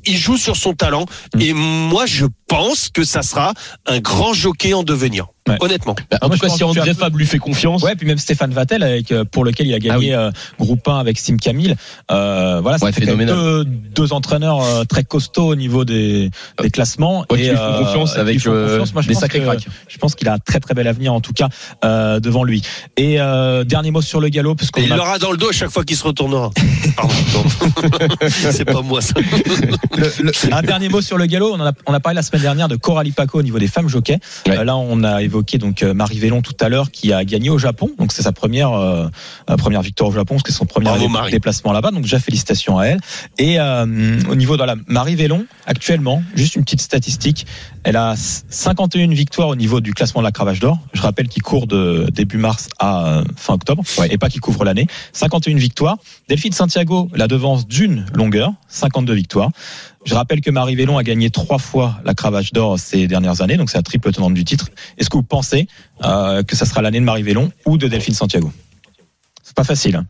il 0.07 0.17
joue 0.17 0.39
sur 0.39 0.57
son 0.57 0.73
talent, 0.73 1.05
Mm. 1.35 1.41
et 1.43 1.53
moi 1.53 2.07
je 2.07 2.25
pense 2.49 2.89
que 2.89 3.05
ça 3.05 3.21
sera 3.23 3.53
un 3.87 4.01
grand 4.01 4.33
jockey 4.33 4.73
en 4.73 4.83
devenir, 4.83 5.27
Ouais. 5.49 5.57
honnêtement. 5.61 5.95
Bah, 6.11 6.19
en 6.23 6.27
Moi, 6.29 6.37
tout 6.37 6.43
cas 6.47 6.49
si 6.53 6.65
André 6.65 6.91
peu- 6.91 6.95
Fab 6.95 7.17
lui 7.17 7.25
fait 7.27 7.39
confiance 7.39 7.83
Ouais, 7.83 7.95
puis 7.95 8.07
même 8.07 8.19
Stéphane 8.19 8.53
Vattel, 8.53 8.83
avec, 8.83 9.13
euh, 9.13 9.25
pour 9.25 9.45
lequel 9.45 9.67
il 9.69 9.75
a 9.75 9.79
gagné 9.79 10.13
Ah 10.15 10.21
euh, 10.21 10.31
groupe 10.59 10.87
1 10.89 10.99
avec 10.99 11.19
Sim 11.19 11.37
Camille. 11.37 11.75
Euh, 12.11 12.61
voilà, 12.63 12.79
ça 12.79 12.87
Ouais, 12.87 12.93
phénoménal. 12.93 13.35
deux, 13.35 13.65
deux 13.65 14.13
entraîneurs 14.13 14.63
euh, 14.65 14.85
très 14.85 15.05
costauds 15.05 15.47
au 15.49 15.55
niveau 15.55 15.85
des, 15.85 16.31
des 16.61 16.71
classements. 16.71 17.25
Ouais, 17.31 17.39
qui 17.43 17.49
lui 17.49 17.57
font 17.57 17.63
euh, 17.63 17.79
confiance 17.85 18.17
et 18.17 18.19
avec 18.19 18.47
euh, 18.47 18.71
confiance. 18.71 18.93
Moi, 18.95 19.03
des 19.03 19.13
pense 19.13 19.21
sacrés 19.21 19.41
cracks. 19.41 19.67
Je 19.89 19.99
pense 19.99 20.15
qu'il 20.17 20.29
a 20.29 20.33
un 20.35 20.39
très 20.39 20.59
très 20.61 20.75
bel 20.75 20.87
avenir 20.89 21.13
en 21.15 21.21
tout 21.21 21.33
cas 21.33 21.49
euh, 21.85 22.19
devant 22.21 22.43
lui. 22.45 22.63
Et 22.97 23.21
euh, 23.21 23.63
dernier 23.65 23.91
mot 23.93 24.03
sur 24.03 24.21
le 24.21 24.29
galop, 24.29 24.55
parce 24.57 24.71
qu'on 24.73 24.81
Et 24.81 24.85
il 24.87 24.93
a 24.93 24.97
l'aura 24.97 25.19
dans 25.19 25.31
le 25.31 25.37
dos 25.37 25.49
à 25.51 25.53
chaque 25.53 25.71
fois 25.71 25.85
qu'il 25.85 25.97
se 25.97 26.05
retournera. 26.05 26.51
Pardon. 26.97 27.15
C'est 28.29 28.65
pas 28.65 28.83
moi 28.83 29.01
ça. 29.01 29.15
Le- 29.97 30.25
le- 30.25 30.55
un 30.55 30.63
dernier 30.63 30.89
mot 30.89 31.01
sur 31.01 31.19
le 31.19 31.27
galop. 31.27 31.53
On, 31.55 31.61
en 31.61 31.67
a, 31.67 31.73
on 31.87 31.95
a 31.95 32.01
parlé 32.01 32.17
la 32.17 32.23
semaine 32.23 32.43
dernière 32.43 32.69
de 32.69 32.77
Coralie 32.77 33.13
Paco 33.13 33.39
au 33.39 33.43
niveau 33.43 33.59
des 33.59 33.69
femmes 33.69 33.89
jockeys. 33.89 34.19
Ouais. 34.49 34.59
Euh, 34.59 34.65
là, 34.65 34.77
on 34.77 35.03
a 35.05 35.23
évoqué 35.23 35.36
donc 35.59 35.83
euh, 35.83 35.95
Marie 35.95 36.19
Vélon 36.19 36.43
tout 36.43 36.57
à 36.61 36.69
l'heure 36.69 36.91
qui 36.91 37.13
a 37.13 37.25
gagné 37.25 37.51
au 37.51 37.59
Japon. 37.59 37.91
Donc 37.99 38.13
c'est 38.13 38.23
sa 38.23 38.33
première 38.33 38.73
euh, 38.73 39.09
première 39.59 39.83
victoire 39.83 40.11
au 40.11 40.13
Japon, 40.13 40.35
parce 40.35 40.43
que 40.43 40.53
c'est 40.53 40.59
son 40.59 40.67
premier 40.67 40.87
Bravo, 40.87 41.31
déplacement 41.31 41.73
là-bas. 41.73 41.91
Donc 41.91 42.03
déjà 42.03 42.19
félicitations 42.19 42.79
à 42.79 42.85
elle. 42.85 43.01
Et 43.39 43.59
euh, 43.59 44.19
au 44.29 44.35
niveau 44.35 44.57
de 44.57 44.65
la 44.65 44.77
Marie 44.87 45.15
Vélon, 45.15 45.47
actuellement, 45.67 46.23
juste 46.35 46.57
une 46.57 46.65
petite 46.65 46.81
statistique, 46.81 47.47
elle 47.85 47.97
a 47.97 48.15
51 48.17 49.09
victoires 49.09 49.49
au 49.49 49.57
niveau 49.57 49.81
du 49.81 49.95
classement 49.95 50.21
de 50.21 50.27
la 50.27 50.33
cravache 50.33 50.61
d'or. 50.61 50.79
Je 50.93 51.03
rappelle 51.03 51.29
qu'il 51.29 51.43
court 51.43 51.67
de 51.67 52.09
début 52.13 52.39
mars 52.39 52.69
à 52.79 53.23
fin 53.37 53.55
octobre, 53.55 53.83
et 54.11 54.19
pas 54.19 54.29
qu'il 54.29 54.41
couvre 54.41 54.65
l'année. 54.65 54.87
51 55.13 55.57
victoires. 55.57 55.97
Delphine 56.29 56.53
Santiago 56.53 57.09
la 57.15 57.29
devance 57.29 57.67
d'une 57.67 58.07
longueur, 58.13 58.53
52 58.69 59.15
victoires. 59.15 59.51
Je 60.07 60.15
rappelle 60.15 60.41
que 60.41 60.53
Marie 60.53 60.77
Vélon 60.77 60.97
a 60.99 61.03
gagné 61.03 61.31
trois 61.31 61.59
fois 61.59 62.01
la 62.05 62.15
cravache 62.15 62.53
d'or 62.53 62.79
ces 62.79 63.09
dernières 63.09 63.43
années, 63.43 63.57
donc 63.57 63.71
c'est 63.71 63.77
la 63.77 63.83
triple 63.83 64.13
tenante 64.13 64.35
du 64.35 64.45
titre. 64.45 64.69
Est-ce 64.99 65.11
que 65.11 65.17
vous 65.17 65.25
pensez 65.25 65.67
euh, 66.05 66.45
que 66.45 66.55
ça 66.55 66.65
sera 66.65 66.81
l'année 66.81 67.01
de 67.01 67.05
Marie 67.05 67.25
Vélon 67.25 67.51
ou 67.67 67.77
de 67.77 67.89
Delphine 67.89 68.15
Santiago? 68.15 68.53
C'est 69.43 69.57
pas 69.57 69.65
facile. 69.65 69.97
hein. 69.97 70.07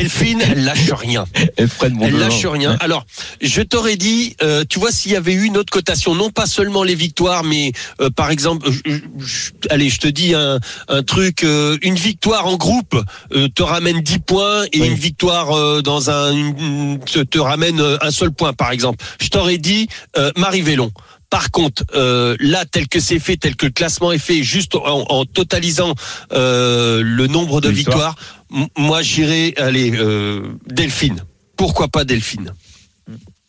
Delphine, 0.00 0.42
elle 0.42 0.64
lâche 0.64 0.90
rien. 0.92 1.24
Elle 1.56 1.68
devin. 1.68 2.18
lâche 2.18 2.44
rien. 2.46 2.76
Alors, 2.80 3.06
je 3.40 3.62
t'aurais 3.62 3.96
dit, 3.96 4.36
euh, 4.42 4.64
tu 4.68 4.78
vois, 4.78 4.92
s'il 4.92 5.12
y 5.12 5.16
avait 5.16 5.32
eu 5.32 5.44
une 5.44 5.56
autre 5.56 5.70
cotation, 5.72 6.14
non 6.14 6.30
pas 6.30 6.46
seulement 6.46 6.82
les 6.82 6.94
victoires, 6.94 7.44
mais 7.44 7.72
euh, 8.00 8.10
par 8.10 8.30
exemple, 8.30 8.68
je- 8.70 8.92
je- 9.18 9.50
allez, 9.70 9.88
je 9.88 9.98
te 9.98 10.06
dis 10.08 10.34
un, 10.34 10.58
un 10.88 11.02
truc, 11.02 11.44
euh, 11.44 11.78
une 11.82 11.94
victoire 11.94 12.46
en 12.46 12.56
groupe 12.56 13.00
euh, 13.32 13.48
te 13.48 13.62
ramène 13.62 14.00
10 14.02 14.18
points 14.18 14.64
et 14.72 14.80
Oui. 14.82 14.88
une 14.88 14.94
victoire 14.94 15.52
euh, 15.56 15.80
dans 15.80 16.10
un 16.10 16.32
une- 16.32 16.98
te, 17.00 17.20
te 17.20 17.38
ramène 17.38 17.80
euh, 17.80 17.96
un 18.02 18.10
seul 18.10 18.30
point, 18.32 18.52
par 18.52 18.72
exemple. 18.72 19.02
Je 19.20 19.28
t'aurais 19.28 19.58
dit 19.58 19.88
euh, 20.18 20.30
Marie 20.36 20.60
Vélon. 20.62 20.90
Par 21.30 21.50
contre, 21.50 21.84
euh, 21.94 22.36
là, 22.40 22.64
tel 22.64 22.88
que 22.88 23.00
c'est 23.00 23.18
fait, 23.18 23.36
tel 23.36 23.56
que 23.56 23.66
le 23.66 23.72
classement 23.72 24.12
est 24.12 24.18
fait, 24.18 24.42
juste 24.42 24.74
en, 24.76 25.04
en 25.08 25.24
totalisant 25.24 25.94
euh, 26.32 27.02
le 27.04 27.26
nombre 27.26 27.60
de 27.60 27.68
Victoire. 27.68 28.14
victoires, 28.50 28.62
m- 28.62 28.68
moi 28.78 29.02
j'irai, 29.02 29.54
allez, 29.56 29.92
euh, 29.96 30.42
Delphine. 30.66 31.22
Pourquoi 31.56 31.88
pas 31.88 32.04
Delphine? 32.04 32.52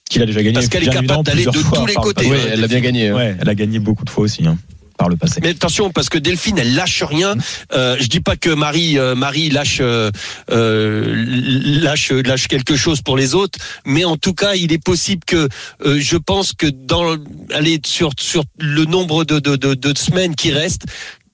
Qu'il 0.09 0.21
a 0.21 0.25
déjà 0.25 0.41
gagné. 0.41 0.53
Parce 0.53 0.69
qu'elle 0.69 0.83
est 0.87 0.91
capable 0.91 1.23
d'aller 1.23 1.45
de 1.45 1.51
fois 1.51 1.79
tous 1.79 1.85
les 1.85 1.93
côtés. 1.95 2.27
Oui, 2.29 2.37
elle 2.49 2.61
l'a 2.61 2.67
bien 2.67 2.79
gagné. 2.79 3.09
hein. 3.09 3.15
Ouais, 3.15 3.37
elle 3.39 3.49
a 3.49 3.55
gagné 3.55 3.79
beaucoup 3.79 4.05
de 4.05 4.09
fois 4.09 4.23
aussi, 4.23 4.45
hein, 4.47 4.57
par 4.97 5.09
le 5.09 5.15
passé. 5.15 5.39
Mais 5.41 5.49
attention, 5.49 5.91
parce 5.91 6.09
que 6.09 6.17
Delphine, 6.17 6.57
elle 6.57 6.73
lâche 6.75 7.03
rien. 7.03 7.35
Euh, 7.73 7.95
je 7.99 8.07
dis 8.07 8.19
pas 8.19 8.35
que 8.35 8.49
Marie, 8.49 8.97
euh, 8.97 9.15
Marie 9.15 9.49
lâche, 9.49 9.77
euh, 9.81 10.09
euh, 10.51 11.13
lâche, 11.81 12.11
lâche 12.11 12.47
quelque 12.47 12.75
chose 12.75 13.01
pour 13.01 13.15
les 13.17 13.35
autres, 13.35 13.59
mais 13.85 14.03
en 14.05 14.17
tout 14.17 14.33
cas, 14.33 14.55
il 14.55 14.71
est 14.73 14.83
possible 14.83 15.23
que, 15.25 15.47
euh, 15.85 15.99
je 15.99 16.17
pense 16.17 16.53
que 16.53 16.67
dans, 16.67 17.15
allez, 17.53 17.79
sur 17.85 18.11
sur 18.19 18.43
le 18.59 18.85
nombre 18.85 19.23
de 19.23 19.39
de, 19.39 19.55
de, 19.55 19.73
de 19.75 19.97
semaines 19.97 20.35
qui 20.35 20.51
restent, 20.51 20.85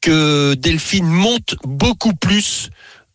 que 0.02 0.54
Delphine 0.56 1.06
monte 1.08 1.56
beaucoup 1.64 2.14
plus. 2.14 2.70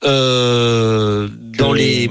Euh, 0.05 1.28
dans 1.59 1.73
Que- 1.73 1.76
les 1.76 2.09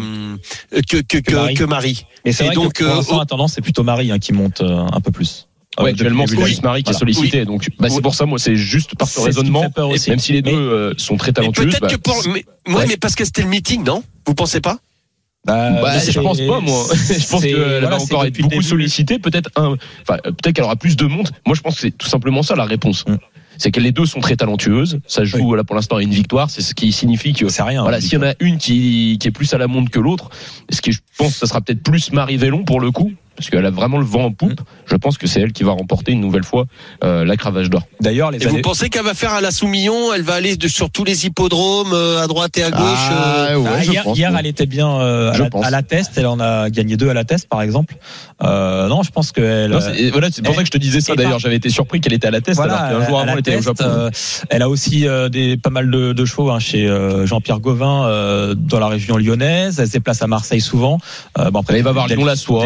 que 0.89 0.97
que 0.97 1.17
que, 1.19 1.33
Marie. 1.35 1.53
que 1.55 1.63
Marie. 1.63 2.05
Et 2.25 2.33
c'est 2.33 2.49
donc, 2.49 2.73
que 2.73 2.83
euh, 2.83 3.25
tendance, 3.25 3.53
c'est 3.53 3.61
plutôt 3.61 3.83
Marie 3.83 4.11
hein, 4.11 4.19
qui 4.19 4.33
monte 4.33 4.59
euh, 4.61 4.85
un 4.91 4.99
peu 4.99 5.11
plus. 5.11 5.46
Euh, 5.79 5.83
Ouais, 5.83 5.91
actuellement, 5.91 6.23
le 6.23 6.35
c'est 6.35 6.41
Alice 6.41 6.63
Marie 6.63 6.81
qui 6.83 6.91
est 6.91 6.95
sollicité. 6.97 7.45
Donc, 7.45 7.67
bah, 7.79 7.89
c'est 7.89 8.01
pour 8.01 8.15
ça, 8.15 8.25
moi, 8.25 8.39
c'est 8.39 8.55
juste 8.55 8.95
par 8.97 9.07
ce 9.07 9.15
ce 9.19 9.25
raisonnement. 9.25 9.63
aussi. 9.89 10.09
Même 10.09 10.19
si 10.19 10.33
les 10.33 10.41
deux 10.41 10.51
Mais- 10.51 10.57
euh, 10.57 10.93
sont 10.97 11.17
très 11.17 11.29
Mais 11.29 11.33
talentueuses. 11.33 11.65
peut-être 11.67 11.81
bah, 11.81 11.87
que 11.89 11.95
pour, 11.97 12.15
mais, 12.27 12.45
ouais, 12.67 12.75
Ouais. 12.75 12.85
mais 12.87 12.97
parce 12.97 13.13
que 13.15 13.23
c'était 13.25 13.43
le 13.43 13.49
meeting, 13.49 13.83
non? 13.83 14.03
Vous 14.25 14.33
pensez 14.33 14.59
pas? 14.59 14.79
Bah, 15.45 15.69
Bah, 15.81 15.99
je 15.99 16.19
pense 16.19 16.39
pas 16.41 16.59
moi. 16.59 16.85
Je 16.93 17.29
pense 17.29 17.41
qu'elle 17.41 17.55
voilà, 17.55 17.87
va 17.89 18.01
encore 18.01 18.25
être 18.25 18.37
beaucoup 18.41 18.61
sollicitée. 18.61 19.17
Peut-être 19.19 19.49
un, 19.55 19.75
enfin 20.01 20.17
peut-être 20.23 20.53
qu'elle 20.53 20.65
aura 20.65 20.75
plus 20.75 20.97
de 20.97 21.05
monde. 21.05 21.29
Moi, 21.45 21.55
je 21.55 21.61
pense 21.61 21.75
que 21.75 21.81
c'est 21.81 21.97
tout 21.97 22.07
simplement 22.07 22.43
ça 22.43 22.55
la 22.55 22.65
réponse. 22.65 23.05
Mm. 23.07 23.15
C'est 23.57 23.71
que 23.71 23.79
les 23.79 23.91
deux 23.93 24.05
sont 24.05 24.19
très 24.19 24.35
talentueuses. 24.35 24.99
Ça 25.07 25.23
joue 25.23 25.51
Oui. 25.51 25.57
là 25.57 25.63
pour 25.63 25.75
l'instant 25.75 25.95
à 25.97 26.01
une 26.03 26.11
victoire. 26.11 26.49
C'est 26.49 26.61
ce 26.61 26.75
qui 26.75 26.91
signifie 26.91 27.31
que 27.33 27.47
C'est 27.49 27.63
rien. 27.63 27.81
voilà, 27.83 28.01
s'il 28.01 28.13
y 28.13 28.17
en 28.17 28.23
a 28.27 28.33
une 28.39 28.57
qui, 28.57 29.17
qui 29.21 29.27
est 29.27 29.31
plus 29.31 29.53
à 29.53 29.57
la 29.57 29.67
montre 29.67 29.89
que 29.89 29.99
l'autre, 29.99 30.29
ce 30.69 30.81
qui 30.81 30.91
je 30.91 30.99
pense 31.17 31.33
que 31.33 31.39
ça 31.39 31.45
sera 31.47 31.61
peut-être 31.61 31.81
plus 31.81 32.11
Marie 32.11 32.35
Vellon 32.37 32.65
pour 32.65 32.81
le 32.81 32.91
coup, 32.91 33.13
parce 33.37 33.49
qu'elle 33.49 33.65
a 33.65 33.69
vraiment 33.69 33.99
le 33.99 34.05
vent 34.05 34.25
en 34.25 34.31
poupe. 34.31 34.59
Je 34.87 34.95
pense 34.95 35.17
que 35.17 35.27
c'est 35.27 35.39
elle 35.39 35.53
qui 35.53 35.63
va 35.63 35.71
remporter 35.71 36.11
une 36.11 36.19
nouvelle 36.21 36.43
fois 36.43 36.65
euh, 37.03 37.23
la 37.23 37.37
cravache 37.37 37.69
d'or. 37.69 37.83
D'ailleurs, 38.01 38.31
les 38.31 38.43
Et 38.43 38.47
vous 38.47 38.61
pensez 38.61 38.89
qu'elle 38.89 39.03
va 39.05 39.13
faire 39.13 39.33
à 39.33 39.41
la 39.41 39.51
Soumillon 39.51 40.11
Elle 40.13 40.23
va 40.23 40.33
aller 40.33 40.57
de, 40.57 40.67
sur 40.67 40.89
tous 40.89 41.03
les 41.03 41.25
hippodromes, 41.27 41.93
euh, 41.93 42.23
à 42.23 42.27
droite 42.27 42.57
et 42.57 42.63
à 42.63 42.71
gauche 42.71 42.81
euh, 43.11 43.55
ouais, 43.57 43.69
Ah, 43.77 43.83
hier, 43.83 44.03
pense, 44.03 44.17
hier, 44.17 44.31
moi. 44.31 44.39
elle 44.39 44.47
était 44.47 44.65
bien 44.65 44.89
euh, 44.89 45.31
à, 45.31 45.37
la, 45.37 45.49
pense. 45.49 45.65
à 45.65 45.69
la 45.69 45.83
test. 45.83 46.13
Elle 46.17 46.25
en 46.27 46.39
a 46.39 46.69
gagné 46.69 46.97
deux 46.97 47.09
à 47.09 47.13
la 47.13 47.23
test, 47.23 47.47
par 47.47 47.61
exemple. 47.61 47.95
Euh, 48.43 48.87
non, 48.87 49.03
je 49.03 49.11
pense 49.11 49.31
qu'elle. 49.31 49.71
Non, 49.71 49.79
c'est- 49.81 49.99
et 49.99 50.11
voilà, 50.11 50.29
c'est 50.31 50.43
pour 50.43 50.53
ça 50.55 50.61
que 50.61 50.67
je 50.67 50.71
te 50.71 50.77
disais 50.77 51.01
ça 51.01 51.13
et 51.13 51.15
d'ailleurs. 51.15 51.31
par- 51.33 51.39
J'avais 51.39 51.55
été 51.55 51.69
surpris 51.69 52.01
qu'elle 52.01 52.13
était 52.13 52.27
à 52.27 52.31
la 52.31 52.41
test 52.41 52.57
Voilà, 52.57 52.75
alors 52.77 53.01
qu'un 53.01 53.07
jour 53.07 53.19
avant 53.19 53.33
elle 53.33 53.39
était 53.39 53.55
au 53.57 53.61
Japon. 53.61 53.83
euh, 53.85 54.09
elle 54.49 54.61
a 54.61 54.69
aussi 54.69 55.07
euh, 55.07 55.29
des 55.29 55.57
pas 55.57 55.69
mal 55.69 55.89
de, 55.91 56.13
de 56.13 56.25
chevaux 56.25 56.49
hein, 56.51 56.59
chez 56.59 56.87
euh, 56.87 57.25
Jean-Pierre 57.25 57.59
Gauvin 57.59 58.05
euh, 58.05 58.55
dans 58.55 58.79
la 58.79 58.87
région 58.87 59.17
lyonnaise. 59.17 59.79
Elle 59.79 59.87
se 59.87 59.91
déplace 59.93 60.21
à 60.21 60.27
Marseille 60.27 60.61
souvent. 60.61 60.99
Euh, 61.37 61.51
bon, 61.51 61.59
après, 61.61 61.77
Elle 61.77 61.83
va 61.83 61.91
voir 61.91 62.07
Lyon-la-Soie, 62.07 62.65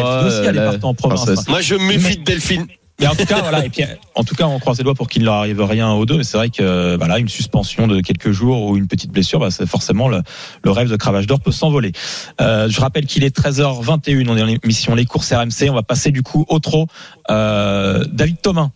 En 0.84 0.94
province. 0.94 1.28
hein. 1.30 1.44
Moi, 1.48 1.62
je 1.62 1.76
me 1.76 1.86
méfie 1.88 2.18
de 2.18 2.24
Delphine. 2.24 2.68
Mais 3.00 3.08
en 3.08 3.16
tout 3.16 3.26
cas, 3.26 3.42
voilà. 3.42 3.66
Et 3.66 3.70
puis, 3.70 3.84
en 4.14 4.24
tout 4.24 4.36
cas, 4.36 4.46
on 4.46 4.60
croise 4.60 4.78
les 4.78 4.84
doigts 4.84 4.94
pour 4.94 5.10
qu'il 5.10 5.24
ne 5.24 5.26
leur 5.26 5.34
arrive 5.36 5.60
rien 5.64 5.92
aux 5.92 6.06
deux. 6.06 6.18
Mais 6.18 6.24
c'est 6.24 6.38
vrai 6.38 6.50
que, 6.50 6.96
voilà, 6.98 7.18
une 7.18 7.30
suspension 7.30 7.88
de 7.88 8.00
quelques 8.00 8.32
jours 8.32 8.70
ou 8.70 8.78
une 8.78 8.88
petite 8.88 9.12
blessure, 9.12 9.40
bah, 9.40 9.50
c'est 9.50 9.66
forcément 9.66 10.08
le, 10.08 10.22
le 10.64 10.70
rêve 10.72 10.88
de 10.88 10.96
Cravache 10.96 11.26
d'Or 11.26 11.40
peut 11.40 11.52
s'envoler. 11.52 11.94
Euh, 12.42 12.70
je 12.70 12.80
rappelle 12.80 13.08
qu'il 13.08 13.24
est 13.24 13.36
13h21. 13.36 14.30
On 14.30 14.36
est 14.38 14.40
dans 14.40 14.46
l'émission 14.46 14.94
Les 14.94 15.06
courses 15.06 15.34
RMC. 15.34 15.70
On 15.70 15.74
va 15.74 15.82
passer 15.82 16.12
du 16.12 16.22
coup 16.22 16.46
au 16.48 16.60
trot. 16.60 16.86
Euh, 17.32 18.04
David 18.12 18.40
Thomas 18.42 18.70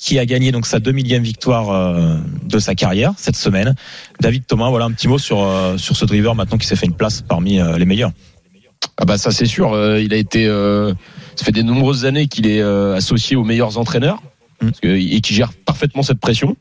qui 0.00 0.18
a 0.18 0.24
gagné 0.24 0.50
donc 0.50 0.66
sa 0.66 0.78
2000e 0.78 1.20
victoire 1.20 1.68
euh, 1.70 2.16
de 2.42 2.58
sa 2.58 2.74
carrière 2.74 3.12
cette 3.18 3.36
semaine. 3.36 3.74
David 4.20 4.46
Thomas, 4.46 4.70
voilà 4.70 4.86
un 4.86 4.92
petit 4.92 5.08
mot 5.08 5.18
sur 5.18 5.42
euh, 5.44 5.76
sur 5.76 5.94
ce 5.94 6.06
driver 6.06 6.34
maintenant 6.34 6.56
qui 6.56 6.66
s'est 6.66 6.74
fait 6.74 6.86
une 6.86 6.94
place 6.94 7.20
parmi 7.20 7.60
euh, 7.60 7.76
les 7.76 7.84
meilleurs. 7.84 8.10
Ah 9.00 9.04
bah 9.06 9.18
ça 9.18 9.30
c'est 9.30 9.46
sûr. 9.46 9.72
euh, 9.72 10.00
il 10.00 10.12
a 10.12 10.16
été. 10.16 10.46
euh, 10.46 10.92
ça 11.36 11.44
fait 11.44 11.52
des 11.52 11.62
nombreuses 11.62 12.04
années 12.04 12.26
qu'il 12.28 12.46
est 12.46 12.60
euh, 12.60 12.94
associé 12.94 13.34
aux 13.36 13.44
meilleurs 13.44 13.78
entraîneurs 13.78 14.22
Mm. 14.62 14.66
parce 14.66 14.80
que- 14.80 14.88
et 14.88 15.20
qui 15.22 15.32
gère 15.32 15.52
parfaitement 15.64 16.02
cette 16.02 16.20
pression. 16.20 16.54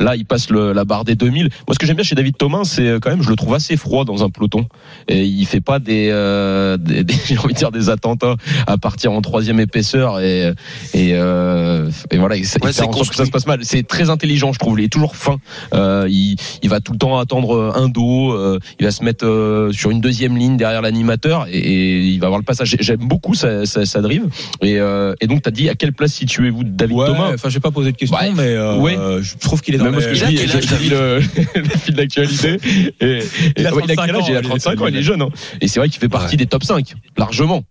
Là, 0.00 0.14
il 0.16 0.24
passe 0.24 0.50
le- 0.50 0.72
la 0.72 0.84
barre 0.84 1.04
des 1.04 1.14
2000. 1.16 1.44
Moi, 1.44 1.50
ce 1.74 1.78
que 1.78 1.86
j'aime 1.86 1.96
bien 1.96 2.04
chez 2.04 2.14
David 2.14 2.36
Thomas, 2.36 2.62
c'est 2.64 2.86
euh, 2.86 2.98
quand 3.00 3.10
même, 3.10 3.22
je 3.22 3.30
le 3.30 3.36
trouve 3.36 3.54
assez 3.54 3.76
froid 3.76 4.04
dans 4.04 4.22
un 4.22 4.30
peloton. 4.30 4.66
Et 5.08 5.24
il 5.24 5.44
fait 5.46 5.60
pas 5.60 5.78
des, 5.80 6.08
euh, 6.12 6.76
des, 6.76 7.02
des- 7.04 7.14
j'ai 7.26 7.36
envie 7.38 7.52
de 7.54 7.58
dire 7.58 7.72
des 7.72 7.90
attentats 7.90 8.36
à 8.66 8.78
partir 8.78 9.12
en 9.12 9.20
troisième 9.20 9.58
épaisseur 9.60 10.20
et 10.20 10.52
et, 10.94 11.10
euh, 11.14 11.90
et 12.10 12.16
voilà, 12.18 12.36
il, 12.36 12.44
il 12.44 12.48
Ouais, 12.62 12.68
fait 12.68 12.72
c'est 12.72 12.82
en 12.84 12.92
sorte 12.92 13.10
que 13.10 13.16
ça 13.16 13.24
se 13.26 13.30
passe 13.30 13.46
mal. 13.46 13.60
C'est 13.62 13.86
très 13.86 14.08
intelligent, 14.10 14.52
je 14.52 14.58
trouve. 14.58 14.78
Il 14.80 14.84
est 14.84 14.88
toujours 14.92 15.16
fin. 15.16 15.36
Euh, 15.74 16.06
il, 16.08 16.36
il 16.62 16.68
va 16.68 16.80
tout 16.80 16.92
le 16.92 16.98
temps 16.98 17.18
attendre 17.18 17.72
un 17.76 17.88
dos. 17.88 18.32
euh, 18.32 18.58
il 18.78 18.84
va 18.84 18.90
se 18.92 19.02
mettre 19.04 19.26
euh, 19.26 19.72
sur 19.72 19.90
une 19.90 20.00
deuxième 20.00 20.36
ligne 20.36 20.56
derrière 20.56 20.80
l'animateur 20.82 21.46
et, 21.50 21.58
et 21.58 21.98
il 22.00 22.20
va 22.20 22.26
avoir 22.26 22.38
le 22.38 22.44
passage. 22.44 22.68
J'ai- 22.70 22.78
J'aime 22.80 23.00
beaucoup 23.08 23.34
sa, 23.34 23.66
sa, 23.66 23.84
sa 23.84 24.00
drive. 24.00 24.24
Et, 24.62 24.78
euh, 24.78 25.14
et 25.20 25.26
donc, 25.26 25.42
t'as 25.42 25.50
dit 25.50 25.68
à 25.68 25.74
quelle 25.74 25.92
place 25.92 26.12
situez-vous 26.12 26.62
David 26.64 26.96
Thomas? 26.96 27.32
enfin, 27.34 27.48
j'ai 27.48 27.60
pas 27.60 27.70
posé 27.72 27.90
de 27.92 27.96
question, 27.96 28.16
Ouais. 28.16 28.30
mais 28.34 28.42
euh, 28.54 28.76
Ouais. 28.76 28.96
je 29.20 29.36
trouve 29.36 29.60
qu'il 29.60 29.74
est 29.74 29.78
dans 29.78 29.87
Même 29.90 29.94
moi, 29.94 30.02
ce 30.02 30.08
que 30.08 30.14
je 30.14 30.24
dis, 30.26 30.88
le, 30.90 31.20
le 31.60 31.68
fil 31.78 31.94
d'actualité. 31.94 32.58
Et, 33.00 33.18
Il 33.56 33.66
a 33.66 33.74
ouais, 33.74 33.82
il 33.84 33.90
a 33.92 33.94
35 33.94 34.06
quel 34.06 34.16
âge? 34.16 34.22
ans, 34.22 34.26
Il 34.28 34.36
a 34.36 34.38
est- 34.38 34.42
35 34.42 34.80
ans, 34.80 34.86
il 34.86 34.96
est 34.96 35.02
jeune. 35.02 35.22
hein. 35.22 35.30
Et 35.60 35.68
c'est 35.68 35.80
vrai 35.80 35.88
qu'il 35.88 36.00
fait 36.00 36.08
partie 36.08 36.36
des 36.36 36.46
top 36.46 36.64
5, 36.64 36.94
largement. 37.16 37.62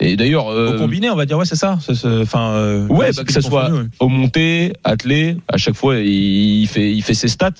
Et 0.00 0.16
d'ailleurs, 0.16 0.46
Au 0.46 0.52
euh, 0.52 0.78
combiné, 0.78 1.08
on 1.10 1.14
va 1.16 1.24
dire, 1.24 1.38
ouais, 1.38 1.44
c'est 1.44 1.54
ça. 1.56 1.78
Enfin, 2.22 2.50
euh, 2.54 2.86
Ouais, 2.88 3.12
bah, 3.16 3.22
que 3.24 3.32
ça 3.32 3.40
soit 3.40 3.70
ouais. 3.70 3.82
au 4.00 4.08
monté, 4.08 4.72
attelé, 4.82 5.36
à 5.48 5.56
chaque 5.56 5.76
fois 5.76 5.96
il 5.98 6.66
fait 6.66 6.90
il 6.92 7.00
fait 7.02 7.14
ses 7.14 7.28
stats. 7.28 7.52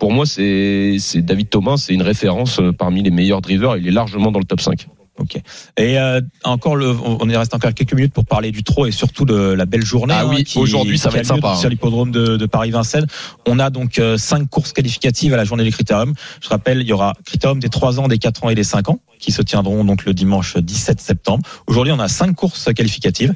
Pour 0.00 0.10
moi, 0.12 0.26
c'est 0.26 0.96
c'est 0.98 1.22
David 1.22 1.48
Thomas, 1.48 1.76
c'est 1.76 1.94
une 1.94 2.02
référence 2.02 2.58
euh, 2.58 2.72
parmi 2.72 3.02
les 3.04 3.10
meilleurs 3.10 3.40
drivers. 3.40 3.76
Il 3.76 3.86
est 3.86 3.92
largement 3.92 4.32
dans 4.32 4.40
le 4.40 4.44
top 4.44 4.60
5. 4.60 4.88
Ok. 5.18 5.36
Et 5.78 5.98
euh, 5.98 6.20
encore, 6.44 6.76
le, 6.76 6.88
on 6.90 7.28
y 7.28 7.36
reste 7.36 7.54
encore 7.54 7.72
quelques 7.72 7.94
minutes 7.94 8.12
pour 8.12 8.26
parler 8.26 8.50
du 8.52 8.62
trot 8.62 8.86
et 8.86 8.90
surtout 8.90 9.24
de 9.24 9.34
la 9.34 9.64
belle 9.64 9.84
journée. 9.84 10.14
Ah 10.16 10.22
hein, 10.24 10.28
oui, 10.30 10.44
qui- 10.44 10.58
aujourd'hui, 10.58 10.98
ça 10.98 11.08
va 11.08 11.18
être 11.18 11.26
sympa, 11.26 11.54
Sur 11.56 11.66
hein. 11.66 11.70
l'hippodrome 11.70 12.10
de, 12.10 12.36
de 12.36 12.46
Paris-Vincennes, 12.46 13.06
on 13.46 13.58
a 13.58 13.70
donc 13.70 13.98
euh, 13.98 14.18
cinq 14.18 14.48
courses 14.50 14.72
qualificatives 14.72 15.32
à 15.32 15.36
la 15.36 15.44
journée 15.44 15.64
du 15.64 15.72
Critérium. 15.72 16.12
Je 16.42 16.48
rappelle, 16.48 16.80
il 16.80 16.86
y 16.86 16.92
aura 16.92 17.14
Critérium 17.24 17.60
des 17.60 17.68
3 17.70 18.00
ans, 18.00 18.08
des 18.08 18.18
4 18.18 18.44
ans 18.44 18.50
et 18.50 18.54
des 18.54 18.64
5 18.64 18.90
ans 18.90 19.00
qui 19.18 19.32
se 19.32 19.42
tiendront 19.42 19.84
donc 19.84 20.04
le 20.04 20.12
dimanche 20.14 20.56
17 20.56 21.00
septembre. 21.00 21.42
Aujourd'hui, 21.66 21.92
on 21.92 21.98
a 21.98 22.08
cinq 22.08 22.34
courses 22.34 22.72
qualificatives. 22.74 23.32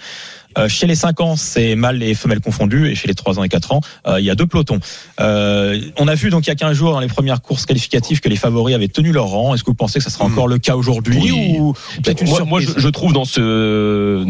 Euh, 0.58 0.68
chez 0.68 0.86
les 0.86 0.94
5 0.94 1.20
ans, 1.20 1.36
c'est 1.36 1.74
mâles 1.74 2.02
et 2.02 2.14
femelles 2.14 2.40
confondus, 2.40 2.88
et 2.90 2.94
chez 2.94 3.08
les 3.08 3.14
3 3.14 3.38
ans 3.38 3.44
et 3.44 3.48
4 3.48 3.72
ans, 3.72 3.80
euh, 4.06 4.20
il 4.20 4.26
y 4.26 4.30
a 4.30 4.34
deux 4.34 4.46
pelotons. 4.46 4.80
Euh, 5.20 5.80
on 5.98 6.08
a 6.08 6.14
vu 6.14 6.30
donc 6.30 6.46
il 6.46 6.48
y 6.48 6.52
a 6.52 6.56
15 6.56 6.76
jours 6.76 6.92
dans 6.92 7.00
les 7.00 7.08
premières 7.08 7.40
courses 7.42 7.66
qualificatives 7.66 8.20
que 8.20 8.28
les 8.28 8.36
favoris 8.36 8.74
avaient 8.74 8.88
tenu 8.88 9.12
leur 9.12 9.26
rang. 9.26 9.54
Est-ce 9.54 9.62
que 9.62 9.70
vous 9.70 9.74
pensez 9.74 9.98
que 9.98 10.04
ça 10.04 10.10
sera 10.10 10.24
encore 10.24 10.48
le 10.48 10.58
cas 10.58 10.76
aujourd'hui 10.76 11.18
Oui. 11.20 11.56
ou 11.58 11.74
peut-être 12.02 12.22
une 12.22 12.28
moi, 12.28 12.44
moi, 12.44 12.60
je, 12.60 12.68
je 12.76 12.88
trouve 12.88 13.12
dans 13.12 13.24
ce 13.24 14.26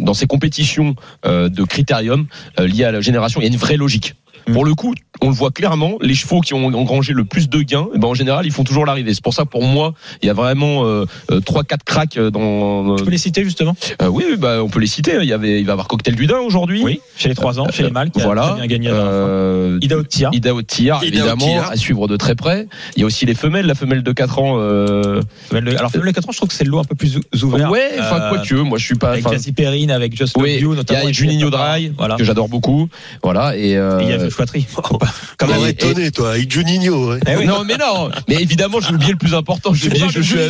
dans 0.00 0.14
ces 0.14 0.26
compétitions 0.26 0.94
euh, 1.24 1.48
de 1.48 1.64
critérium 1.64 2.26
euh, 2.58 2.66
liées 2.66 2.84
à 2.84 2.92
la 2.92 3.00
génération, 3.00 3.40
il 3.40 3.44
y 3.44 3.46
a 3.46 3.52
une 3.52 3.58
vraie 3.58 3.76
logique. 3.76 4.14
Pour 4.52 4.64
le 4.64 4.74
coup, 4.74 4.94
on 5.20 5.28
le 5.28 5.34
voit 5.34 5.50
clairement, 5.50 5.98
les 6.00 6.14
chevaux 6.14 6.40
qui 6.40 6.54
ont 6.54 6.64
engrangé 6.66 7.12
le 7.12 7.24
plus 7.24 7.48
de 7.48 7.60
gains, 7.62 7.86
eh 7.94 7.98
ben 7.98 8.08
en 8.08 8.14
général, 8.14 8.44
ils 8.46 8.52
font 8.52 8.64
toujours 8.64 8.86
l'arrivée. 8.86 9.14
C'est 9.14 9.22
pour 9.22 9.34
ça, 9.34 9.44
pour 9.44 9.62
moi, 9.62 9.94
il 10.22 10.26
y 10.26 10.30
a 10.30 10.32
vraiment 10.34 10.84
euh, 10.84 11.04
euh, 11.30 11.40
trois, 11.40 11.62
quatre 11.64 11.84
cracks 11.84 12.18
dans. 12.18 12.96
Tu 12.96 13.04
peux 13.04 13.10
les 13.10 13.18
citer 13.18 13.44
justement? 13.44 13.76
Euh, 14.00 14.08
oui, 14.08 14.24
bah, 14.38 14.62
on 14.62 14.68
peut 14.68 14.80
les 14.80 14.86
citer. 14.86 15.18
Il 15.22 15.28
y 15.28 15.32
avait, 15.32 15.60
il 15.60 15.64
va 15.66 15.70
y 15.70 15.72
avoir 15.72 15.86
Cocktail 15.88 16.16
du 16.16 16.26
Dain 16.26 16.38
aujourd'hui. 16.38 16.82
Oui, 16.82 17.00
chez 17.16 17.28
les 17.28 17.34
3 17.34 17.60
ans, 17.60 17.66
chez 17.70 17.82
les 17.84 17.90
mâles, 17.90 18.10
qui 18.10 18.20
a 18.20 18.24
voilà. 18.24 18.42
très 18.42 18.54
bien 18.56 18.66
gagné. 18.66 18.88
Euh, 18.90 19.78
Ida 19.80 19.96
Otia. 19.96 20.30
Ida 20.32 20.54
Otia, 20.54 20.98
évidemment, 21.02 21.60
à 21.70 21.76
suivre 21.76 22.08
de 22.08 22.16
très 22.16 22.34
près. 22.34 22.66
Il 22.96 23.00
y 23.00 23.02
a 23.02 23.06
aussi 23.06 23.26
les 23.26 23.34
femelles, 23.34 23.66
la 23.66 23.74
femelle 23.74 24.02
de 24.02 24.12
4 24.12 24.38
ans. 24.38 24.56
Euh... 24.58 25.20
Alors, 25.52 25.90
femelle 25.90 26.08
de 26.08 26.12
4 26.14 26.28
ans, 26.28 26.32
je 26.32 26.36
trouve 26.38 26.48
que 26.48 26.54
c'est 26.54 26.64
le 26.64 26.70
lot 26.70 26.80
un 26.80 26.84
peu 26.84 26.94
plus 26.94 27.16
ou- 27.18 27.44
ouvert. 27.46 27.70
Ouais, 27.70 27.90
enfin, 27.98 28.16
Euh, 28.22 28.28
quoi 28.30 28.38
que, 28.38 28.54
moi, 28.54 28.78
je 28.78 28.84
suis 28.86 28.94
pas. 28.96 29.10
Avec 29.10 29.28
Jazzy 29.28 29.52
Perrine, 29.52 29.90
avec 29.90 30.16
Just 30.16 30.36
Love 30.36 30.44
Oui, 30.44 30.58
You, 30.58 30.72
il 30.72 30.74
y 30.74 30.76
notamment. 30.78 31.06
a 31.06 31.12
Juninho. 31.12 31.50
Dry, 31.50 31.92
Voilà. 31.96 32.16
que 32.16 32.24
j'adore 32.24 32.48
beaucoup. 32.48 32.88
Voilà, 33.22 33.56
et. 33.56 33.76
euh, 33.76 34.00
Et 34.00 34.04
il 34.04 34.10
y 34.10 34.12
a 34.12 34.30
Joshua. 34.32 34.64
Faut 34.68 34.98
pas- 34.98 35.12
Quand 35.36 35.46
même. 35.46 35.64
Et- 35.66 35.70
étonné, 35.70 36.10
toi, 36.10 36.32
avec 36.32 36.50
Juninho. 36.50 37.12
Ouais. 37.12 37.20
Eh 37.26 37.36
oui. 37.36 37.46
Non, 37.46 37.64
mais 37.64 37.76
non, 37.76 38.10
mais 38.28 38.36
évidemment, 38.36 38.78
j'ai 38.80 38.94
oublié 38.94 39.12
le 39.12 39.18
plus 39.18 39.34
important. 39.34 39.72
J'ai 39.74 39.88
oublié 39.88 40.04
un 40.04 40.08
tri 40.08 40.22
Joshua 40.22 40.40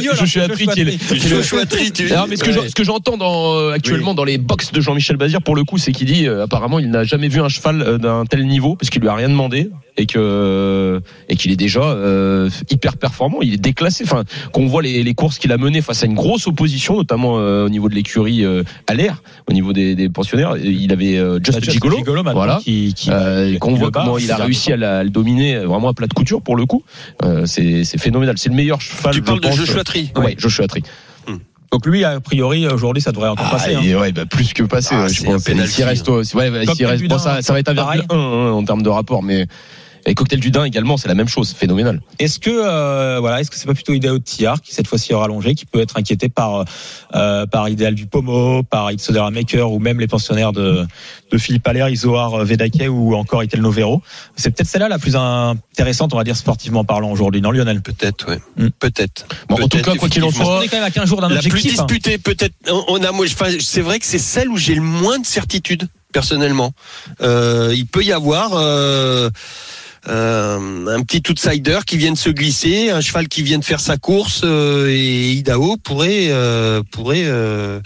Joshua 1.29 1.67
tu 1.67 2.09
Non, 2.13 2.27
mais 2.29 2.37
ce 2.37 2.45
que 2.45 2.53
je- 2.53 2.69
ce 2.69 2.75
que 2.75 2.85
j'entends 2.85 3.17
dans 3.17 3.55
euh, 3.59 3.73
actuellement 3.73 4.15
dans 4.15 4.25
les 4.25 4.39
box 4.39 4.73
de 4.73 4.81
Jean-Michel 4.81 5.17
Bazir 5.17 5.43
pour 5.43 5.57
le 5.57 5.65
coup, 5.65 5.79
c'est 5.79 5.93
qu'il 5.93 6.07
dit 6.07 6.27
euh, 6.27 6.45
apparemment 6.45 6.79
il 6.79 6.91
n'a 6.91 7.05
jamais 7.05 7.29
vu 7.29 7.41
un 7.41 7.49
cheval 7.49 7.83
euh, 7.83 7.99
d'un 7.99 8.25
tel 8.27 8.47
niveau 8.47 8.77
parce 8.77 8.91
qu'il 8.91 9.01
lui 9.03 9.09
a 9.09 9.15
rien 9.15 9.29
demandé 9.29 9.69
et 9.97 10.07
que 10.07 11.01
et 11.29 11.37
qu'il 11.37 11.51
est 11.53 11.57
déjà 11.57 11.83
euh, 11.83 12.49
hyper 12.71 12.97
performant. 12.97 13.39
Il 13.43 13.55
est 13.55 13.59
déclassé. 13.59 14.05
Enfin, 14.05 14.25
qu'on 14.53 14.67
voit 14.67 14.83
les, 14.83 15.03
les 15.03 15.15
courses 15.15 15.39
qu'il 15.39 15.53
a 15.53 15.59
menées 15.59 15.83
face 15.83 16.03
à 16.03 16.07
une 16.07 16.15
grosse 16.15 16.47
opposition, 16.47 16.97
notamment 16.97 17.39
euh, 17.39 17.67
au 17.67 17.69
niveau 17.69 17.89
de 17.89 17.95
l'écurie 17.95 18.45
euh, 18.45 18.63
à 18.87 18.95
l'air, 18.95 19.23
au 19.49 19.53
niveau 19.53 19.73
des, 19.73 19.95
des 19.95 20.09
pensionnaires. 20.09 20.57
Il 20.57 20.93
avait 20.93 21.19
euh, 21.19 21.39
Just, 21.43 21.61
Just 21.63 21.73
Gigolo, 21.73 21.99
maintenant, 22.23 22.33
voilà. 22.33 22.61
qui, 22.63 22.95
qui, 22.95 23.11
euh, 23.13 23.59
qu'on 23.59 23.75
voit 23.75 23.91
comment 23.91 24.19
il 24.19 24.31
a 24.33 24.37
réussi 24.37 24.73
à, 24.73 24.77
la- 24.77 24.99
à 25.01 25.05
le 25.05 25.11
dominer 25.11 25.57
euh, 25.57 25.67
vraiment 25.67 25.89
à 25.89 25.95
plat 25.95 26.07
de 26.07 26.15
couture 26.15 26.41
pour 26.43 26.57
le 26.57 26.65
coup. 26.67 26.83
Euh, 27.25 27.45
c'est 27.47 27.85
c'est 27.85 27.99
phénoménal. 27.99 28.37
C'est 28.39 28.49
le 28.49 28.55
meilleur 28.55 28.81
cheval. 28.81 29.13
Tu 29.13 29.19
je 29.21 29.25
parles 29.25 29.41
de. 29.41 29.51
Joshua 29.51 29.85
Tree. 29.85 30.11
Ouais, 30.17 30.35
Joshua 30.39 30.67
Tree. 30.69 30.83
Donc 31.71 31.87
lui, 31.87 32.05
a 32.05 32.21
priori, 32.21 32.67
aujourd'hui, 32.69 33.01
ça 33.03 33.13
devrait 33.13 33.31
encore 33.31 33.47
Ah, 33.49 33.53
passer. 33.57 33.75
hein. 33.75 33.99
ouais, 33.99 34.13
bah, 34.13 34.27
plus 34.27 34.53
que 34.53 34.63
passer, 34.63 34.95
Ah, 34.95 35.09
je 35.09 35.23
pense. 35.23 35.37
un 35.37 35.53
penalty, 35.53 35.73
S'il 35.73 35.85
reste, 35.85 36.07
ouais, 36.07 36.23
s'il 36.23 36.85
reste, 36.87 37.05
bon, 37.09 37.17
ça, 37.17 37.41
ça 37.41 37.55
va 37.55 37.61
être 37.61 37.73
pareil. 37.73 38.03
1,1 38.11 38.15
hein, 38.15 38.51
en 38.53 38.63
termes 38.63 38.83
de 38.83 38.91
rapport, 38.91 39.23
mais 39.23 39.47
et 40.05 40.15
cocktail 40.15 40.41
du 40.41 40.51
Dain 40.51 40.65
également, 40.65 40.97
c'est 40.97 41.09
la 41.09 41.15
même 41.15 41.29
chose, 41.29 41.53
phénoménal. 41.53 42.01
Est-ce 42.19 42.39
que 42.41 42.51
euh, 42.51 43.19
voilà, 43.21 43.41
est-ce 43.41 43.51
que 43.51 43.57
c'est 43.57 43.67
pas 43.67 43.75
plutôt 43.75 43.93
Idéal 43.93 44.21
Tillard 44.21 44.61
qui 44.61 44.75
cette 44.75 44.87
fois-ci 44.89 45.13
est 45.13 45.15
rallongé, 45.15 45.55
qui 45.55 45.65
peut 45.67 45.81
être 45.81 45.97
inquiété 45.97 46.29
par 46.29 46.65
euh, 47.15 47.47
par 47.47 47.69
Idéal 47.69 47.95
du 47.95 48.07
Pomo, 48.07 48.63
par 48.65 48.91
Ixodera 48.91 49.31
Maker 49.31 49.71
ou 49.71 49.79
même 49.79 50.01
les 50.01 50.09
pensionnaires 50.09 50.53
de 50.53 50.85
de 51.31 51.39
Philippe 51.39 51.67
Allaire, 51.69 51.89
Isoar 51.89 52.45
Vedake 52.45 52.83
ou 52.91 53.15
encore 53.15 53.43
Itel 53.45 53.61
Novero. 53.61 54.03
C'est 54.37 54.51
peut-être 54.51 54.69
celle-là 54.69 54.89
la 54.89 54.99
plus 54.99 55.17
intéressante, 55.17 56.13
on 56.15 56.17
va 56.19 56.25
dire 56.25 56.37
sportivement 56.37 56.85
parlant 56.85 57.11
aujourd'hui, 57.11 57.41
non 57.41 57.51
Lionel? 57.53 57.81
Peut-être, 57.83 58.29
ouais. 58.29 58.39
Hmm. 58.57 58.69
Peut-être. 58.79 59.27
Bon, 59.49 59.55
en 59.57 59.59
tout 59.61 59.69
Peut-être, 59.69 59.93
cas, 59.93 59.97
quoi 59.99 60.09
qu'il 60.09 60.25
en 60.25 60.31
soit, 60.31 60.45
qu'on 60.45 60.63
est 60.63 60.69
quand 60.69 60.77
même 60.79 60.85
à 60.85 60.91
15 60.91 61.09
jours 61.09 61.21
d'un 61.21 61.29
La 61.29 61.41
plus 61.41 61.51
objectif. 61.53 61.79
hein. 61.81 61.85
disputée, 61.87 62.19
peut-être. 62.19 62.55
on- 62.69 62.85
On 62.89 63.03
a, 63.05 63.13
moi, 63.13 63.25
enfin, 63.27 63.51
c'est 63.61 63.81
vrai 63.81 63.99
que 63.99 64.05
c'est 64.07 64.19
celle 64.19 64.49
où 64.49 64.57
j'ai 64.57 64.75
le 64.75 64.83
moins 64.83 65.19
de 65.19 65.27
certitude 65.27 65.89
personnellement. 66.13 66.73
Euh, 67.23 67.73
il 67.75 67.87
peut 67.87 68.03
y 68.03 68.13
avoir. 68.13 68.55
Euh, 68.55 68.61
euh, 68.63 69.31
un 70.09 71.03
petit 71.03 71.23
outsider 71.31 71.79
qui 71.87 71.97
vient 71.97 72.13
de 72.13 72.19
se 72.19 72.31
glisser, 72.31 72.91
un 72.91 73.01
cheval 73.01 73.29
qui 73.29 73.43
vient 73.43 73.59
de 73.59 73.65
faire 73.65 73.81
sa 73.81 73.97
course 73.97 74.43
euh, 74.45 74.89
et 74.89 75.31
Idaho 75.33 75.77
pourrait 75.77 76.29
pourrait 76.33 76.83
pourrait 76.91 77.23
euh, 77.25 77.81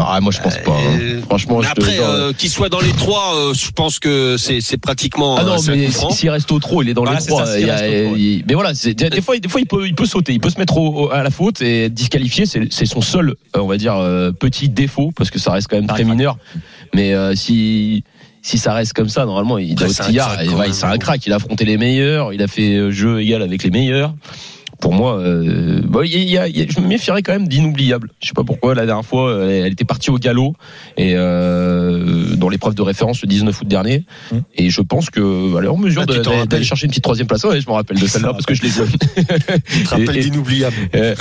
ah, 0.00 0.20
moi 0.20 0.32
je 0.32 0.40
pense 0.40 0.56
pas. 0.58 0.72
hein. 0.72 0.98
euh, 1.00 1.20
Franchement, 1.22 1.60
te 1.60 1.66
après 1.66 1.98
euh, 2.00 2.32
qu'il 2.32 2.50
soit 2.50 2.68
dans 2.68 2.80
les 2.80 2.92
trois, 2.92 3.34
euh, 3.36 3.54
je 3.54 3.70
pense 3.72 3.98
que 3.98 4.36
c'est 4.38 4.60
c'est 4.60 4.76
pratiquement 4.78 5.36
Ah 5.36 5.42
euh, 5.42 5.44
non, 5.44 5.56
mais 5.68 5.88
s'il 5.90 6.30
reste 6.30 6.50
au 6.52 6.58
trop, 6.60 6.82
il 6.82 6.88
est 6.88 6.94
dans 6.94 7.02
Voilà, 7.04 7.18
les 7.20 7.26
trois. 7.26 7.46
ça, 7.46 7.58
Il 7.58 7.68
a- 7.68 7.86
il- 7.88 8.44
Mais 8.46 8.54
voilà, 8.54 8.72
des, 8.72 8.94
des 8.94 9.20
fois, 9.20 9.36
des 9.38 9.48
fois, 9.48 9.60
il 9.60 9.66
peut, 9.66 9.86
il 9.86 9.94
peut 9.94 10.06
sauter, 10.06 10.32
il 10.32 10.40
peut 10.40 10.50
se 10.50 10.58
mettre 10.58 10.76
au- 10.78 11.10
à 11.10 11.22
la 11.22 11.30
faute 11.30 11.60
et 11.62 11.84
être 11.86 11.94
disqualifié. 11.94 12.46
C'est 12.46 12.62
c'est 12.72 12.86
son 12.86 13.00
seul, 13.00 13.30
euh, 13.56 13.60
on 13.60 13.66
va 13.66 13.76
dire, 13.76 13.96
euh, 13.96 14.30
petit 14.30 14.68
défaut 14.68 15.12
parce 15.16 15.30
que 15.30 15.38
ça 15.38 15.50
reste 15.52 15.66
quand 15.68 15.76
même 15.76 15.86
très 15.88 16.04
mineur. 16.04 16.38
Mais 16.94 17.12
euh, 17.14 17.34
si 17.34 18.04
si 18.42 18.58
ça 18.58 18.72
reste 18.72 18.92
comme 18.92 19.08
ça, 19.08 19.24
normalement, 19.24 19.58
il 19.58 19.74
Ouais, 19.82 19.88
c'est 19.90 20.02
un 20.02 20.12
crack, 20.12 20.74
c'est 20.74 20.84
un 20.84 20.98
crack. 20.98 21.26
Il 21.26 21.32
a 21.32 21.36
affronté 21.36 21.64
les 21.64 21.76
meilleurs, 21.76 22.32
il 22.32 22.42
a 22.42 22.48
fait 22.48 22.76
euh, 22.76 22.90
jeu 22.90 23.20
égal 23.20 23.42
avec 23.42 23.62
les 23.62 23.70
meilleurs. 23.70 24.14
Pour 24.80 24.92
moi, 24.92 25.18
euh, 25.18 25.82
il 26.04 26.10
y 26.28 26.38
a- 26.38 26.46
y 26.46 26.48
a- 26.48 26.48
y 26.48 26.62
a- 26.62 26.66
je 26.68 26.80
me 26.80 26.86
méfierais 26.86 27.22
quand 27.22 27.32
même 27.32 27.48
d'inoubliable. 27.48 28.10
Je 28.20 28.28
sais 28.28 28.32
pas 28.34 28.44
pourquoi 28.44 28.74
la 28.74 28.86
dernière 28.86 29.04
fois, 29.04 29.28
euh, 29.30 29.64
elle 29.66 29.72
était 29.72 29.84
partie 29.84 30.10
au 30.10 30.18
galop 30.18 30.54
et 30.96 31.14
euh, 31.16 32.36
dans 32.36 32.48
l'épreuve 32.48 32.74
de 32.74 32.82
référence 32.82 33.20
le 33.22 33.28
19 33.28 33.60
août 33.60 33.66
dernier. 33.68 34.04
Mm. 34.32 34.36
Et 34.56 34.70
je 34.70 34.80
pense 34.80 35.10
que 35.10 35.58
elle 35.58 35.64
est 35.64 35.68
en 35.68 35.76
mesure 35.76 36.02
Ah, 36.08 36.14
t'en 36.22 36.46
d'aller 36.46 36.64
chercher 36.64 36.84
une 36.86 36.90
petite 36.90 37.02
troisième 37.04 37.26
place. 37.26 37.42
Ouais, 37.44 37.60
je 37.60 37.66
me 37.66 37.72
rappelle 37.72 37.98
de 37.98 38.06
celle-là 38.06 38.32
parce 38.32 38.46
que 38.46 38.54
je 38.54 38.62
les 38.62 38.78
aime. 38.80 38.88
Tu 39.68 39.82
te 39.84 39.88
rappelles 39.90 40.20
d'inoubliable. 40.20 40.76
Euh, 40.94 41.14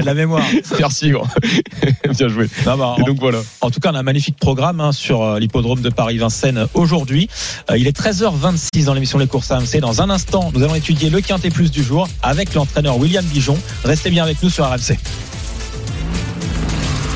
de 0.00 0.06
la 0.06 0.14
mémoire. 0.14 0.44
Merci, 0.78 1.10
gros. 1.10 1.26
bien 2.18 2.28
joué. 2.28 2.46
Non, 2.66 2.76
bah, 2.76 2.96
Et 2.98 3.02
en, 3.02 3.06
donc 3.06 3.18
voilà. 3.20 3.38
en 3.60 3.70
tout 3.70 3.80
cas, 3.80 3.90
on 3.92 3.94
a 3.94 4.00
un 4.00 4.02
magnifique 4.02 4.36
programme 4.38 4.80
hein, 4.80 4.92
sur 4.92 5.22
euh, 5.22 5.38
l'hippodrome 5.38 5.80
de 5.80 5.88
Paris-Vincennes 5.90 6.66
aujourd'hui. 6.74 7.28
Euh, 7.70 7.78
il 7.78 7.86
est 7.86 7.96
13h26 7.98 8.84
dans 8.84 8.94
l'émission 8.94 9.18
Les 9.18 9.26
courses 9.26 9.50
AMC. 9.50 9.80
Dans 9.80 10.02
un 10.02 10.10
instant, 10.10 10.50
nous 10.54 10.62
allons 10.62 10.74
étudier 10.74 11.10
le 11.10 11.20
quintet 11.20 11.50
plus 11.50 11.70
du 11.70 11.82
jour 11.82 12.08
avec 12.22 12.54
l'entraîneur 12.54 12.98
William 12.98 13.24
Bijon. 13.24 13.58
Restez 13.84 14.10
bien 14.10 14.24
avec 14.24 14.42
nous 14.42 14.50
sur 14.50 14.64
RMC. 14.64 14.96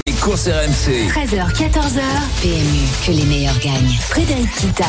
Les 0.07 0.12
courses 0.12 0.49
RMC. 0.49 1.09
13h, 1.09 1.53
14h. 1.55 2.01
PMU, 2.42 2.87
que 3.07 3.12
les 3.12 3.25
meilleurs 3.25 3.59
gagnent. 3.61 3.97
Frédéric 4.01 4.53
Kita. 4.57 4.87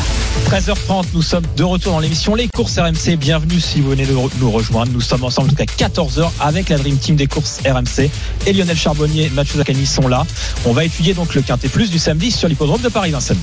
13h30, 0.50 1.06
nous 1.14 1.22
sommes 1.22 1.44
de 1.56 1.64
retour 1.64 1.94
dans 1.94 2.00
l'émission 2.00 2.34
Les 2.34 2.48
courses 2.48 2.78
RMC. 2.78 3.18
Bienvenue 3.18 3.60
si 3.60 3.82
vous 3.82 3.92
venez 3.92 4.06
de 4.06 4.14
nous 4.14 4.52
rejoindre. 4.52 4.92
Nous 4.92 5.02
sommes 5.02 5.24
ensemble 5.24 5.50
jusqu'à 5.50 5.66
14h 5.66 6.30
avec 6.40 6.70
la 6.70 6.78
Dream 6.78 6.98
Team 6.98 7.16
des 7.16 7.28
courses 7.28 7.60
RMC. 7.66 8.10
Et 8.48 8.54
Lionel 8.54 8.78
Charbonnier 8.78 9.26
et 9.26 9.30
Mathieu 9.30 9.58
Zaccani 9.58 9.86
sont 9.86 10.08
là. 10.08 10.26
On 10.66 10.74
va 10.74 10.86
étudier 10.86 11.14
donc 11.14 11.36
le 11.36 11.42
quintet 11.42 11.70
plus 11.70 11.92
du 11.92 12.00
samedi 12.00 12.32
sur 12.32 12.48
l'hippodrome 12.48 12.82
de 12.82 12.90
Paris-Vincennes. 12.90 13.42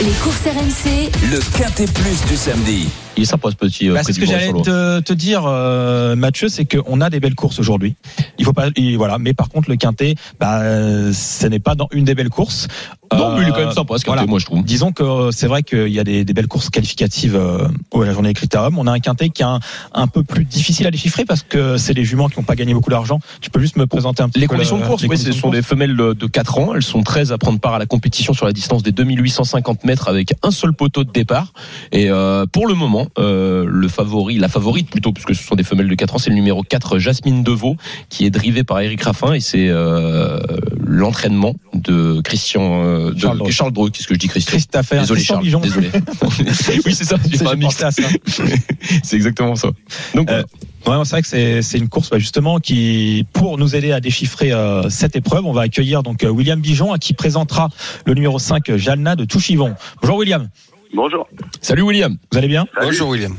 Les 0.00 0.12
courses 0.22 0.44
RMC. 0.44 1.10
Le 1.30 1.40
quintet 1.58 1.86
plus 1.86 2.24
du 2.26 2.36
samedi. 2.36 2.88
Il 3.20 3.24
est 3.24 3.26
sympa 3.26 3.50
ce 3.50 3.56
petit. 3.56 3.86
euh, 3.90 3.92
Bah, 3.92 4.00
c'est 4.02 4.14
ce 4.14 4.18
que 4.18 4.24
j'allais 4.24 4.50
te, 4.50 5.00
te 5.00 5.12
dire, 5.12 5.42
euh, 5.46 6.16
Mathieu, 6.16 6.48
c'est 6.48 6.64
qu'on 6.64 7.02
a 7.02 7.10
des 7.10 7.20
belles 7.20 7.34
courses 7.34 7.58
aujourd'hui. 7.58 7.94
Il 8.38 8.46
faut 8.46 8.54
pas, 8.54 8.68
voilà. 8.96 9.18
Mais 9.18 9.34
par 9.34 9.50
contre, 9.50 9.68
le 9.68 9.76
quintet, 9.76 10.14
bah, 10.38 10.62
euh, 10.62 11.12
ce 11.12 11.46
n'est 11.46 11.58
pas 11.58 11.74
dans 11.74 11.86
une 11.92 12.04
des 12.04 12.14
belles 12.14 12.30
courses. 12.30 12.66
Non, 13.12 13.36
mais 13.36 13.42
il 13.42 13.48
est 13.48 13.50
quand 13.50 13.58
Euh, 13.58 13.64
même 13.66 13.72
sympa 13.74 13.98
ce 13.98 14.04
voilà. 14.06 14.22
quintet, 14.22 14.30
moi 14.30 14.38
je 14.38 14.44
trouve. 14.46 14.62
Disons 14.64 14.92
que 14.92 15.02
euh, 15.02 15.30
c'est 15.32 15.46
vrai 15.48 15.62
qu'il 15.64 15.88
y 15.88 15.98
a 15.98 16.04
des, 16.04 16.24
des 16.24 16.32
belles 16.32 16.46
courses 16.46 16.70
qualificatives 16.70 17.34
euh, 17.36 17.66
à 17.94 18.04
la 18.04 18.12
journée 18.12 18.28
des 18.30 18.34
critériums. 18.34 18.78
On 18.78 18.86
a 18.86 18.92
un 18.92 19.00
quintet 19.00 19.30
qui 19.30 19.42
est 19.42 19.46
un, 19.46 19.58
un 19.92 20.06
peu 20.06 20.22
plus 20.22 20.44
difficile 20.44 20.86
à 20.86 20.90
déchiffrer 20.92 21.24
parce 21.24 21.42
que 21.42 21.76
c'est 21.76 21.92
les 21.92 22.04
juments 22.04 22.28
qui 22.28 22.38
n'ont 22.38 22.44
pas 22.44 22.54
gagné 22.54 22.72
beaucoup 22.72 22.90
d'argent. 22.90 23.18
Tu 23.40 23.50
peux 23.50 23.60
juste 23.60 23.76
me 23.76 23.86
présenter 23.86 24.22
un 24.22 24.28
petit 24.28 24.38
Les 24.40 24.46
peu 24.46 24.54
conditions 24.54 24.76
la- 24.76 24.82
de 24.84 24.88
course, 24.88 25.02
les 25.02 25.08
oui, 25.08 25.16
ce 25.18 25.24
conditions 25.24 25.40
sont 25.42 25.50
de 25.50 25.56
des 25.56 25.62
femelles 25.62 25.96
de 25.96 26.26
4 26.26 26.58
ans. 26.58 26.74
Elles 26.74 26.82
sont 26.82 27.02
13 27.02 27.32
à 27.32 27.38
prendre 27.38 27.58
part 27.58 27.74
à 27.74 27.78
la 27.80 27.86
compétition 27.86 28.32
sur 28.32 28.46
la 28.46 28.52
distance 28.52 28.82
des 28.82 28.92
2850 28.92 29.84
mètres 29.84 30.08
avec 30.08 30.34
un 30.42 30.50
seul 30.52 30.72
poteau 30.72 31.02
de 31.04 31.10
départ. 31.10 31.52
Et 31.92 32.10
euh, 32.10 32.46
pour 32.46 32.66
le 32.68 32.74
moment, 32.74 33.08
euh, 33.18 33.59
le 33.70 33.88
favori, 33.88 34.36
la 34.38 34.48
favorite 34.48 34.90
plutôt, 34.90 35.12
puisque 35.12 35.34
ce 35.34 35.42
sont 35.42 35.54
des 35.54 35.62
femelles 35.62 35.88
de 35.88 35.94
4 35.94 36.14
ans, 36.14 36.18
c'est 36.18 36.30
le 36.30 36.36
numéro 36.36 36.62
4, 36.62 36.98
Jasmine 36.98 37.42
Deveau, 37.42 37.76
qui 38.08 38.26
est 38.26 38.30
drivée 38.30 38.64
par 38.64 38.80
Eric 38.80 39.02
Raffin. 39.02 39.32
Et 39.32 39.40
c'est 39.40 39.68
euh, 39.68 40.38
l'entraînement 40.84 41.54
de 41.74 42.20
Christian, 42.20 42.82
euh, 42.84 43.12
de 43.12 43.18
Charles 43.18 43.38
Dreux. 43.38 43.50
Charles 43.50 43.72
Dreux. 43.72 43.90
Qu'est-ce 43.90 44.06
que 44.08 44.14
je 44.14 44.18
dis, 44.18 44.28
Christian 44.28 44.52
Christ, 44.52 44.70
t'as 44.72 44.82
fait 44.82 44.96
un 44.96 45.00
Désolé 45.00 45.18
Christian 45.20 45.34
Charles, 45.36 45.44
Bijon. 45.44 45.60
désolé. 45.60 45.90
oui 46.84 46.94
c'est 46.94 47.04
ça, 47.04 47.16
j'ai 47.30 47.36
ça. 47.38 47.90
C'est 49.02 49.16
exactement 49.16 49.54
ça. 49.54 49.68
Donc 50.14 50.30
Euh, 50.30 50.42
Ouais, 50.86 50.96
c'est 51.04 51.10
vrai 51.10 51.22
que 51.22 51.60
c'est 51.62 51.78
une 51.78 51.88
course 51.88 52.08
bah, 52.10 52.18
justement 52.18 52.58
qui, 52.58 53.26
pour 53.32 53.58
nous 53.58 53.76
aider 53.76 53.92
à 53.92 54.00
déchiffrer 54.00 54.50
euh, 54.52 54.88
cette 54.88 55.14
épreuve, 55.14 55.44
on 55.44 55.52
va 55.52 55.62
accueillir 55.62 56.02
donc 56.02 56.24
euh, 56.24 56.28
William 56.30 56.58
Bijon 56.58 56.94
qui 56.94 57.12
présentera 57.12 57.68
le 58.06 58.14
numéro 58.14 58.38
5 58.38 58.76
Jalna 58.76 59.14
de 59.14 59.24
Touchivon. 59.24 59.74
Bonjour 60.00 60.16
William, 60.16 60.48
Bonjour. 60.94 61.28
salut 61.60 61.82
William. 61.82 62.16
vous 62.32 62.38
allez 62.38 62.48
bien? 62.48 62.66
Salut. 62.74 62.86
Bonjour 62.86 63.08
William. 63.10 63.36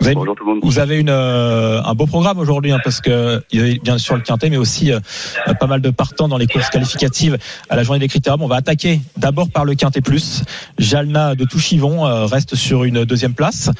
Vous 0.00 0.06
avez, 0.06 0.14
Bonjour 0.14 0.36
tout 0.36 0.44
le 0.44 0.50
monde. 0.54 0.60
vous 0.62 0.78
avez 0.78 1.00
une, 1.00 1.08
euh, 1.10 1.82
un 1.82 1.94
beau 1.94 2.06
programme 2.06 2.38
aujourd'hui 2.38 2.70
hein, 2.70 2.78
parce 2.84 3.00
que 3.00 3.40
il 3.50 3.66
y 3.66 3.74
a 3.74 3.78
bien 3.82 3.98
sûr 3.98 4.14
le 4.14 4.20
quintet, 4.22 4.48
mais 4.48 4.56
aussi 4.56 4.92
euh, 4.92 5.00
pas 5.58 5.66
mal 5.66 5.80
de 5.80 5.90
partants 5.90 6.28
dans 6.28 6.38
les 6.38 6.46
courses 6.46 6.70
qualificatives 6.70 7.36
à 7.68 7.74
la 7.74 7.82
journée 7.82 7.98
des 7.98 8.06
critères. 8.06 8.36
On 8.38 8.46
va 8.46 8.56
attaquer 8.56 9.00
d'abord 9.16 9.50
par 9.50 9.64
le 9.64 9.74
quintet 9.74 10.00
plus. 10.00 10.44
Jalna 10.78 11.34
de 11.34 11.44
Touchivon 11.44 12.06
euh, 12.06 12.26
reste 12.26 12.54
sur 12.54 12.84
une 12.84 13.04
deuxième 13.04 13.34
place 13.34 13.70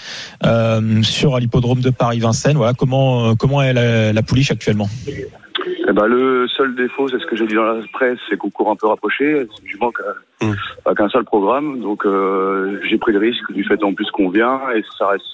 euh, 0.45 1.03
sur 1.05 1.39
l'hippodrome 1.39 1.81
de 1.83 1.91
Paris-Vincennes. 1.91 2.57
Voilà 2.57 2.73
comment 2.75 3.31
euh, 3.31 3.35
comment 3.39 3.63
est 3.63 3.73
la, 3.73 4.13
la 4.13 4.23
pouliche 4.23 4.51
actuellement? 4.51 4.89
Eh 5.07 5.93
ben, 5.93 6.07
le 6.07 6.49
seul 6.49 6.75
défaut, 6.75 7.09
c'est 7.09 7.21
ce 7.21 7.27
que 7.27 7.37
j'ai 7.37 7.47
dit 7.47 7.55
dans 7.55 7.63
la 7.63 7.81
presse, 7.93 8.19
c'est 8.29 8.37
qu'on 8.37 8.51
court 8.51 8.71
un 8.73 8.77
peu 8.77 8.89
rapproché. 8.89 9.47
Je 9.65 9.77
manque 9.79 10.01
à- 10.01 10.15
Mm. 10.41 10.55
à 10.87 10.95
qu'un 10.95 11.09
seul 11.09 11.25
programme. 11.25 11.81
Donc, 11.81 12.07
euh, 12.07 12.81
j'ai 12.89 12.97
pris 12.97 13.11
le 13.13 13.19
risque 13.19 13.51
du 13.53 13.65
fait 13.65 13.83
en 13.83 13.93
plus 13.93 14.09
qu'on 14.13 14.29
vient 14.31 14.61
et 14.77 14.85
ça 14.97 15.09
reste, 15.09 15.25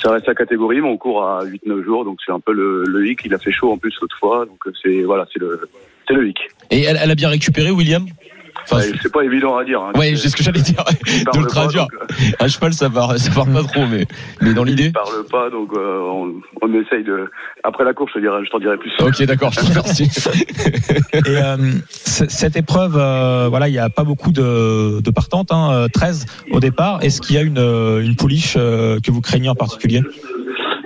ça 0.00 0.10
reste 0.10 0.26
la 0.26 0.34
catégorie, 0.34 0.80
mais 0.80 0.88
on 0.88 0.96
court 0.96 1.24
à 1.24 1.44
8-9 1.44 1.84
jours. 1.84 2.04
Donc, 2.04 2.18
c'est 2.24 2.32
un 2.32 2.40
peu 2.40 2.52
le, 2.52 3.06
hic. 3.06 3.20
Il 3.24 3.34
a 3.34 3.38
fait 3.38 3.52
chaud 3.52 3.72
en 3.72 3.78
plus 3.78 3.94
l'autre 4.00 4.16
fois. 4.18 4.46
Donc, 4.46 4.58
c'est, 4.82 5.02
voilà, 5.02 5.26
c'est 5.32 5.40
le, 5.40 5.68
c'est 6.06 6.14
le 6.14 6.28
hic. 6.28 6.38
Et 6.70 6.82
elle 6.82 7.10
a 7.10 7.14
bien 7.14 7.28
récupéré 7.28 7.70
William? 7.70 8.06
Enfin, 8.64 8.78
Ouais, 8.78 8.92
c'est 9.02 9.12
pas 9.12 9.22
évident 9.22 9.56
à 9.56 9.64
dire. 9.64 9.80
Hein. 9.80 9.92
ouais, 9.98 10.16
c'est 10.16 10.28
ce 10.28 10.36
que 10.36 10.42
j'allais 10.42 10.60
dire. 10.60 10.82
De 10.84 11.38
le 11.38 11.44
pas, 11.44 11.48
traduire. 11.50 11.82
donc, 11.82 11.94
euh, 11.94 12.32
Un 12.40 12.48
cheval, 12.48 12.72
ça 12.72 12.90
part, 12.90 13.16
ça 13.18 13.30
part 13.30 13.46
pas 13.46 13.62
trop, 13.62 13.86
mais, 13.86 14.06
mais 14.40 14.54
dans 14.54 14.64
l'idée. 14.64 14.86
Il 14.86 14.92
parle 14.92 15.24
pas, 15.30 15.50
donc 15.50 15.70
euh, 15.76 15.98
on, 16.00 16.34
on 16.62 16.74
essaye 16.74 17.04
de. 17.04 17.30
Après 17.64 17.84
la 17.84 17.94
course, 17.94 18.10
je, 18.14 18.18
te 18.20 18.24
dirai, 18.24 18.44
je 18.44 18.50
t'en 18.50 18.58
dirai 18.58 18.76
plus. 18.76 18.90
Ok, 19.00 19.22
d'accord, 19.24 19.52
je 19.52 19.60
te 19.60 19.66
remercie. 19.66 20.10
Et 21.14 21.20
euh, 21.26 21.56
cette 21.94 22.56
épreuve, 22.56 22.96
euh, 22.96 23.46
voilà, 23.48 23.68
il 23.68 23.72
n'y 23.72 23.78
a 23.78 23.88
pas 23.90 24.04
beaucoup 24.04 24.32
de, 24.32 25.00
de 25.00 25.10
partantes, 25.10 25.52
hein, 25.52 25.70
euh, 25.72 25.88
13 25.92 26.26
au 26.52 26.60
départ. 26.60 26.98
Est-ce 27.02 27.20
qu'il 27.20 27.36
y 27.36 27.38
a 27.38 27.42
une, 27.42 27.58
euh, 27.58 28.00
une 28.02 28.16
pouliche 28.16 28.54
euh, 28.56 28.98
que 29.04 29.10
vous 29.10 29.20
craignez 29.20 29.48
en 29.48 29.54
particulier? 29.54 30.02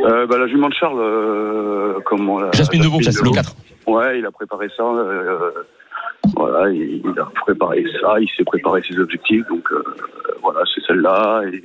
Euh, 0.06 0.26
bah, 0.26 0.38
la 0.38 0.46
jument 0.48 0.68
de 0.68 0.74
Charles, 0.74 0.98
euh, 1.00 1.94
comment 2.06 2.40
la- 2.40 2.50
Jasmine 2.52 2.82
Deveau, 2.82 2.98
le 3.00 3.06
Deveau. 3.06 3.32
4. 3.32 3.54
Ouais, 3.86 4.18
il 4.18 4.26
a 4.26 4.30
préparé 4.30 4.68
ça. 4.76 4.82
Euh, 6.26 6.30
voilà, 6.36 6.70
il, 6.70 7.02
il 7.04 7.18
a 7.18 7.24
préparé 7.24 7.84
ça, 8.00 8.20
il 8.20 8.28
s'est 8.36 8.44
préparé 8.44 8.82
ses 8.88 8.98
objectifs, 8.98 9.46
donc 9.48 9.70
euh, 9.72 9.82
voilà, 10.42 10.60
c'est 10.74 10.82
celle-là. 10.86 11.42
Et 11.52 11.62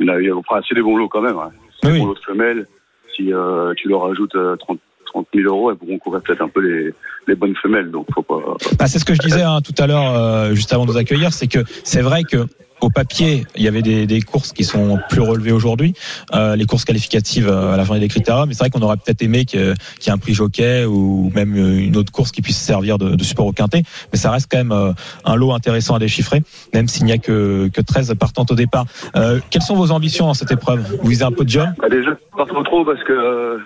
il 0.00 0.10
a 0.10 0.18
eu, 0.18 0.32
enfin, 0.32 0.60
c'est 0.68 0.74
des 0.74 0.82
bons 0.82 0.96
lots 0.96 1.08
quand 1.08 1.20
même. 1.22 1.38
Hein. 1.38 1.50
C'est 1.80 1.88
Oui, 1.88 1.92
des 1.94 1.98
oui. 1.98 2.00
bons 2.00 2.06
lots 2.08 2.14
de 2.14 2.20
femelles. 2.20 2.66
Si 3.14 3.32
euh, 3.32 3.74
tu 3.74 3.88
leur 3.88 4.04
ajoutes 4.06 4.36
euh, 4.36 4.56
30, 4.56 4.78
30 5.12 5.26
000 5.34 5.48
euros, 5.48 5.70
elles 5.70 5.76
pourront 5.76 5.98
couvrir 5.98 6.22
peut-être 6.22 6.42
un 6.42 6.48
peu 6.48 6.60
les, 6.60 6.94
les 7.26 7.34
bonnes 7.34 7.56
femelles, 7.56 7.90
donc 7.90 8.06
faut 8.14 8.22
pas. 8.22 8.40
Bah, 8.78 8.86
C'est 8.86 8.98
ce 8.98 9.04
que 9.04 9.14
je 9.14 9.20
disais 9.20 9.42
hein, 9.42 9.60
tout 9.60 9.74
à 9.78 9.86
l'heure, 9.86 10.14
euh, 10.14 10.54
juste 10.54 10.72
avant 10.72 10.86
de 10.86 10.92
nous 10.92 10.96
accueillir, 10.96 11.32
c'est 11.32 11.46
que 11.46 11.60
c'est 11.84 12.02
vrai 12.02 12.22
que 12.24 12.46
au 12.80 12.90
papier, 12.90 13.44
il 13.56 13.62
y 13.64 13.66
avait 13.66 13.82
des, 13.82 14.06
des 14.06 14.22
courses 14.22 14.52
qui 14.52 14.62
sont 14.62 15.00
plus 15.10 15.20
relevées 15.20 15.50
aujourd'hui, 15.50 15.94
euh, 16.32 16.54
les 16.54 16.64
courses 16.64 16.84
qualificatives 16.84 17.48
euh, 17.48 17.74
à 17.74 17.76
la 17.76 17.82
journée 17.82 18.00
des 18.00 18.06
critères, 18.06 18.46
mais 18.46 18.54
c'est 18.54 18.60
vrai 18.60 18.70
qu'on 18.70 18.82
aurait 18.82 18.96
peut-être 18.96 19.20
aimé 19.20 19.46
qu'il 19.46 19.60
y 19.60 20.08
ait 20.08 20.12
un 20.12 20.18
prix 20.18 20.32
jockey 20.32 20.84
ou 20.84 21.32
même 21.34 21.56
une 21.56 21.96
autre 21.96 22.12
course 22.12 22.30
qui 22.30 22.40
puisse 22.40 22.56
servir 22.56 22.98
de, 22.98 23.16
de 23.16 23.24
support 23.24 23.46
au 23.46 23.52
quintet, 23.52 23.82
mais 24.12 24.18
ça 24.18 24.30
reste 24.30 24.46
quand 24.48 24.58
même 24.58 24.94
un 25.24 25.34
lot 25.34 25.52
intéressant 25.52 25.96
à 25.96 25.98
déchiffrer, 25.98 26.42
même 26.72 26.86
s'il 26.86 27.04
n'y 27.04 27.12
a 27.12 27.18
que, 27.18 27.68
que 27.68 27.80
13 27.80 28.14
partantes 28.18 28.52
au 28.52 28.54
départ. 28.54 28.84
Euh, 29.16 29.40
quelles 29.50 29.62
sont 29.62 29.76
vos 29.76 29.90
ambitions 29.90 30.26
dans 30.26 30.34
cette 30.34 30.52
épreuve? 30.52 30.98
Vous 31.02 31.08
visez 31.08 31.24
un 31.24 31.32
podium? 31.32 31.74
Bah, 31.78 31.88
déjà, 31.88 32.12
pas 32.36 32.46
trop 32.46 32.62
trop 32.62 32.84
parce 32.84 33.02
que 33.04 33.12
euh, 33.12 33.58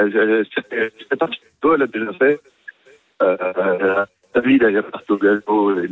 Elle, 0.00 1.18
partie 1.18 1.40
de 1.62 1.74
elle 1.74 1.82
a 1.82 1.86
déjà 1.86 2.12
fait. 2.14 2.40
Euh, 3.22 4.04
David, 4.34 4.62
elle 4.62 4.76
est 4.76 4.82
partie 4.82 5.12
au 5.12 5.16
galop, 5.18 5.78
et 5.80 5.88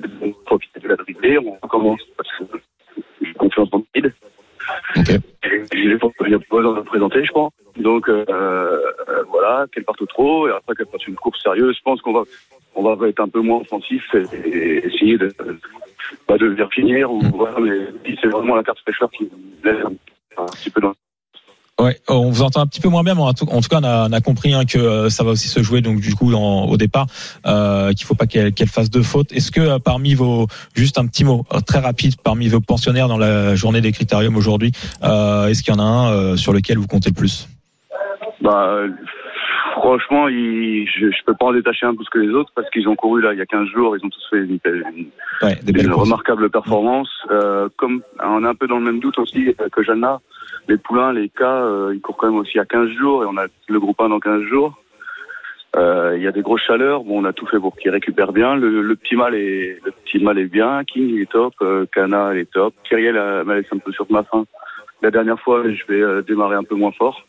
profite 0.47 0.83
de 0.83 0.89
la 0.89 0.97
dribbler. 0.97 1.39
On 1.39 1.67
commence 1.67 2.01
parce 2.17 2.31
que 2.39 2.59
j'ai 3.21 3.33
confiance 3.35 3.69
en 3.73 3.83
David. 3.95 4.15
Ok. 4.97 5.11
A 5.11 6.39
pas 6.39 6.57
besoin 6.57 6.73
de 6.73 6.77
le 6.77 6.85
présenter, 6.85 7.25
je 7.25 7.33
pense. 7.33 7.53
Donc 7.77 8.09
euh, 8.09 8.25
euh, 8.29 9.23
voilà, 9.29 9.67
qu'elle 9.73 9.85
parte 9.85 10.03
au 10.03 10.07
trot 10.07 10.49
et 10.49 10.53
après 10.53 10.75
qu'elle 10.75 10.87
fasse 10.87 11.07
une 11.07 11.15
course 11.15 11.43
sérieuse, 11.43 11.77
je 11.77 11.83
pense 11.83 12.03
qu'on 12.03 12.13
va 12.13 12.25
on 12.75 12.95
va 12.95 13.09
être 13.09 13.21
un 13.21 13.29
peu 13.29 13.41
moins 13.41 13.61
offensif 13.61 14.15
et, 14.15 14.87
essayer 14.87 15.17
de 15.17 15.35
pas 16.27 16.39
de 16.39 16.47
venir 16.47 16.69
finir 16.71 17.11
ou 17.11 17.21
voilà, 17.35 17.59
mais 17.61 17.79
si 18.05 18.19
c'est 18.21 18.29
vraiment 18.29 18.57
la 18.57 18.63
carte 18.63 18.81
fraîcheur 18.81 19.11
qui 19.11 19.25
me 19.25 19.73
laisse 19.73 19.85
un, 19.85 20.43
un 20.43 20.47
petit 20.47 20.71
peu 20.71 20.81
dans 20.81 20.93
Ouais, 21.81 21.97
on 22.09 22.31
vous 22.31 22.43
entend 22.43 22.61
un 22.61 22.67
petit 22.67 22.81
peu 22.81 22.89
moins 22.89 23.05
bien, 23.05 23.15
mais 23.15 23.23
en 23.23 23.33
tout, 23.35 23.47
cas, 23.47 23.79
on 23.81 23.85
a, 23.85 24.09
on 24.09 24.13
a 24.13 24.21
compris 24.21 24.53
hein, 24.53 24.65
que 24.65 24.79
euh, 24.79 25.11
ça 25.11 25.23
va 25.23 25.31
aussi 25.31 25.47
se 25.47 25.63
jouer. 25.63 25.81
Donc, 25.81 26.01
du 26.01 26.13
coup, 26.13 26.33
dans- 26.33 26.65
au 26.65 26.77
départ, 26.77 27.07
euh, 27.47 27.93
qu'il 27.93 28.05
faut 28.05 28.17
pas 28.17 28.27
qu'elle 28.27 28.53
fasse 28.69 28.91
de 28.91 29.01
fautes. 29.01 29.33
Est-ce 29.33 29.53
que 29.53 29.61
euh, 29.61 29.79
parmi 29.79 30.15
vos, 30.15 30.49
juste 30.75 30.99
un 30.99 31.07
petit 31.07 31.23
mot 31.23 31.47
euh, 31.53 31.61
très 31.61 31.79
rapide, 31.79 32.15
parmi 32.21 32.49
vos 32.49 32.61
pensionnaires 32.61 33.07
dans 33.07 33.17
la 33.17 33.55
journée 33.55 33.81
des 33.81 33.93
critériums 33.93 34.37
aujourd'hui, 34.37 34.73
euh, 35.05 35.47
est-ce 35.47 35.63
qu'il 35.63 35.73
y 35.73 35.77
en 35.77 35.81
a 35.81 35.85
un 35.85 36.11
euh, 36.11 36.37
sur 36.37 36.53
lequel 36.53 36.79
vous 36.79 36.89
comptez 36.89 37.11
le 37.11 37.15
plus? 37.15 37.49
Bah, 38.41 38.71
euh, 38.71 38.89
franchement, 39.79 40.29
il, 40.29 40.87
je, 40.87 41.11
je 41.11 41.25
peux 41.25 41.35
pas 41.35 41.47
en 41.47 41.53
détacher 41.53 41.87
un 41.87 41.95
plus 41.95 42.09
que 42.09 42.19
les 42.19 42.31
autres 42.31 42.53
parce 42.55 42.69
qu'ils 42.71 42.89
ont 42.89 42.97
couru 42.97 43.21
là 43.21 43.33
il 43.33 43.39
y 43.39 43.43
a 43.43 43.47
15 43.47 43.69
jours, 43.69 43.97
ils 43.97 44.05
ont 44.05 44.11
tous 44.11 44.29
fait 44.31 44.39
une, 44.39 44.59
une, 44.65 45.07
Ouais, 45.43 45.57
des 45.63 45.85
une 45.85 45.93
remarquable 45.93 46.51
performance. 46.51 47.11
Euh, 47.31 47.69
comme 47.77 48.03
on 48.23 48.45
est 48.45 48.49
un 48.49 48.55
peu 48.55 48.67
dans 48.67 48.79
le 48.79 48.85
même 48.85 49.01
doute 49.01 49.19
aussi 49.19 49.55
euh, 49.61 49.69
que 49.71 49.83
Jeanne, 49.83 50.07
les 50.69 50.77
poulains, 50.77 51.13
les 51.13 51.29
cas, 51.29 51.63
euh, 51.63 51.93
ils 51.95 52.01
courent 52.01 52.17
quand 52.17 52.29
même 52.29 52.41
aussi 52.41 52.59
à 52.59 52.65
15 52.65 52.91
jours 52.91 53.23
et 53.23 53.27
on 53.27 53.37
a 53.37 53.47
le 53.69 53.81
groupe 53.81 54.01
1 54.01 54.09
dans 54.09 54.21
15 54.21 54.43
jours. 54.43 54.79
Euh, 55.77 56.15
Il 56.17 56.23
y 56.23 56.27
a 56.27 56.33
des 56.33 56.43
grosses 56.43 56.63
chaleurs. 56.63 57.05
Bon, 57.05 57.23
on 57.23 57.25
a 57.25 57.33
tout 57.33 57.47
fait 57.47 57.61
pour 57.61 57.77
qu'ils 57.77 57.91
récupèrent 57.91 58.33
bien. 58.33 58.57
Le, 58.57 58.83
le 58.83 58.97
petit 58.97 59.17
mal 59.17 59.35
est 59.35 59.79
le 59.85 59.93
petit 59.93 60.19
mal 60.19 60.39
est 60.39 60.47
bien. 60.47 60.83
King 60.85 61.09
il 61.09 61.23
est 61.23 61.31
top. 61.31 61.55
Euh, 61.63 61.87
Kana 61.93 62.33
il 62.35 62.41
est 62.41 62.51
top. 62.51 62.75
Kyriel 62.85 63.15
m'a 63.45 63.55
laissé 63.55 63.69
un 63.73 63.79
peu 63.79 63.93
sur 63.93 64.07
ma 64.11 64.23
fin. 64.23 64.45
La 65.03 65.11
dernière 65.11 65.39
fois, 65.41 65.63
je 65.65 65.85
vais 65.87 66.01
euh, 66.01 66.23
démarrer 66.23 66.57
un 66.57 66.65
peu 66.65 66.75
moins 66.75 66.91
fort. 66.93 67.25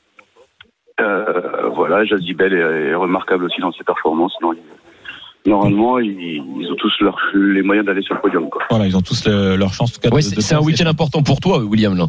Euh, 1.01 1.69
voilà, 1.75 2.03
Jazibel 2.05 2.53
est, 2.53 2.89
est 2.89 2.95
remarquable 2.95 3.45
aussi 3.45 3.61
dans 3.61 3.71
ses 3.71 3.83
performances. 3.83 4.33
Non, 4.41 4.53
il- 4.53 5.49
normalement, 5.49 5.99
ils, 5.99 6.41
ils 6.59 6.71
ont 6.71 6.75
tous 6.75 6.93
leur, 7.01 7.17
les 7.33 7.61
moyens 7.61 7.85
d'aller 7.85 8.01
sur 8.01 8.15
le 8.15 8.21
podium. 8.21 8.49
Quoi. 8.49 8.63
Voilà, 8.69 8.85
ils 8.87 8.95
ont 8.97 9.01
tous 9.01 9.25
le- 9.25 9.55
leur 9.55 9.73
chance. 9.73 9.99
Ouais, 10.11 10.21
c'est 10.21 10.35
de 10.35 10.41
c'est 10.41 10.55
un 10.55 10.61
week-end 10.61 10.85
important 10.87 11.23
pour 11.23 11.39
toi, 11.39 11.59
William. 11.59 11.95
Là. 11.97 12.07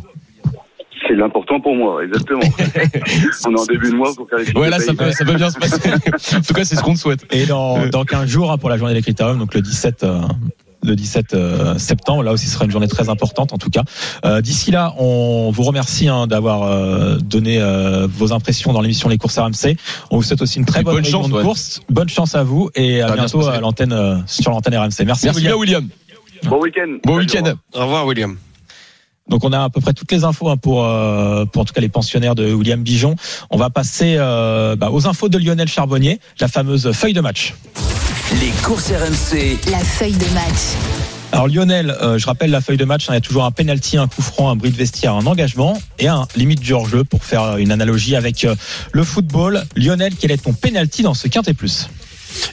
C'est 1.06 1.14
l'important 1.14 1.60
pour 1.60 1.74
moi, 1.74 2.04
exactement. 2.04 2.40
on 3.46 3.54
est 3.56 3.60
en 3.60 3.64
début 3.66 3.90
de 3.90 3.96
mois 3.96 4.12
pour 4.14 4.28
faire 4.28 4.38
les 4.40 4.52
Ouais, 4.52 4.68
là, 4.70 4.78
ça 4.78 4.94
peut, 4.94 5.10
ça 5.12 5.24
peut 5.24 5.34
bien 5.34 5.50
se 5.50 5.58
passer. 5.58 5.90
en 6.36 6.40
tout 6.40 6.54
cas, 6.54 6.64
c'est 6.64 6.76
ce 6.76 6.82
qu'on 6.82 6.94
te 6.94 6.98
souhaite. 6.98 7.24
Et 7.32 7.46
dans, 7.46 7.86
dans 7.92 8.04
15 8.04 8.28
jours 8.28 8.52
hein, 8.52 8.58
pour 8.58 8.68
la 8.70 8.76
journée 8.76 8.94
des 8.94 9.02
critériums, 9.02 9.38
donc 9.38 9.54
le 9.54 9.60
17. 9.62 10.04
Le 10.82 10.96
17 10.96 11.34
euh, 11.34 11.78
septembre, 11.78 12.22
là 12.22 12.32
aussi 12.32 12.46
ce 12.46 12.54
sera 12.54 12.64
une 12.64 12.70
journée 12.70 12.88
très 12.88 13.08
importante 13.08 13.52
en 13.52 13.58
tout 13.58 13.70
cas. 13.70 13.82
Euh, 14.24 14.40
D'ici 14.40 14.70
là, 14.70 14.94
on 14.98 15.50
vous 15.50 15.62
remercie 15.62 16.08
hein, 16.08 16.26
d'avoir 16.26 16.62
euh, 16.62 17.16
donné 17.18 17.60
euh, 17.60 18.06
vos 18.10 18.32
impressions 18.32 18.72
dans 18.72 18.80
l'émission 18.80 19.08
Les 19.08 19.18
courses 19.18 19.38
RMC. 19.38 19.76
On 20.10 20.16
vous 20.16 20.22
souhaite 20.22 20.42
aussi 20.42 20.58
une 20.58 20.64
très 20.64 20.82
bonne, 20.82 21.04
chance, 21.04 21.28
de 21.28 21.34
ouais. 21.34 21.42
course. 21.42 21.82
Bonne 21.88 22.08
chance 22.08 22.34
à 22.34 22.42
vous 22.42 22.70
et 22.74 23.02
à 23.02 23.08
Ça 23.08 23.14
bientôt 23.14 23.46
à 23.46 23.60
l'antenne 23.60 23.92
euh, 23.92 24.16
sur 24.26 24.50
l'antenne 24.50 24.74
RMC. 24.76 25.04
Merci, 25.04 25.26
Merci 25.26 25.40
William. 25.40 25.58
William. 25.58 25.88
Bon 26.44 26.60
week-end. 26.60 26.98
Bon 27.04 27.16
week-end. 27.16 27.54
Au 27.74 27.82
revoir, 27.82 28.06
William. 28.06 28.36
Donc 29.28 29.44
on 29.44 29.52
a 29.52 29.62
à 29.62 29.70
peu 29.70 29.80
près 29.80 29.94
toutes 29.94 30.10
les 30.10 30.24
infos 30.24 30.48
hein, 30.48 30.56
pour, 30.56 30.84
euh, 30.84 31.44
pour 31.44 31.62
en 31.62 31.64
tout 31.64 31.72
cas 31.72 31.80
les 31.80 31.88
pensionnaires 31.88 32.34
de 32.34 32.52
William 32.52 32.82
Bijon. 32.82 33.14
On 33.50 33.56
va 33.56 33.70
passer 33.70 34.16
euh, 34.18 34.74
bah, 34.76 34.90
aux 34.90 35.06
infos 35.06 35.28
de 35.28 35.38
Lionel 35.38 35.68
Charbonnier, 35.68 36.18
la 36.40 36.48
fameuse 36.48 36.90
feuille 36.92 37.12
de 37.12 37.20
match. 37.20 37.54
Les 38.38 38.50
courses 38.62 38.90
RMC. 38.90 39.58
La 39.70 39.78
feuille 39.80 40.12
de 40.16 40.26
match. 40.34 40.76
Alors 41.32 41.48
Lionel, 41.48 41.96
euh, 42.02 42.18
je 42.18 42.26
rappelle 42.26 42.50
la 42.50 42.60
feuille 42.60 42.76
de 42.76 42.84
match, 42.84 43.04
hein, 43.08 43.12
il 43.12 43.14
y 43.14 43.18
a 43.18 43.20
toujours 43.20 43.44
un 43.44 43.50
penalty, 43.50 43.96
un 43.96 44.08
coup 44.08 44.22
franc, 44.22 44.50
un 44.50 44.56
bris 44.56 44.70
de 44.70 44.76
vestiaire, 44.76 45.14
un 45.14 45.26
engagement 45.26 45.80
et 45.98 46.08
un 46.08 46.26
limite 46.36 46.60
du 46.60 46.72
hors-jeu 46.72 47.04
pour 47.04 47.24
faire 47.24 47.56
une 47.56 47.70
analogie 47.72 48.16
avec 48.16 48.44
euh, 48.44 48.54
le 48.92 49.04
football. 49.04 49.64
Lionel, 49.76 50.12
quel 50.18 50.30
est 50.32 50.42
ton 50.42 50.52
penalty 50.52 51.02
dans 51.02 51.14
ce 51.14 51.28
quintet 51.28 51.54
plus? 51.54 51.88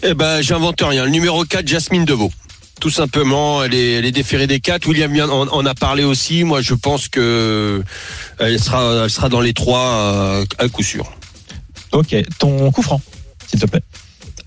Eh 0.03 0.13
ben, 0.13 0.41
j'invente 0.41 0.81
rien. 0.81 1.05
Le 1.05 1.11
numéro 1.11 1.43
4, 1.43 1.67
Jasmine 1.67 2.05
Deveau. 2.05 2.31
Tout 2.79 2.89
simplement, 2.91 3.63
elle 3.63 3.73
est, 3.73 3.93
elle 3.93 4.05
est 4.05 4.11
déférée 4.11 4.45
des 4.47 4.59
4. 4.59 4.87
William 4.87 5.11
vient- 5.11 5.29
en, 5.29 5.47
en 5.47 5.65
a 5.65 5.73
parlé 5.73 6.03
aussi. 6.03 6.43
Moi, 6.43 6.61
je 6.61 6.73
pense 6.75 7.07
que 7.07 7.83
elle 8.39 8.59
sera, 8.59 9.03
elle 9.05 9.09
sera 9.09 9.29
dans 9.29 9.41
les 9.41 9.53
trois 9.53 9.79
euh, 9.79 10.45
à 10.59 10.67
coup 10.67 10.83
sûr. 10.83 11.11
Ok, 11.91 12.15
ton 12.37 12.71
coup 12.71 12.81
franc, 12.83 13.01
s'il 13.47 13.59
te 13.59 13.65
plaît. 13.65 13.81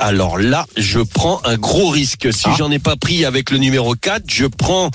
Alors 0.02 0.38
là, 0.38 0.66
je 0.78 0.98
prends 1.00 1.42
un 1.44 1.56
gros 1.58 1.88
risque. 1.90 2.28
Si 2.32 2.44
Ah. 2.46 2.54
j'en 2.56 2.70
ai 2.70 2.78
pas 2.78 2.96
pris 2.96 3.26
avec 3.26 3.50
le 3.50 3.58
numéro 3.58 3.94
4, 3.94 4.24
je 4.28 4.46
prends, 4.46 4.90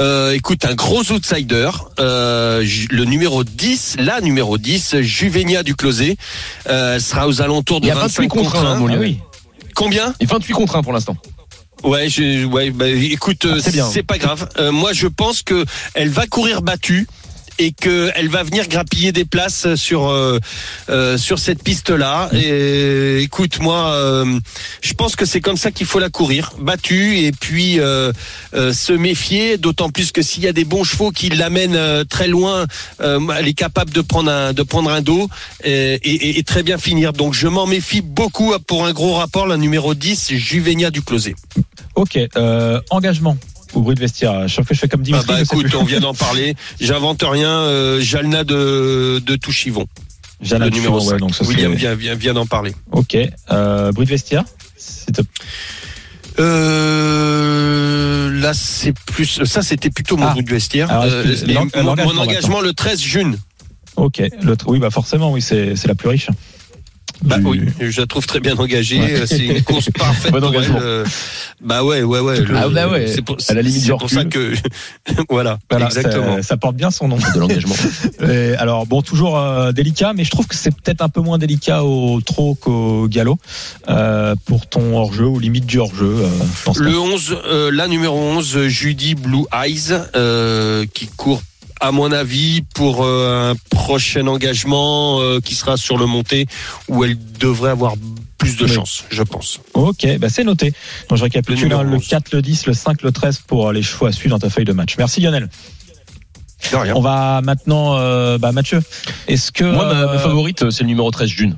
euh, 0.00 0.32
écoute, 0.32 0.64
un 0.64 0.74
gros 0.74 1.10
outsider. 1.12 1.70
Euh, 2.00 2.64
le 2.90 3.04
numéro 3.04 3.44
10, 3.44 3.96
la 4.00 4.20
numéro 4.20 4.58
10, 4.58 4.96
Juvenia 5.00 5.62
du 5.62 5.76
Closet. 5.76 6.16
Euh, 6.68 6.96
elle 6.96 7.00
sera 7.00 7.28
aux 7.28 7.40
alentours 7.40 7.80
de 7.80 7.86
Il 7.86 7.88
y 7.90 7.92
a 7.92 7.94
25 7.94 8.22
28 8.24 8.28
contre 8.28 8.50
contre 8.52 8.64
un, 8.66 8.72
1. 8.72 8.78
mon 8.80 8.86
Ah 8.86 8.90
Lionel. 8.94 9.00
oui. 9.00 9.18
Combien 9.76 10.12
Et 10.18 10.26
28 10.26 10.52
contre 10.54 10.74
1 10.76 10.82
pour 10.82 10.92
l'instant. 10.92 11.16
Ouais, 11.84 12.08
je, 12.08 12.44
ouais, 12.44 12.70
bah, 12.70 12.88
écoute, 12.88 13.46
Ah, 13.48 13.58
c'est 13.92 14.02
pas 14.02 14.18
grave. 14.18 14.48
Euh, 14.58 14.72
moi, 14.72 14.92
je 14.92 15.06
pense 15.06 15.42
que 15.42 15.64
elle 15.94 16.08
va 16.08 16.26
courir 16.26 16.62
battue 16.62 17.06
et 17.58 17.72
que 17.72 18.10
elle 18.14 18.28
va 18.28 18.42
venir 18.42 18.68
grappiller 18.68 19.12
des 19.12 19.24
places 19.24 19.74
sur 19.74 20.08
euh, 20.08 20.38
euh, 20.88 21.16
cette 21.18 21.62
piste-là. 21.62 22.28
Et 22.32 22.50
euh, 22.50 23.20
écoute, 23.20 23.60
moi, 23.60 23.90
euh, 23.92 24.38
je 24.82 24.92
pense 24.94 25.16
que 25.16 25.24
c'est 25.24 25.40
comme 25.40 25.56
ça 25.56 25.70
qu'il 25.70 25.86
faut 25.86 25.98
la 25.98 26.10
courir, 26.10 26.52
battue 26.60 27.18
et 27.18 27.32
puis 27.32 27.78
se 28.52 28.92
méfier. 28.92 29.58
D'autant 29.58 29.90
plus 29.90 30.12
que 30.12 30.22
s'il 30.22 30.42
y 30.42 30.48
a 30.48 30.52
des 30.52 30.64
bons 30.64 30.84
chevaux 30.84 31.10
qui 31.10 31.28
l'amènent 31.30 32.04
très 32.06 32.28
loin, 32.28 32.66
elle 33.00 33.48
est 33.48 33.54
capable 33.54 33.90
de 33.92 34.00
prendre 34.02 34.30
un 34.30 35.00
dos 35.02 35.28
et, 35.64 35.94
et- 35.94 36.38
et 36.38 36.42
très 36.42 36.62
bien 36.62 36.78
finir. 36.78 37.12
Donc, 37.12 37.34
je 37.34 37.48
m'en 37.48 37.66
méfie 37.66 38.00
beaucoup 38.02 38.52
pour 38.66 38.86
un 38.86 38.92
gros 38.92 39.14
rapport. 39.14 39.46
La 39.46 39.56
numéro 39.56 39.94
10, 39.94 40.32
Juvenia 40.34 40.90
du 40.90 41.02
Closet. 41.02 41.34
Ok, 41.94 42.18
engagement 42.90 43.36
au 43.74 43.80
bruit 43.82 43.94
de 43.94 44.00
vestiaire. 44.00 44.48
Chaque 44.48 44.64
fois 44.64 44.70
que 44.70 44.74
je 44.74 44.80
fais 44.80 44.88
comme 44.88 45.00
Ah 45.02 45.04
Dimitri, 45.04 45.26
bah 45.28 45.38
je 45.40 45.44
sais 45.44 45.56
écoute, 45.56 45.74
on 45.74 45.84
vient 45.84 46.00
d'en 46.00 46.14
parler. 46.14 46.54
J'invente 46.80 47.22
rien. 47.26 47.50
Euh, 47.50 48.00
Jalna 48.00 48.44
de, 48.44 49.20
de 49.24 49.36
Touchivon, 49.36 49.86
Jeanne 50.40 50.62
le 50.64 50.70
numéro 50.70 50.96
Altuve, 50.96 51.08
5. 51.08 51.14
ouais, 51.14 51.20
donc 51.20 51.34
ça, 51.34 51.44
c'est- 51.44 51.50
William 51.50 51.74
vient, 51.74 51.94
vient, 51.94 52.14
vient 52.14 52.34
d'en 52.34 52.46
parler. 52.46 52.74
Ok, 52.92 53.16
euh, 53.50 53.92
bruit 53.92 54.04
de 54.06 54.10
vestiaire. 54.10 54.44
s'il 54.76 55.12
te- 55.12 55.22
Euh, 56.98 58.30
là, 58.40 58.54
c'est 58.54 58.92
plus. 58.92 59.44
Ça, 59.44 59.62
c'était 59.62 59.90
plutôt 59.90 60.16
mon 60.16 60.26
Ah. 60.26 60.34
bout 60.34 60.42
de 60.42 60.50
vestiaire. 60.50 60.90
Alors, 60.90 61.04
Euh, 61.06 61.34
mon, 61.82 62.18
engagement 62.18 62.60
le 62.60 62.72
13 62.72 63.00
juin. 63.00 63.32
Ok, 63.96 64.22
l'autre, 64.42 64.66
oui, 64.68 64.78
bah 64.78 64.90
forcément, 64.90 65.32
oui, 65.32 65.42
c'est 65.42 65.74
c'est 65.74 65.88
la 65.88 65.96
plus 65.96 66.08
riche. 66.08 66.28
Bah 67.22 67.38
Du- 67.38 67.46
oui, 67.46 67.60
je 67.80 68.00
la 68.00 68.06
trouve 68.06 68.26
très 68.26 68.40
bien 68.40 68.56
engagée. 68.56 69.00
Ouais. 69.00 69.20
Euh, 69.20 69.26
C'est 69.26 69.38
une 69.44 69.62
course 69.62 69.90
parfaite 69.98 70.32
Bon 70.32 70.38
pour 70.40 70.50
elle. 70.50 70.56
engagement. 70.58 70.78
Euh, 70.80 71.04
Bah 71.60 71.82
ouais, 71.84 72.02
ouais, 72.02 72.20
ouais. 72.20 72.40
le- 72.40 72.56
Ah 72.56 72.68
bah 72.68 72.88
ouais, 72.88 73.06
C'est 73.08 73.22
pour, 73.22 73.36
à 73.48 73.54
la 73.54 73.62
limite 73.62 73.80
c'est 73.80 73.86
du 73.92 73.98
pour 73.98 74.08
ça 74.08 74.24
que. 74.24 74.54
voilà, 75.28 75.58
Voilà, 75.70 75.86
exactement. 75.86 76.36
Ça, 76.36 76.42
ça 76.42 76.56
porte 76.56 76.76
bien 76.76 76.90
son 76.90 77.08
nom. 77.08 77.16
De 77.16 77.38
l'engagement. 77.40 77.74
Alors 78.58 78.86
bon, 78.86 79.02
toujours 79.02 79.38
euh, 79.38 79.72
délicat, 79.72 80.12
mais 80.14 80.24
je 80.24 80.30
trouve 80.30 80.46
que 80.46 80.54
c'est 80.54 80.70
peut-être 80.70 81.02
un 81.02 81.08
peu 81.08 81.20
moins 81.20 81.38
délicat 81.38 81.82
au 81.84 82.20
trot 82.20 82.54
qu'au 82.60 83.08
galop 83.08 83.38
euh, 83.88 84.34
pour 84.46 84.66
ton 84.68 84.96
hors-jeu 84.96 85.24
ou 85.26 85.38
limite 85.38 85.66
du 85.66 85.78
hors-jeu. 85.78 86.06
euh, 86.20 86.28
je 86.58 86.64
pense 86.64 86.78
Le 86.78 86.98
11, 86.98 87.36
euh, 87.46 87.70
la 87.72 87.88
numéro 87.88 88.16
11, 88.18 88.66
Judy 88.68 89.14
Blue 89.14 89.44
Eyes, 89.52 89.92
euh, 90.14 90.84
qui 90.94 91.06
court 91.08 91.42
à 91.80 91.92
mon 91.92 92.10
avis 92.12 92.62
pour 92.74 93.04
euh, 93.04 93.52
un 93.52 93.54
prochain 93.70 94.26
engagement 94.26 95.20
euh, 95.20 95.40
qui 95.40 95.54
sera 95.54 95.76
sur 95.76 95.96
le 95.98 96.06
monté 96.06 96.46
où 96.88 97.04
elle 97.04 97.16
devrait 97.38 97.70
avoir 97.70 97.94
plus 98.38 98.56
de 98.56 98.64
Oui. 98.64 98.72
chance, 98.72 99.04
je 99.10 99.22
pense. 99.22 99.60
Ok, 99.74 100.06
bah 100.18 100.28
c'est 100.28 100.44
noté. 100.44 100.72
Donc 101.08 101.18
je 101.18 101.24
récapitule 101.24 101.56
Le 101.56 101.62
numéro 101.64 101.80
hein, 101.80 101.84
le 101.90 101.96
11. 101.96 102.06
4, 102.08 102.32
le 102.34 102.42
10, 102.42 102.66
le 102.66 102.72
5, 102.72 103.02
le 103.02 103.10
13 103.12 103.38
pour 103.46 103.72
les 103.72 103.82
choix 103.82 104.10
à 104.10 104.12
suivre 104.12 104.36
dans 104.36 104.38
ta 104.38 104.50
feuille 104.50 104.64
de 104.64 104.72
match. 104.72 104.94
Merci 104.98 105.20
Lionel. 105.20 105.48
De 106.72 106.76
rien. 106.76 106.94
On 106.96 107.00
va 107.00 107.40
maintenant, 107.42 107.96
euh, 107.96 108.36
bah 108.38 108.52
Mathieu, 108.52 108.80
est-ce 109.28 109.52
que 109.52 109.64
Moi, 109.64 109.84
ma, 109.84 109.90
euh, 109.92 110.12
ma 110.14 110.18
favorite, 110.18 110.70
c'est 110.70 110.82
le 110.82 110.88
numéro 110.88 111.10
13, 111.10 111.28
June. 111.28 111.56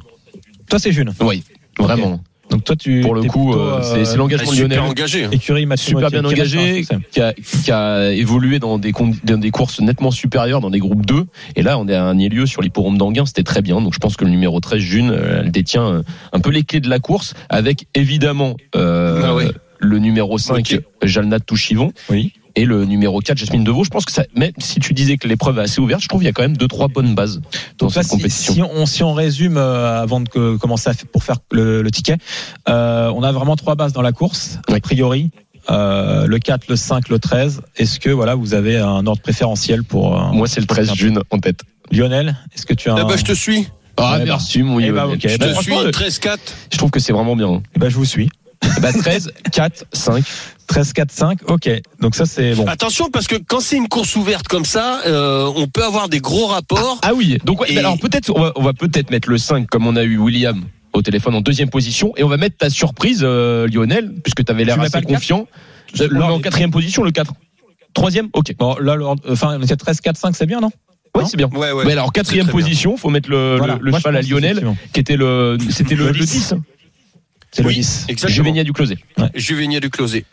toi 0.69 0.79
c'est 0.79 0.93
June. 0.93 1.15
Oui, 1.21 1.43
vraiment. 1.79 2.21
Donc 2.51 2.65
toi 2.65 2.75
tu 2.77 3.01
Pour 3.01 3.15
le 3.15 3.23
coup, 3.23 3.51
plutôt, 3.51 3.61
euh, 3.61 3.81
c'est 3.83 4.05
c'est 4.05 4.17
l'engagement 4.17 4.51
super 4.51 4.85
engagée. 4.85 5.25
hein. 5.25 5.29
écurie 5.33 5.67
Mathieu 5.67 5.87
super 5.89 6.11
bien 6.11 6.25
engagé, 6.25 6.85
qui 7.13 7.21
a, 7.21 7.33
qui 7.33 7.71
a 7.71 8.11
évolué 8.13 8.59
dans 8.59 8.79
des, 8.79 8.93
dans 9.25 9.39
des 9.39 9.51
courses 9.51 9.81
nettement 9.81 10.11
supérieures, 10.11 10.61
dans 10.61 10.71
des 10.71 10.81
groupes 10.81 11.07
2. 11.07 11.27
Et 11.57 11.63
là, 11.63 11.79
on 11.79 11.87
est 11.87 11.95
à 11.95 12.05
un 12.05 12.15
lieu 12.15 12.47
sur 12.47 12.61
l'hipporome 12.63 12.99
d'Anguin, 12.99 13.25
c'était 13.25 13.45
très 13.45 13.63
bien. 13.63 13.81
Donc 13.81 13.95
je 13.95 13.99
pense 13.99 14.17
que 14.17 14.25
le 14.25 14.31
numéro 14.31 14.59
13, 14.61 14.79
June, 14.81 15.11
euh, 15.11 15.41
elle 15.43 15.51
détient 15.53 15.85
euh, 15.87 16.03
un 16.33 16.41
peu 16.41 16.51
les 16.51 16.65
clés 16.65 16.81
de 16.81 16.89
la 16.91 16.99
course, 16.99 17.35
avec 17.49 17.87
évidemment 17.95 18.57
euh, 18.75 19.23
Ah 19.25 19.35
oui. 19.37 19.45
le 19.79 19.99
numéro 19.99 20.37
5, 20.37 20.59
Ok. 20.59 20.81
Jalnat 21.03 21.41
Touchivon. 21.41 21.93
Oui. 22.11 22.33
Et 22.57 22.65
le 22.65 22.85
numéro 22.85 23.21
4 23.21 23.39
Jasmine 23.39 23.65
Deveau. 23.65 23.85
Je 23.85 23.91
pense 23.91 24.05
que 24.05 24.13
ça, 24.13 24.25
même 24.35 24.53
si 24.59 24.81
tu 24.81 24.93
disais 24.95 25.17
que 25.17 25.29
l'épreuve 25.29 25.59
est 25.59 25.63
assez 25.63 25.81
ouverte, 25.81 26.03
je 26.03 26.09
trouve 26.09 26.21
qu'il 26.21 26.27
y 26.27 26.31
a 26.31 26.33
quand 26.33 26.43
même 26.43 26.57
deux 26.57 26.69
trois 26.69 26.89
bonnes 26.89 27.15
bases 27.15 27.41
dans 27.79 27.87
Donc 27.87 27.95
là, 27.97 28.03
cette 28.03 28.11
si, 28.13 28.17
compétition. 28.17 28.55
si 28.55 28.63
on, 28.63 28.87
si 28.87 29.03
on 29.03 29.13
résume 29.15 29.57
euh, 29.57 30.03
avant 30.03 30.21
de 30.21 30.29
que- 30.29 30.57
commencer 30.57 30.91
à 30.91 30.95
faire, 30.95 31.07
pour 31.09 31.23
faire 31.25 31.37
le, 31.51 31.83
le 31.83 31.91
ticket, 31.91 32.17
euh, 32.69 33.11
on 33.15 33.23
a 33.23 33.33
vraiment 33.33 33.57
trois 33.57 33.75
bases 33.75 33.93
dans 33.93 34.03
la 34.03 34.13
course, 34.13 34.59
a 34.69 34.73
Oui. 34.73 34.81
priori. 34.81 35.31
Euh, 35.71 36.27
le 36.27 36.39
4, 36.39 36.69
le 36.69 36.77
5, 36.77 37.09
le 37.11 37.19
13. 37.19 37.61
Est-ce 37.77 38.01
que 38.01 38.09
voilà, 38.11 38.35
vous 38.35 38.55
avez 38.55 38.79
un 38.79 39.07
ordre 39.07 39.21
préférentiel 39.23 39.85
pour 39.85 40.19
euh, 40.19 40.33
Moi, 40.33 40.49
c'est 40.49 40.61
le 40.61 40.67
13 40.67 40.95
June 40.95 41.21
en 41.31 41.39
tête. 41.39 41.61
Lionel 41.93 42.37
Est-ce 42.57 42.65
que 42.67 42.75
tu 42.75 42.89
as 42.89 42.95
Ah 42.97 43.01
un... 43.01 43.05
bah, 43.05 43.17
je 43.17 43.25
te 43.25 43.33
suis. 43.33 43.69
Ah, 43.97 44.13
Ouais, 44.15 44.19
bah. 44.21 44.25
merci, 44.25 44.63
mon 44.63 44.81
Eh 44.81 44.91
bah, 44.91 45.03
Lionel. 45.05 45.17
ok. 45.17 45.21
Je 45.25 45.29
Je 45.29 45.37
Bah, 45.39 45.47
te 45.49 45.55
te- 45.57 45.63
suis. 45.63 45.73
franchement, 45.73 45.91
13-4. 45.91 46.39
Je 46.73 46.79
trouve 46.79 46.91
que 46.91 46.99
c'est 46.99 47.13
vraiment 47.13 47.37
bien. 47.37 47.61
Eh 47.77 47.79
ben, 47.79 47.89
je 47.91 47.97
vous 47.97 48.05
suis. 48.07 48.31
Bah, 48.81 48.93
13, 48.93 49.33
4, 49.53 49.85
5. 49.93 50.25
13, 50.67 50.93
4, 50.93 51.11
5. 51.11 51.39
Ok. 51.51 51.69
Donc 52.01 52.15
ça 52.15 52.27
c'est 52.27 52.55
bon. 52.55 52.67
Attention 52.67 53.11
parce 53.11 53.27
que 53.27 53.37
quand 53.37 53.61
c'est 53.61 53.77
une 53.77 53.89
course 53.89 54.17
ouverte 54.17 54.49
comme 54.49 54.65
ça, 54.65 55.01
euh, 55.07 55.51
on 55.57 55.67
peut 55.67 55.85
avoir 55.85 56.09
des 56.09 56.21
gros 56.21 56.47
rapports. 56.47 56.99
Ah 57.03 57.13
oui, 57.15 57.39
donc 57.45 57.61
ouais, 57.61 57.71
Et- 57.71 57.75
mais 57.75 57.81
alors 57.81 57.99
peut-être 57.99 58.31
on 58.35 58.41
va, 58.41 58.53
on 58.57 58.63
va 58.63 58.73
peut-être 58.73 59.11
mettre 59.11 59.29
le 59.29 59.39
5 59.39 59.67
comme 59.67 59.87
on 59.87 59.97
a 59.97 60.03
eu 60.05 60.17
William 60.19 60.63
au 60.93 61.03
téléphone 61.03 61.35
en 61.35 61.41
deuxième 61.41 61.71
position 61.71 62.13
et 62.17 62.23
on 62.23 62.29
va 62.29 62.37
mettre 62.37 62.57
ta 62.59 62.71
surprise 62.71 63.21
euh, 63.23 63.67
Lionel 63.69 64.13
puisque 64.23 64.45
tu 64.45 64.53
avais 64.53 64.65
l'air 64.65 64.81
assez 64.81 65.01
le 65.01 65.07
confiant. 65.07 65.47
Le- 65.99 66.07
l'ordre 66.07 66.35
en 66.35 66.41
quatrième 66.41 66.71
position 66.71 67.03
le 67.03 67.11
4. 67.11 67.33
Troisième? 67.95 68.29
OK. 68.35 68.55
Bon, 68.57 68.77
là, 68.81 68.95
l'ordre- 68.95 69.23
enfin, 69.29 69.59
le 69.59 69.67
13, 69.67 70.01
4, 70.01 70.17
5, 70.17 70.37
c'est 70.37 70.47
bien, 70.47 70.61
non? 70.61 70.71
Non 71.17 71.27
c'est 71.27 71.37
bien. 71.37 71.49
Ouais, 71.49 71.73
ouais. 71.73 71.85
Mais 71.87 71.93
alors 71.93 72.13
quatrième 72.13 72.47
bien. 72.47 72.53
position, 72.53 72.97
faut 72.97 73.11
mettre 73.11 73.29
le, 73.29 73.57
Voilà. 73.59 73.75
le, 73.75 73.81
le 73.85 73.91
Moi, 73.91 73.99
cheval 73.99 74.17
à 74.17 74.23
Lionel 74.23 74.65
qui 74.93 75.01
était 75.01 75.17
le 75.17 75.59
c'était 75.71 75.97
le, 75.97 76.07
Le 76.07 76.13
le 76.13 76.21
10. 76.21 76.31
10. 76.31 76.55
C'est 77.53 77.63
Oui, 77.63 77.69
le 77.69 77.75
10. 77.81 78.07
Exactement. 78.09 78.35
Juvénia 78.35 78.65
du 78.65 78.73
closé. 78.73 78.99
Juvénia 79.35 79.81
du 79.81 79.91
closé. 79.91 80.25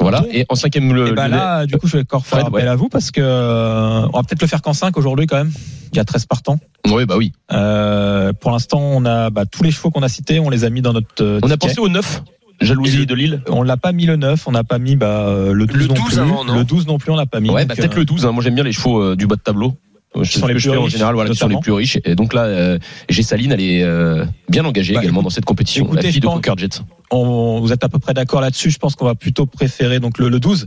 Voilà 0.00 0.24
et 0.30 0.46
en 0.48 0.54
cinquième 0.54 0.94
le 0.94 1.08
Et 1.08 1.12
bah 1.12 1.26
là, 1.26 1.66
du 1.66 1.76
coup, 1.76 1.88
je 1.88 1.96
vais 1.96 2.02
encore 2.04 2.24
faire 2.24 2.38
Fred, 2.40 2.54
appel 2.54 2.64
ouais. 2.66 2.70
à 2.70 2.76
vous 2.76 2.88
parce 2.88 3.10
que 3.10 3.20
euh, 3.20 4.06
on 4.12 4.16
va 4.16 4.22
peut-être 4.22 4.40
le 4.42 4.46
faire 4.46 4.62
qu'en 4.62 4.72
5 4.72 4.96
aujourd'hui 4.96 5.26
quand 5.26 5.36
même. 5.36 5.50
Il 5.92 5.96
y 5.96 5.98
a 5.98 6.04
13 6.04 6.26
partants. 6.26 6.60
Ouais, 6.88 7.04
bah 7.04 7.16
oui. 7.16 7.32
Euh, 7.52 8.32
pour 8.32 8.52
l'instant, 8.52 8.78
on 8.80 9.04
a 9.04 9.30
bah, 9.30 9.44
tous 9.44 9.64
les 9.64 9.72
chevaux 9.72 9.90
qu'on 9.90 10.02
a 10.04 10.08
cités, 10.08 10.38
on 10.38 10.50
les 10.50 10.64
a 10.64 10.70
mis 10.70 10.82
dans 10.82 10.92
notre. 10.92 11.08
euh, 11.24 11.40
On 11.42 11.50
a 11.50 11.54
ticket. 11.56 11.68
pensé 11.68 11.80
au 11.80 11.88
9. 11.88 12.22
Jalousie 12.60 13.06
de 13.06 13.14
Lille. 13.14 13.42
On 13.48 13.62
l'a 13.62 13.76
pas 13.76 13.92
mis 13.92 14.04
le 14.06 14.16
9, 14.16 14.46
on 14.48 14.52
n'a 14.52 14.64
pas 14.64 14.78
mis 14.78 14.96
bah, 14.96 15.26
euh, 15.28 15.52
le 15.52 15.66
12 15.66 15.76
Le 15.76 15.86
non 15.86 15.94
12 15.94 16.04
plus. 16.04 16.18
avant, 16.18 16.44
non 16.44 16.54
le 16.56 16.64
12 16.64 16.86
non 16.88 16.98
plus, 16.98 17.10
on 17.12 17.16
l'a 17.16 17.26
pas 17.26 17.38
mis. 17.40 17.50
Ouais, 17.50 17.64
bah 17.64 17.74
peut-être 17.76 17.94
euh, 17.94 18.00
le 18.00 18.04
12 18.04 18.26
hein. 18.26 18.32
Moi 18.32 18.42
j'aime 18.42 18.54
bien 18.56 18.64
les 18.64 18.72
chevaux 18.72 19.00
euh, 19.00 19.16
du 19.16 19.26
bas 19.28 19.36
de 19.36 19.40
tableau. 19.40 19.76
Qui 20.14 20.38
sont 20.38 20.46
les 20.46 20.54
plus 20.54 20.62
fais 20.62 20.76
en 20.76 20.82
riches, 20.84 20.92
général, 20.92 21.14
voilà, 21.14 21.30
qui 21.30 21.36
sont 21.36 21.48
les 21.48 21.60
plus 21.60 21.72
riches. 21.72 21.98
Et 22.04 22.14
donc 22.14 22.32
là, 22.32 22.44
euh, 22.44 22.78
Gessaline, 23.08 23.52
elle 23.52 23.60
est 23.60 23.82
euh, 23.82 24.24
bien 24.48 24.64
engagée 24.64 24.94
Bah, 24.94 25.00
également 25.02 25.22
dans 25.22 25.30
cette 25.30 25.44
compétition. 25.44 25.84
écoutez, 25.84 26.02
la 26.02 26.10
fille 26.10 26.20
de 26.20 26.28
Jet. 26.56 26.82
on, 27.10 27.60
vous 27.60 27.72
êtes 27.72 27.84
à 27.84 27.88
peu 27.88 27.98
près 27.98 28.14
d'accord 28.14 28.40
là-dessus. 28.40 28.70
Je 28.70 28.78
pense 28.78 28.94
qu'on 28.94 29.04
va 29.04 29.14
plutôt 29.14 29.44
préférer 29.46 30.00
donc 30.00 30.18
le, 30.18 30.30
le 30.30 30.40
12 30.40 30.66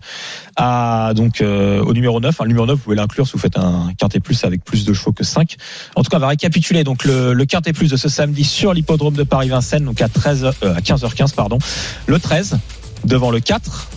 à 0.56 1.14
donc 1.16 1.42
euh, 1.42 1.84
au 1.84 1.94
numéro 1.94 2.20
9. 2.20 2.30
Enfin, 2.30 2.44
le 2.44 2.50
numéro 2.50 2.68
9, 2.68 2.76
vous 2.78 2.84
pouvez 2.84 2.96
l'inclure 2.96 3.26
si 3.26 3.34
vous 3.34 3.40
faites 3.40 3.58
un 3.58 3.92
quintet 3.98 4.20
plus 4.20 4.44
avec 4.44 4.64
plus 4.64 4.86
de 4.86 4.94
chevaux 4.94 5.12
que 5.12 5.24
5. 5.24 5.56
En 5.96 6.04
tout 6.04 6.10
cas, 6.10 6.18
on 6.18 6.22
va 6.22 6.28
récapituler 6.28 6.84
donc 6.84 7.04
le, 7.04 7.34
le 7.34 7.46
quintet 7.46 7.74
plus 7.74 7.90
de 7.90 7.98
ce 7.98 8.10
samedi 8.10 8.44
sur 8.44 8.74
l'hippodrome 8.74 9.16
de 9.16 9.24
Paris-Vincennes, 9.24 9.86
donc 9.86 10.02
à 10.02 10.08
13 10.08 10.52
euh, 10.64 10.76
à 10.76 10.82
15h15 10.82 11.34
pardon. 11.34 11.58
Le 12.06 12.20
13 12.20 12.60
devant 13.06 13.32
le 13.32 13.40
4, 13.40 13.90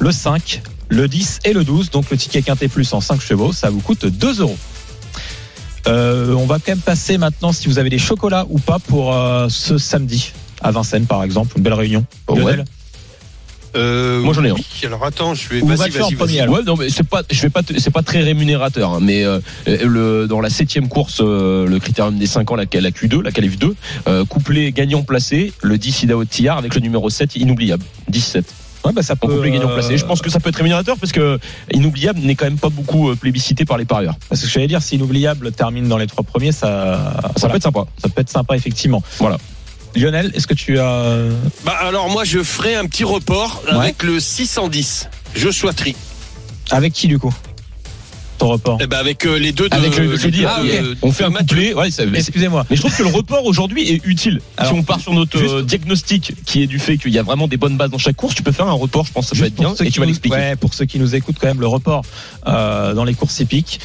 le 0.00 0.12
5, 0.12 0.62
le 0.90 1.08
10 1.08 1.40
et 1.44 1.54
le 1.54 1.64
12. 1.64 1.90
Donc 1.90 2.10
le 2.10 2.18
ticket 2.18 2.42
quintet 2.42 2.68
plus 2.68 2.92
en 2.92 3.00
5 3.00 3.20
chevaux, 3.22 3.52
ça 3.52 3.70
vous 3.70 3.80
coûte 3.80 4.04
2 4.04 4.40
euros. 4.42 4.58
Euh, 5.88 6.32
on 6.34 6.46
va 6.46 6.56
quand 6.56 6.68
même 6.72 6.78
passer 6.78 7.18
maintenant 7.18 7.52
si 7.52 7.68
vous 7.68 7.78
avez 7.78 7.90
des 7.90 7.98
chocolats 7.98 8.46
ou 8.50 8.58
pas 8.58 8.78
pour 8.78 9.14
euh, 9.14 9.48
ce 9.48 9.78
samedi 9.78 10.32
à 10.60 10.70
Vincennes 10.70 11.06
par 11.06 11.22
exemple, 11.24 11.54
une 11.56 11.62
belle 11.64 11.72
réunion. 11.74 12.04
Oh, 12.28 12.36
Lionel 12.36 12.60
ouais. 12.60 12.64
Euh, 13.74 14.20
Moi, 14.20 14.34
j'en 14.34 14.44
ai 14.44 14.50
un. 14.50 14.54
oui. 14.54 14.66
Alors 14.84 15.02
attends, 15.02 15.34
je 15.34 15.48
vais. 15.48 15.60
Vas-y, 15.60 15.88
vas-y, 15.90 16.14
premier, 16.14 16.16
vas-y. 16.16 16.40
alors 16.40 16.56
Ouais, 16.56 16.62
non, 16.62 16.76
mais 16.76 16.90
c'est 16.90 17.08
pas, 17.08 17.22
je 17.30 17.40
vais 17.40 17.48
pas, 17.48 17.62
te- 17.62 17.78
c'est 17.80 17.90
pas 17.90 18.02
très 18.02 18.20
rémunérateur, 18.20 18.90
hein, 18.92 18.98
mais 19.00 19.24
euh, 19.24 19.40
le, 19.66 20.26
dans 20.26 20.42
la 20.42 20.50
septième 20.50 20.88
course, 20.88 21.20
euh, 21.22 21.66
le 21.66 21.78
critérium 21.78 22.18
des 22.18 22.26
5 22.26 22.50
ans, 22.50 22.56
la, 22.56 22.64
la 22.70 22.90
Q2, 22.90 23.22
la 23.22 23.32
Calif 23.32 23.58
2, 23.58 23.74
euh, 24.08 24.24
couplé 24.26 24.72
gagnant 24.72 25.02
placé, 25.02 25.54
le 25.62 25.78
10 25.78 26.02
Idaho 26.02 26.26
Tillard 26.26 26.58
avec 26.58 26.74
le 26.74 26.82
numéro 26.82 27.08
7 27.08 27.34
inoubliable, 27.36 27.82
17. 28.10 28.44
Ouais, 28.84 28.92
bah 28.92 29.02
ça 29.02 29.14
peut. 29.16 29.28
couplé 29.28 29.50
gagnant 29.52 29.70
euh, 29.70 29.74
placé. 29.74 29.96
Je 29.96 30.04
pense 30.04 30.20
que 30.22 30.28
ça 30.30 30.40
peut 30.40 30.48
être 30.48 30.56
rémunérateur 30.56 30.96
parce 30.98 31.12
que 31.12 31.38
inoubliable 31.72 32.20
n'est 32.20 32.34
quand 32.34 32.46
même 32.46 32.58
pas 32.58 32.68
beaucoup 32.68 33.10
euh, 33.10 33.14
plébiscité 33.14 33.64
par 33.64 33.76
les 33.78 33.84
parieurs. 33.84 34.16
Parce 34.28 34.40
que 34.42 34.48
je 34.48 34.58
vais 34.58 34.66
dire, 34.66 34.82
si 34.82 34.96
inoubliable 34.96 35.52
termine 35.52 35.86
dans 35.88 35.98
les 35.98 36.06
trois 36.08 36.24
premiers, 36.24 36.52
ça, 36.52 37.12
Ça 37.22 37.30
voilà, 37.36 37.48
peut 37.52 37.56
être 37.58 37.62
sympa. 37.62 37.84
ça 38.02 38.08
peut 38.08 38.20
être 38.20 38.30
sympa 38.30 38.56
effectivement. 38.56 39.02
Voilà. 39.18 39.38
Lionel, 39.94 40.32
est-ce 40.34 40.46
que 40.46 40.54
tu 40.54 40.78
as 40.78 41.04
Bah 41.64 41.76
alors 41.80 42.08
moi 42.08 42.24
je 42.24 42.42
ferai 42.42 42.74
un 42.74 42.86
petit 42.86 43.04
report 43.04 43.62
Ouais. 43.66 43.76
avec 43.78 44.02
le 44.02 44.18
610. 44.20 45.08
Joshua 45.36 45.72
Tree. 45.72 45.94
avec 46.70 46.92
qui 46.92 47.08
du 47.08 47.18
coup? 47.18 47.32
Ton 48.42 48.48
report 48.52 48.78
Eh 48.82 48.86
ben 48.86 48.98
avec 48.98 49.24
euh, 49.26 49.38
les 49.38 49.52
deux 49.52 49.68
de 49.68 49.74
Avec 49.74 49.96
le, 49.96 50.14
ah, 50.46 50.62
de 50.62 50.96
on 51.02 51.12
fait 51.12 51.24
un 51.24 51.30
couplet. 51.32 51.74
Ouais, 51.74 51.88
Excusez-moi. 52.14 52.66
mais 52.68 52.76
je 52.76 52.80
trouve 52.82 52.96
que 52.96 53.02
le 53.02 53.08
report 53.10 53.44
aujourd'hui 53.44 53.88
est 53.90 54.04
utile. 54.04 54.40
Alors, 54.56 54.72
si 54.72 54.78
on 54.78 54.82
part 54.82 55.00
sur 55.00 55.12
notre 55.14 55.38
juste- 55.38 55.50
euh, 55.54 55.62
diagnostic 55.62 56.34
qui 56.44 56.62
est 56.62 56.66
du 56.66 56.78
fait 56.78 56.98
qu'il 56.98 57.12
y 57.12 57.18
a 57.18 57.22
vraiment 57.22 57.48
des 57.48 57.56
bonnes 57.56 57.76
bases 57.76 57.90
dans 57.90 57.98
chaque 57.98 58.16
course, 58.16 58.34
tu 58.34 58.42
peux 58.42 58.52
faire 58.52 58.66
un 58.68 58.72
report. 58.72 59.06
Je 59.06 59.12
pense 59.12 59.30
que 59.30 59.36
ça 59.36 59.40
peut 59.42 59.46
Juste 59.46 59.54
être 59.54 59.60
bien 59.60 59.68
pour 59.68 59.76
ceux 59.78 59.84
et 59.84 59.88
qui 59.88 59.92
tu 59.94 60.00
vas 60.00 60.06
nous- 60.06 60.10
l'expliquer. 60.10 60.36
Ouais, 60.36 60.56
pour 60.56 60.74
ceux 60.74 60.84
qui 60.84 60.98
nous 60.98 61.14
écoutent 61.14 61.36
quand 61.40 61.48
même, 61.48 61.60
le 61.60 61.66
report 61.66 62.02
euh, 62.46 62.94
dans 62.94 63.04
les 63.04 63.14
courses 63.14 63.38
hippiques. 63.40 63.80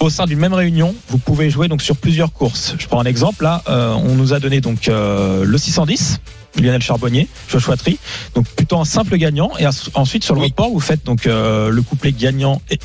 Au 0.00 0.10
sein 0.10 0.26
d'une 0.26 0.38
même 0.40 0.54
réunion, 0.54 0.96
vous 1.10 1.18
pouvez 1.18 1.48
jouer 1.48 1.68
donc 1.68 1.80
sur 1.80 1.96
plusieurs 1.96 2.32
courses. 2.32 2.74
Je 2.78 2.86
prends 2.88 2.98
un 3.00 3.04
exemple 3.04 3.44
là, 3.44 3.62
euh, 3.68 3.92
on 3.94 4.14
nous 4.16 4.32
a 4.32 4.40
donné 4.40 4.60
donc 4.60 4.88
euh, 4.88 5.44
le 5.44 5.58
610, 5.58 6.18
Lionel 6.60 6.82
Charbonnier, 6.82 7.28
Joshua 7.48 7.76
Tree, 7.76 7.98
donc 8.34 8.48
plutôt 8.48 8.78
un 8.80 8.84
simple 8.84 9.16
gagnant. 9.16 9.52
Et 9.60 9.66
ensuite 9.94 10.24
sur 10.24 10.34
le 10.34 10.40
Oui. 10.40 10.48
report, 10.48 10.70
vous 10.70 10.80
faites 10.80 11.04
donc 11.06 11.26
euh, 11.26 11.68
le 11.70 11.82
couplet 11.82 12.10
gagnant 12.10 12.60
et, 12.70 12.80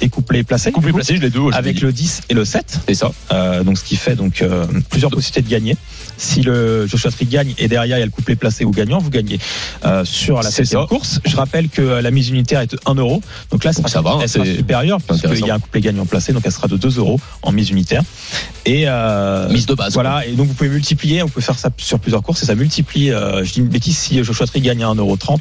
et 0.00 0.08
couplet 0.08 0.42
placé, 0.42 0.72
Couplet 0.72 0.88
du 0.88 0.92
coup, 0.92 0.98
placé, 0.98 1.16
je 1.16 1.22
l'ai 1.22 1.30
deux. 1.30 1.40
avec 1.52 1.80
le 1.80 1.92
10 1.92 2.22
et 2.28 2.34
le 2.34 2.44
7. 2.44 2.80
C'est 2.86 2.94
ça. 2.94 3.12
Euh, 3.32 3.64
donc 3.64 3.78
ce 3.78 3.84
qui 3.84 3.96
fait 3.96 4.14
donc 4.14 4.42
euh, 4.42 4.66
plusieurs 4.90 5.10
possibilités 5.10 5.42
de 5.42 5.50
gagner. 5.50 5.76
Si 6.18 6.42
le 6.42 6.86
Joshua 6.86 7.10
Tree 7.10 7.26
gagne 7.26 7.54
et 7.58 7.68
derrière 7.68 7.96
il 7.96 8.00
y 8.00 8.02
a 8.02 8.06
le 8.06 8.10
couplet 8.10 8.36
placé 8.36 8.64
ou 8.64 8.70
gagnant, 8.70 8.98
vous 8.98 9.10
gagnez 9.10 9.38
euh, 9.84 10.04
sur 10.04 10.36
la 10.36 10.50
septième 10.50 10.82
ça. 10.82 10.86
course. 10.86 11.20
Je 11.24 11.36
rappelle 11.36 11.68
que 11.68 11.82
la 11.82 12.10
mise 12.10 12.28
unitaire 12.30 12.60
est 12.60 12.72
de 12.72 12.78
1 12.86 12.94
euro. 12.94 13.20
Donc 13.50 13.64
là, 13.64 13.72
ça 13.72 14.00
va, 14.00 14.12
hein, 14.12 14.18
elle 14.22 14.28
sera 14.28 14.44
c'est 14.44 14.56
supérieure 14.56 14.98
parce 15.06 15.20
qu'il 15.20 15.46
y 15.46 15.50
a 15.50 15.54
un 15.54 15.58
couplet 15.58 15.80
gagnant 15.80 16.06
placé, 16.06 16.32
donc 16.32 16.42
elle 16.44 16.52
sera 16.52 16.68
de 16.68 16.76
2 16.76 16.98
euros 16.98 17.20
en 17.42 17.52
mise 17.52 17.70
unitaire. 17.70 18.02
Et 18.64 18.84
euh, 18.86 19.48
Mise 19.50 19.66
de 19.66 19.74
base. 19.74 19.94
voilà, 19.94 20.26
et 20.26 20.32
donc 20.32 20.48
vous 20.48 20.54
pouvez 20.54 20.70
multiplier, 20.70 21.22
on 21.22 21.28
peut 21.28 21.40
faire 21.40 21.58
ça 21.58 21.70
sur 21.76 21.98
plusieurs 22.00 22.22
courses 22.22 22.42
et 22.42 22.46
ça 22.46 22.54
multiplie. 22.54 23.10
Euh, 23.12 23.44
je 23.44 23.52
dis 23.52 23.60
une 23.60 23.68
bêtise, 23.68 23.96
si 23.96 24.22
Joshua 24.24 24.46
Tree 24.46 24.60
gagne 24.60 24.82
à 24.82 24.88
1,30€, 24.88 25.40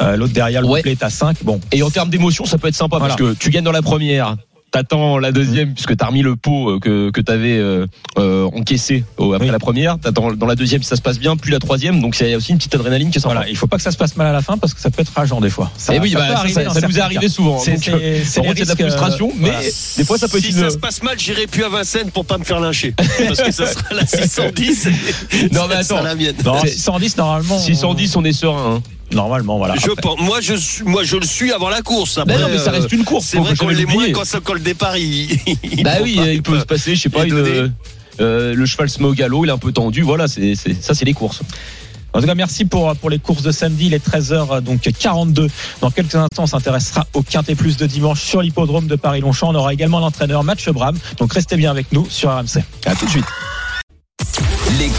euh, 0.00 0.16
l'autre 0.16 0.32
derrière 0.32 0.60
le 0.62 0.68
Ouais. 0.68 0.80
couplet 0.80 0.92
est 0.92 1.02
à 1.02 1.10
5. 1.10 1.44
Bon, 1.44 1.60
Et 1.72 1.82
en 1.82 1.90
termes 1.90 2.08
d'émotion, 2.10 2.44
ça 2.46 2.58
peut 2.58 2.68
être 2.68 2.74
sympa 2.74 2.98
parce 2.98 3.16
que 3.16 3.34
tu 3.34 3.50
gagnes 3.50 3.64
dans 3.64 3.72
la 3.72 3.82
première. 3.82 4.36
T'attends 4.74 5.18
la 5.18 5.30
deuxième 5.30 5.72
puisque 5.72 5.96
t'as 5.96 6.06
remis 6.06 6.22
le 6.22 6.34
pot 6.34 6.68
euh, 6.68 6.78
que, 6.80 7.10
que 7.10 7.20
t'avais 7.20 7.56
euh, 7.58 7.86
euh, 8.18 8.44
encaissé 8.56 9.04
au- 9.18 9.32
après 9.32 9.46
Oui. 9.46 9.52
la 9.52 9.60
première. 9.60 10.00
T'attends 10.00 10.32
dans 10.32 10.46
la 10.46 10.56
deuxième 10.56 10.82
si 10.82 10.88
ça 10.88 10.96
se 10.96 11.00
passe 11.00 11.20
bien, 11.20 11.36
puis 11.36 11.52
la 11.52 11.60
troisième. 11.60 12.00
Donc 12.00 12.18
il 12.18 12.28
y 12.28 12.34
a 12.34 12.36
aussi 12.36 12.50
une 12.50 12.58
petite 12.58 12.74
adrénaline 12.74 13.10
qui 13.12 13.18
est 13.18 13.20
sympa. 13.20 13.34
voilà, 13.34 13.48
il 13.48 13.56
faut 13.56 13.68
pas 13.68 13.76
que 13.76 13.84
ça 13.84 13.92
se 13.92 13.96
passe 13.96 14.16
mal 14.16 14.26
à 14.26 14.32
la 14.32 14.42
fin 14.42 14.58
parce 14.58 14.74
que 14.74 14.80
ça 14.80 14.90
peut 14.90 15.00
être 15.02 15.12
rageant 15.14 15.40
des 15.40 15.48
fois. 15.48 15.70
Ça, 15.76 15.94
Et 15.94 16.00
oui, 16.00 16.10
ça 16.10 16.18
bah, 16.18 16.42
ça, 16.48 16.48
ça- 16.72 16.80
ça 16.80 16.88
nous 16.88 16.98
est 16.98 17.00
arrivé 17.00 17.28
souvent. 17.28 17.60
C'est- 17.60 17.70
Donc, 17.74 17.84
c'est- 17.84 17.90
de 17.92 18.64
la 18.66 18.72
euh, 18.72 18.76
frustration, 18.76 19.30
mais 19.38 19.50
voilà. 19.50 19.60
des 19.96 20.04
fois 20.04 20.18
ça 20.18 20.26
peut 20.26 20.38
être 20.38 20.44
si 20.44 20.50
une. 20.50 20.58
ça 20.58 20.70
se 20.70 20.78
passe 20.78 21.04
mal, 21.04 21.14
j'irai 21.20 21.46
plus 21.46 21.62
à 21.62 21.68
Vincennes 21.68 22.10
pour 22.10 22.24
pas 22.24 22.38
me 22.38 22.44
faire 22.44 22.58
lyncher. 22.58 22.94
Parce 23.28 23.42
que 23.42 23.52
ça 23.52 23.68
sera 23.68 23.94
la 23.94 24.04
610. 24.06 24.88
Non, 25.52 25.62
mais 25.68 25.76
attends. 25.76 26.02
la 26.02 26.16
mienne. 26.16 26.34
Non, 26.44 26.58
C'est- 26.62 26.70
610 26.72 27.16
normalement. 27.16 27.58
610, 27.60 28.16
on 28.16 28.24
est 28.24 28.32
serein. 28.32 28.76
hein. 28.78 28.82
Normalement, 29.12 29.58
voilà. 29.58 29.74
Je 29.76 29.90
pense, 29.90 30.18
moi, 30.20 30.40
je, 30.40 30.54
suis- 30.54 30.84
moi, 30.84 31.04
je 31.04 31.16
le 31.16 31.24
suis 31.26 31.52
avant 31.52 31.68
la 31.68 31.82
course. 31.82 32.18
Après, 32.18 32.34
Mais 32.36 32.40
non, 32.42 32.48
mais 32.50 32.58
ça 32.58 32.70
euh, 32.70 32.72
reste 32.80 32.90
une 32.92 33.04
course. 33.04 33.26
C'est 33.26 33.38
vrai 33.38 33.54
qu'on 33.54 33.68
l'est 33.68 33.84
moins 33.86 34.10
quand, 34.12 34.24
ça- 34.24 34.40
quand 34.42 34.54
le 34.54 34.60
départ, 34.60 34.96
il. 34.96 35.30
il 35.62 35.82
Bah 35.84 35.98
oui, 36.02 36.18
il 36.32 36.42
peut 36.42 36.58
se 36.58 36.64
passer, 36.64 36.96
je 36.96 37.02
sais 37.02 37.08
pas, 37.10 37.24
une, 37.24 37.30
donner. 37.30 37.70
euh, 38.20 38.54
le 38.54 38.66
cheval 38.66 38.88
se 38.88 39.00
met 39.00 39.06
au 39.06 39.12
galop, 39.14 39.44
il 39.44 39.48
est 39.48 39.52
un 39.52 39.58
peu 39.58 39.72
tendu. 39.72 40.02
Voilà, 40.02 40.26
c'est 40.28 40.54
c'est- 40.56 40.82
ça, 40.82 40.94
c'est 40.94 41.04
les 41.04 41.14
courses. 41.14 41.42
En 42.12 42.20
tout 42.20 42.26
cas, 42.26 42.34
merci 42.36 42.64
pour, 42.64 42.94
pour 42.96 43.10
les 43.10 43.18
courses 43.18 43.42
de 43.42 43.50
samedi. 43.50 43.86
Il 43.86 43.94
est 43.94 44.04
13h, 44.04 44.60
donc 44.60 44.82
42. 44.98 45.48
Dans 45.80 45.90
quelques 45.90 46.14
instants, 46.14 46.44
on 46.44 46.46
s'intéressera 46.46 47.06
au 47.12 47.22
Quintet 47.22 47.56
Plus 47.56 47.76
de 47.76 47.86
dimanche 47.86 48.22
sur 48.22 48.40
l'hippodrome 48.40 48.86
de 48.86 48.94
Paris-Longchamp. 48.94 49.48
On 49.50 49.54
aura 49.56 49.72
également 49.72 49.98
l'entraîneur 49.98 50.44
Match 50.44 50.68
Bram. 50.68 50.96
Donc 51.18 51.32
restez 51.32 51.56
bien 51.56 51.72
avec 51.72 51.90
nous 51.92 52.06
sur 52.08 52.30
RMC. 52.30 52.62
À 52.86 52.94
tout 52.94 53.06
de 53.06 53.10
suite. 53.10 53.24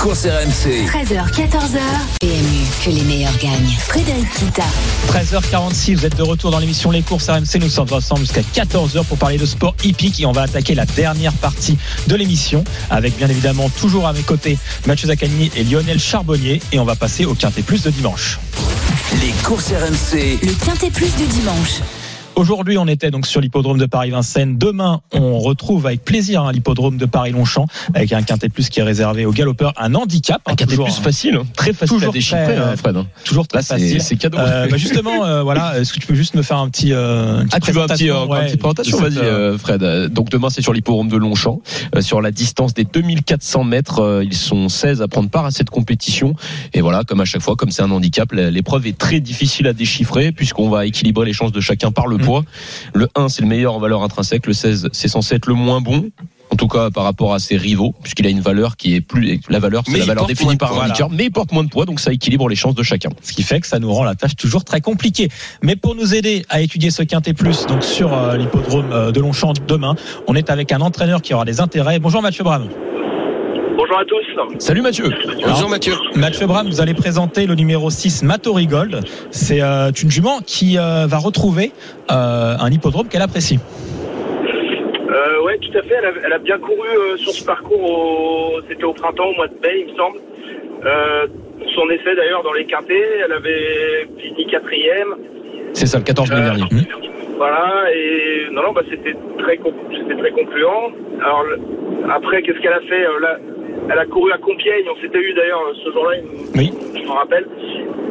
Courses 0.06 0.28
RMC. 0.28 0.86
13h, 0.86 1.32
14h. 1.32 1.80
PMU, 2.20 2.62
que 2.86 2.92
les 2.92 3.02
meilleurs 3.06 3.36
gagnent. 3.40 3.76
Frédéric 3.80 4.30
Kita. 4.36 4.62
13h46, 5.08 5.96
vous 5.96 6.06
êtes 6.06 6.16
de 6.16 6.22
retour 6.22 6.52
dans 6.52 6.60
l'émission 6.60 6.92
Les 6.92 7.02
courses 7.02 7.28
RMC. 7.28 7.58
Nous 7.60 7.70
sommes 7.70 7.92
ensemble 7.92 8.20
jusqu'à 8.20 8.42
14h 8.42 9.04
pour 9.06 9.18
parler 9.18 9.40
de 9.40 9.48
sport 9.48 9.76
hippique 9.84 10.20
et 10.20 10.28
on 10.28 10.32
va 10.32 10.44
attaquer 10.44 10.76
la 10.76 10.86
dernière 10.86 11.34
partie 11.34 11.80
de 12.06 12.16
l'émission 12.16 12.64
avec 12.92 13.18
bien 13.18 13.30
évidemment 13.30 13.68
toujours 13.68 14.06
à 14.06 14.14
mes 14.14 14.22
côtés 14.22 14.60
Mathieu 14.86 15.08
Zaccagni 15.08 15.50
et 15.56 15.64
Lionel 15.64 16.00
Charbonnier 16.00 16.62
et 16.72 16.78
on 16.78 16.86
va 16.86 16.96
passer 16.96 17.26
au 17.26 17.34
Quintet 17.34 17.64
Plus 17.64 17.82
de 17.82 17.90
dimanche. 17.90 18.38
Les 19.22 19.32
courses 19.44 19.72
RMC. 19.72 20.40
Le 20.44 20.66
quintet 20.66 20.92
plus 20.92 21.16
du 21.16 21.26
dimanche. 21.26 21.82
Aujourd'hui, 22.36 22.78
on 22.78 22.88
était 22.88 23.12
donc 23.12 23.26
sur 23.28 23.40
l'hippodrome 23.40 23.78
de 23.78 23.86
Paris-Vincennes. 23.86 24.58
Demain, 24.58 25.00
on 25.14 25.40
retrouve 25.40 25.86
avec 25.88 26.04
plaisir 26.04 26.44
hein, 26.44 26.52
l'hippodrome 26.52 26.98
de 26.98 27.06
Paris-Longchamp 27.06 27.68
avec 27.94 28.12
un 28.12 28.24
quintet 28.24 28.50
plus 28.50 28.68
qui 28.68 28.82
est 28.82 28.84
réservé 28.84 29.26
aux 29.26 29.32
galopeurs, 29.32 29.72
un 29.78 29.96
handicap. 29.96 30.42
hein, 30.46 30.52
Un 30.52 30.56
quintet 30.56 30.76
plus 30.76 30.92
facile, 31.02 31.36
hein. 31.42 31.46
très 31.56 31.72
facile 31.72 31.96
à 31.96 32.00
toujours 32.00 32.14
déchiffrer, 32.14 32.44
très, 32.44 32.58
hein, 32.58 32.76
Fred. 32.76 32.98
hein. 32.98 33.08
toujours 33.24 33.48
très 33.48 33.60
Là, 33.60 33.64
facile. 33.64 34.02
c'est 34.02 34.18
cadeau. 34.18 34.38
Euh, 34.38 34.68
bah 34.70 34.76
justement, 34.76 35.24
euh, 35.24 35.44
voilà, 35.44 35.80
est-ce 35.80 35.94
que 35.94 36.00
tu 36.00 36.08
peux 36.08 36.14
juste 36.16 36.36
me 36.36 36.42
faire 36.42 36.58
un 36.58 36.68
petit, 36.70 36.92
euh, 36.92 37.44
Ah, 37.54 37.60
tu 37.62 37.72
veux 37.72 37.82
un 37.82 37.88
petit, 37.88 38.08
présentation, 38.10 38.34
euh, 38.34 38.42
une 38.42 38.74
petite 38.74 39.00
Vas-y, 39.00 39.18
euh, 39.18 39.54
euh, 39.54 39.58
Fred. 39.58 39.82
Euh, 39.84 40.10
Donc 40.10 40.30
demain, 40.30 40.50
c'est 40.50 40.62
sur 40.62 40.74
l'hippodrome 40.74 41.08
de 41.08 41.16
Longchamp, 41.18 41.62
euh, 41.96 42.02
sur 42.02 42.22
la 42.22 42.32
distance 42.32 42.74
des 42.74 42.84
2400 42.84 43.64
mètres. 43.64 44.00
euh, 44.02 44.24
Ils 44.26 44.36
sont 44.36 44.68
16 44.68 45.02
à 45.02 45.08
prendre 45.08 45.30
part 45.30 45.46
à 45.46 45.52
cette 45.52 45.70
compétition. 45.70 46.36
Et 46.74 46.82
voilà, 46.82 47.04
comme 47.06 47.22
à 47.22 47.26
chaque 47.26 47.42
fois, 47.42 47.56
comme 47.56 47.72
c'est 47.72 47.82
un 47.82 47.92
handicap, 47.92 48.34
l'épreuve 48.34 48.88
est 48.88 48.98
très 48.98 49.22
difficile 49.22 49.68
à 49.68 49.74
déchiffrer 49.74 50.34
puisqu'on 50.34 50.70
va 50.70 50.86
équilibrer 50.86 51.26
les 51.26 51.34
chances 51.34 51.54
de 51.54 51.62
chacun 51.62 51.92
par 51.92 52.08
le. 52.08 52.18
Poids. 52.26 52.44
Le 52.94 53.08
1, 53.16 53.30
c'est 53.30 53.42
le 53.42 53.48
meilleur 53.48 53.74
en 53.74 53.80
valeur 53.80 54.04
intrinsèque. 54.04 54.48
Le 54.48 54.54
16, 54.54 54.90
c'est 54.92 55.08
censé 55.08 55.36
être 55.36 55.48
le 55.48 55.54
moins 55.54 55.82
bon. 55.82 56.10
En 56.52 56.58
tout 56.58 56.68
cas, 56.68 56.90
par 56.90 57.04
rapport 57.04 57.34
à 57.34 57.40
ses 57.40 57.58
rivaux, 57.58 57.94
puisqu'il 58.02 58.26
a 58.28 58.30
une 58.30 58.40
valeur 58.40 58.78
qui 58.78 58.96
est 58.96 59.02
plus, 59.02 59.42
la 59.50 59.60
valeur, 59.60 59.84
c'est 59.86 59.98
la 59.98 60.06
valeur 60.06 60.22
porte 60.22 60.30
définie 60.30 60.46
moins 60.46 60.54
de 60.54 60.60
par 60.60 60.70
poids, 60.70 60.84
un 60.84 60.88
vainqueur, 60.88 61.10
mais 61.10 61.26
il 61.26 61.32
porte 61.32 61.52
moins 61.52 61.64
de 61.64 61.70
poids, 61.70 61.86
donc 61.86 62.00
ça 62.00 62.14
équilibre 62.14 62.48
les 62.48 62.56
chances 62.56 62.76
de 62.76 62.84
chacun. 62.84 63.10
Ce 63.24 63.34
qui 63.34 63.44
fait 63.44 63.60
que 63.60 63.68
ça 63.68 63.80
nous 63.80 63.92
rend 63.92 64.04
la 64.04 64.16
tâche 64.16 64.36
toujours 64.36 64.64
très 64.64 64.80
compliquée. 64.80 65.30
Mais 65.64 65.76
pour 65.76 65.96
nous 65.96 66.14
aider 66.14 66.46
à 66.50 66.62
étudier 66.62 66.92
ce 66.92 67.04
quintet 67.04 67.34
plus, 67.34 67.66
donc 67.66 67.84
sur 67.84 68.14
euh, 68.14 68.38
l'hippodrome 68.38 68.92
euh, 68.92 69.12
de 69.12 69.20
Longchamp 69.20 69.54
demain, 69.68 69.96
on 70.28 70.36
est 70.36 70.50
avec 70.50 70.72
un 70.72 70.82
entraîneur 70.82 71.22
qui 71.22 71.34
aura 71.34 71.46
des 71.46 71.60
intérêts. 71.60 72.00
Bonjour 72.00 72.22
Mathieu 72.22 72.44
Bram. 72.44 72.70
Bonjour 73.76 74.00
à 74.00 74.06
tous. 74.06 74.26
Salut 74.60 74.82
Mathieu. 74.82 75.06
Bonjour 75.46 75.70
Mathieu. 75.70 75.94
Mathieu 76.16 76.48
Bram, 76.48 76.68
vous 76.68 76.82
allez 76.82 76.94
présenter 76.94 77.46
le 77.46 77.56
numéro 77.56 77.90
6, 77.90 78.24
Matori 78.24 78.68
Gold. 78.68 79.00
C'est 79.32 79.62
euh, 79.62 79.92
une 80.02 80.12
jument 80.12 80.40
qui 80.46 80.78
euh, 80.78 81.06
va 81.08 81.18
retrouver 81.18 81.72
euh, 82.12 82.56
un 82.60 82.72
hippodrome 82.72 83.08
qu'elle 83.08 83.22
apprécie. 83.22 83.60
Euh, 85.10 85.44
ouais, 85.44 85.58
tout 85.60 85.78
à 85.78 85.82
fait. 85.84 85.96
Elle 86.00 86.06
a, 86.06 86.12
elle 86.26 86.34
a 86.34 86.40
bien 86.40 86.58
couru 86.58 86.88
euh, 86.88 87.18
sur 87.18 87.32
ce 87.34 87.44
parcours. 87.46 87.82
Au, 87.82 88.62
c'était 88.70 88.84
au 88.84 88.94
printemps, 88.94 89.28
au 89.30 89.36
mois 89.36 89.48
de 89.48 89.54
mai, 89.62 89.86
il 89.88 89.92
me 89.94 89.98
semble. 89.98 90.18
Euh, 90.86 91.28
son 91.74 91.90
essai 91.90 92.16
d'ailleurs 92.16 92.44
dans 92.44 92.54
les 92.54 92.66
quintés, 92.66 93.04
elle 93.26 93.32
avait 93.32 94.08
fini 94.20 94.46
quatrième. 94.48 95.16
C'est 95.74 95.86
ça, 95.88 95.98
le 95.98 96.04
14 96.04 96.30
mai 96.32 96.38
Euh, 96.38 96.44
dernier. 96.56 96.66
Voilà. 97.38 97.86
Et 97.94 98.46
non, 98.54 98.62
non, 98.64 98.72
bah 98.74 98.82
c'était 98.90 99.16
très, 99.40 99.60
c'était 99.92 100.16
très 100.18 100.32
concluant. 100.32 100.92
Alors 101.22 101.44
le- 101.44 101.60
après, 102.10 102.42
qu'est-ce 102.44 102.60
qu'elle 102.60 102.74
a 102.74 102.82
fait 102.82 103.06
Euh, 103.06 103.20
là, 103.20 103.38
Elle 103.90 104.00
a 104.00 104.06
couru 104.06 104.32
à 104.32 104.38
Compiègne. 104.38 104.86
On 104.96 105.00
s'était 105.02 105.20
eu 105.20 105.34
d'ailleurs 105.34 105.62
ce 105.84 105.92
jour-là. 105.92 106.18
Oui. 106.56 106.72
Je 106.96 107.08
m'en 107.08 107.14
rappelle. 107.16 107.48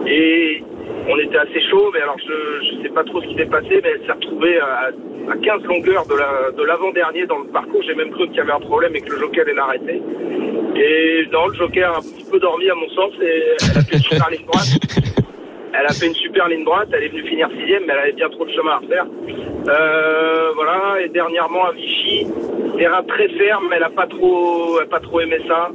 Et 0.06 0.62
on 1.08 1.18
était 1.18 1.36
assez 1.38 1.60
chaud, 1.70 1.90
mais 1.92 2.00
alors 2.00 2.16
je 2.18 2.76
ne 2.76 2.82
sais 2.82 2.88
pas 2.90 3.04
trop 3.04 3.20
ce 3.22 3.26
qui 3.28 3.34
s'est 3.36 3.46
passé, 3.46 3.80
mais 3.82 3.90
elle 3.94 4.06
s'est 4.06 4.12
retrouvée 4.12 4.58
à, 4.58 4.90
à 5.30 5.36
15 5.42 5.62
longueurs 5.64 6.06
de 6.06 6.14
la- 6.14 6.50
de 6.56 6.62
l'avant-dernier 6.64 7.26
dans 7.26 7.38
le 7.38 7.46
parcours. 7.48 7.82
J'ai 7.86 7.94
même 7.94 8.10
cru 8.10 8.26
qu'il 8.28 8.36
y 8.36 8.40
avait 8.40 8.52
un 8.52 8.60
problème 8.60 8.94
et 8.96 9.00
que 9.00 9.10
le 9.12 9.18
joker 9.18 9.44
allait 9.44 9.54
l'arrêter. 9.54 10.00
Et 10.76 11.26
non, 11.32 11.46
le 11.48 11.54
joker 11.54 11.92
a 11.94 11.98
un 11.98 12.00
petit 12.00 12.24
peu 12.30 12.38
dormi 12.38 12.68
à 12.70 12.74
mon 12.74 12.88
sens 12.90 13.12
et 13.22 13.42
elle 13.70 13.78
a 13.78 13.82
fait 13.82 13.96
une 13.96 14.02
super 14.02 14.30
ligne 14.30 14.44
droite. 14.46 15.13
Elle 15.78 15.86
a 15.86 15.92
fait 15.92 16.06
une 16.06 16.14
super 16.14 16.48
ligne 16.48 16.64
droite, 16.64 16.88
elle 16.92 17.02
est 17.04 17.08
venue 17.08 17.24
finir 17.26 17.48
sixième, 17.58 17.82
mais 17.86 17.92
elle 17.94 17.98
avait 17.98 18.12
bien 18.12 18.28
trop 18.28 18.44
de 18.44 18.50
chemin 18.52 18.72
à 18.72 18.78
refaire. 18.78 19.06
Euh, 19.68 20.50
voilà, 20.54 21.00
et 21.04 21.08
dernièrement 21.08 21.64
à 21.66 21.72
Vichy, 21.72 22.26
terrain 22.78 23.02
très 23.08 23.28
ferme, 23.30 23.72
elle 23.74 23.82
a 23.82 23.90
pas 23.90 24.06
trop, 24.06 24.78
elle 24.78 24.84
a 24.84 24.88
pas 24.88 25.00
trop 25.00 25.20
aimé 25.20 25.38
ça. 25.48 25.70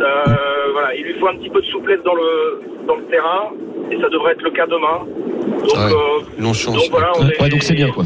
Euh, 0.00 0.24
voilà, 0.72 0.94
il 0.94 1.02
lui 1.04 1.14
faut 1.14 1.28
un 1.28 1.36
petit 1.36 1.50
peu 1.50 1.60
de 1.60 1.66
souplesse 1.66 2.00
dans 2.04 2.14
le 2.14 2.62
dans 2.86 2.94
le 2.96 3.04
terrain, 3.04 3.50
et 3.90 4.00
ça 4.00 4.08
devrait 4.08 4.32
être 4.32 4.42
le 4.42 4.50
cas 4.50 4.66
demain. 4.66 5.04
Donc, 5.60 5.74
Ouais, 5.74 5.92
euh, 5.92 6.72
donc 6.72 6.90
voilà, 6.90 7.12
on 7.18 7.28
est, 7.28 7.42
Ouais, 7.42 7.48
donc 7.48 7.62
c'est 7.62 7.74
bien, 7.74 7.90
quoi. 7.90 8.04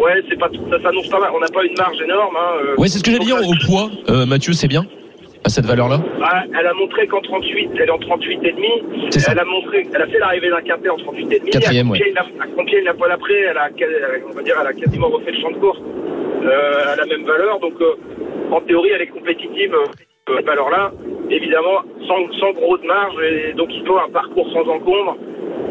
Ouais, 0.00 0.22
c'est 0.28 0.38
pas, 0.38 0.48
ça 0.70 0.80
s'annonce 0.80 1.08
pas 1.08 1.18
mal. 1.18 1.30
On 1.34 1.40
n'a 1.40 1.48
pas 1.48 1.64
une 1.64 1.76
marge 1.76 2.00
énorme. 2.00 2.36
Hein, 2.36 2.74
Ouais, 2.78 2.88
c'est 2.88 2.98
ce 2.98 3.04
que 3.04 3.10
j'allais 3.10 3.24
dire 3.24 3.36
au 3.36 3.66
poids. 3.66 3.90
Euh, 4.08 4.26
Mathieu, 4.26 4.52
c'est 4.52 4.68
bien 4.68 4.86
à 5.44 5.48
cette 5.48 5.66
valeur-là. 5.66 6.00
Ah, 6.22 6.44
elle 6.58 6.66
a 6.66 6.74
montré 6.74 7.06
qu'en 7.06 7.20
38, 7.20 7.70
elle 7.76 7.82
est 7.82 7.90
en 7.90 7.98
38 7.98 8.40
et 8.44 8.52
demi. 8.52 8.68
C'est 9.10 9.20
ça. 9.20 9.32
Elle 9.32 9.38
a 9.38 9.44
montré, 9.44 9.86
elle 9.94 10.02
a 10.02 10.06
fait 10.06 10.18
l'arrivée 10.18 10.50
d'un 10.50 10.60
quintet 10.62 10.88
en 10.88 10.96
38 10.96 11.32
et 11.32 11.38
demi. 11.38 11.50
Quatrième, 11.50 11.92
la- 12.14 12.44
à 12.44 12.46
Compiègne, 12.56 12.84
la 12.84 12.94
poil 12.94 13.12
après, 13.12 13.34
elle 13.50 13.56
a, 13.56 13.68
on 14.28 14.32
va 14.34 14.42
dire, 14.42 14.54
elle 14.60 14.66
a 14.66 14.72
quasiment 14.72 15.08
refait 15.08 15.30
le 15.32 15.40
champ 15.40 15.50
de 15.50 15.56
course 15.56 15.78
euh, 16.44 16.92
à 16.92 16.96
la 16.96 17.06
même 17.06 17.24
valeur. 17.24 17.60
Donc, 17.60 17.74
euh, 17.80 17.94
en 18.52 18.60
théorie, 18.62 18.90
elle 18.94 19.02
est 19.02 19.06
compétitive 19.08 19.74
euh, 19.74 20.34
cette 20.36 20.46
valeur-là. 20.46 20.92
Évidemment, 21.30 21.82
sans, 22.06 22.38
sans 22.38 22.52
grosse 22.52 22.82
marge, 22.86 23.14
et 23.22 23.52
donc 23.54 23.68
il 23.72 23.86
faut 23.86 23.98
un 23.98 24.10
parcours 24.10 24.46
sans 24.52 24.68
encombre 24.70 25.16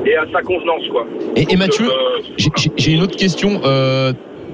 et 0.05 0.15
à 0.15 0.26
sa 0.32 0.41
convenance, 0.41 0.88
quoi. 0.91 1.05
Et, 1.36 1.55
Mathieu, 1.57 1.86
euh, 1.88 2.22
j'ai- 2.78 2.93
une 2.93 3.01
autre 3.01 3.15
question. 3.18 3.59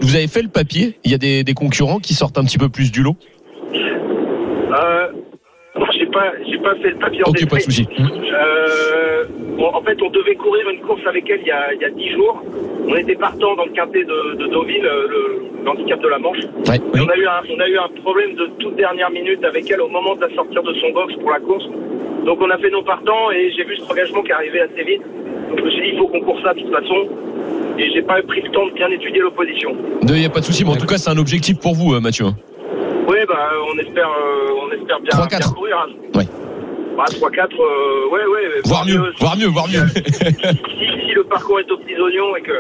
Vous 0.01 0.15
avez 0.15 0.27
fait 0.27 0.41
le 0.41 0.49
papier 0.49 0.97
Il 1.05 1.11
y 1.11 1.13
a 1.13 1.17
des, 1.17 1.43
des 1.43 1.53
concurrents 1.53 1.99
qui 1.99 2.13
sortent 2.13 2.37
un 2.37 2.43
petit 2.43 2.57
peu 2.57 2.67
plus 2.67 2.91
du 2.91 3.03
lot? 3.03 3.15
Pas, 6.13 6.31
j'ai 6.49 6.57
pas 6.59 6.75
fait 6.75 6.91
le 6.91 6.97
papier 6.97 7.21
en 7.25 7.29
Ok, 7.29 7.35
pas 7.35 7.39
de 7.41 7.45
détail. 7.45 7.61
souci. 7.61 7.87
Euh, 8.33 9.25
bon, 9.57 9.69
en 9.73 9.81
fait, 9.81 10.01
on 10.01 10.09
devait 10.09 10.35
courir 10.35 10.69
une 10.69 10.79
course 10.81 11.01
avec 11.07 11.29
elle 11.29 11.41
il 11.41 11.47
y 11.47 11.51
a, 11.51 11.73
il 11.73 11.81
y 11.81 11.85
a 11.85 11.89
10 11.89 12.09
jours. 12.11 12.41
On 12.87 12.95
était 12.95 13.15
partant 13.15 13.55
dans 13.55 13.65
le 13.65 13.71
quintet 13.71 14.03
de, 14.03 14.35
de 14.37 14.47
Deauville, 14.47 14.85
euh, 14.85 15.07
le, 15.09 15.65
l'handicap 15.65 16.01
de 16.01 16.07
la 16.07 16.19
Manche. 16.19 16.37
Ouais. 16.67 16.77
Et 16.77 16.99
on, 17.01 17.09
a 17.09 17.17
eu 17.17 17.25
un, 17.25 17.41
on 17.55 17.59
a 17.59 17.67
eu 17.67 17.77
un 17.77 17.89
problème 18.01 18.35
de 18.35 18.45
toute 18.59 18.75
dernière 18.75 19.09
minute 19.11 19.43
avec 19.43 19.69
elle 19.71 19.81
au 19.81 19.89
moment 19.89 20.15
de 20.15 20.21
la 20.21 20.29
sortir 20.35 20.63
de 20.63 20.73
son 20.75 20.91
box 20.91 21.13
pour 21.15 21.31
la 21.31 21.39
course. 21.39 21.65
Donc 22.25 22.39
on 22.41 22.49
a 22.49 22.57
fait 22.57 22.69
nos 22.69 22.83
partants 22.83 23.31
et 23.31 23.51
j'ai 23.55 23.63
vu 23.65 23.75
cet 23.77 23.89
engagement 23.91 24.21
qui 24.23 24.31
arrivait 24.31 24.61
assez 24.61 24.83
vite. 24.83 25.01
Donc 25.49 25.59
je 25.59 25.63
me 25.65 25.71
suis 25.71 25.81
dit, 25.81 25.89
il 25.93 25.97
faut 25.97 26.07
qu'on 26.07 26.21
court 26.21 26.39
ça 26.43 26.53
de 26.53 26.59
toute 26.59 26.71
façon. 26.71 27.07
Et 27.77 27.89
j'ai 27.91 28.01
pas 28.03 28.21
pris 28.21 28.41
le 28.41 28.49
temps 28.51 28.67
de 28.67 28.71
bien 28.73 28.89
étudier 28.89 29.19
l'opposition. 29.21 29.75
Il 30.03 30.13
n'y 30.13 30.25
a 30.25 30.29
pas 30.29 30.39
de 30.39 30.45
souci, 30.45 30.63
mais 30.63 30.71
en 30.71 30.75
tout 30.75 30.85
cas, 30.85 30.97
c'est 30.97 31.09
un 31.09 31.17
objectif 31.17 31.57
pour 31.59 31.73
vous, 31.73 31.93
euh, 31.93 31.99
Mathieu. 31.99 32.25
Oui, 33.13 33.19
bah, 33.27 33.49
on 33.71 33.77
espère, 33.77 34.09
euh, 34.09 34.61
on 34.63 34.71
espère 34.71 34.99
bien, 35.01 35.11
3-4. 35.11 35.29
bien 35.39 35.49
courir. 35.53 35.77
hein. 35.77 36.17
Ouais. 36.17 36.25
Bah, 36.97 37.03
3-4, 37.07 37.53
euh, 37.59 38.09
ouais, 38.11 38.25
ouais. 38.25 38.61
Voire 38.65 38.85
mieux, 38.87 39.01
voire 39.19 39.37
mieux, 39.37 39.47
voire 39.47 39.67
mieux. 39.67 39.85
si, 39.87 41.07
si 41.07 41.13
le 41.13 41.23
parcours 41.23 41.59
est 41.59 41.71
aux 41.71 41.77
petits 41.77 41.99
oignons 41.99 42.35
et 42.35 42.41
que 42.41 42.53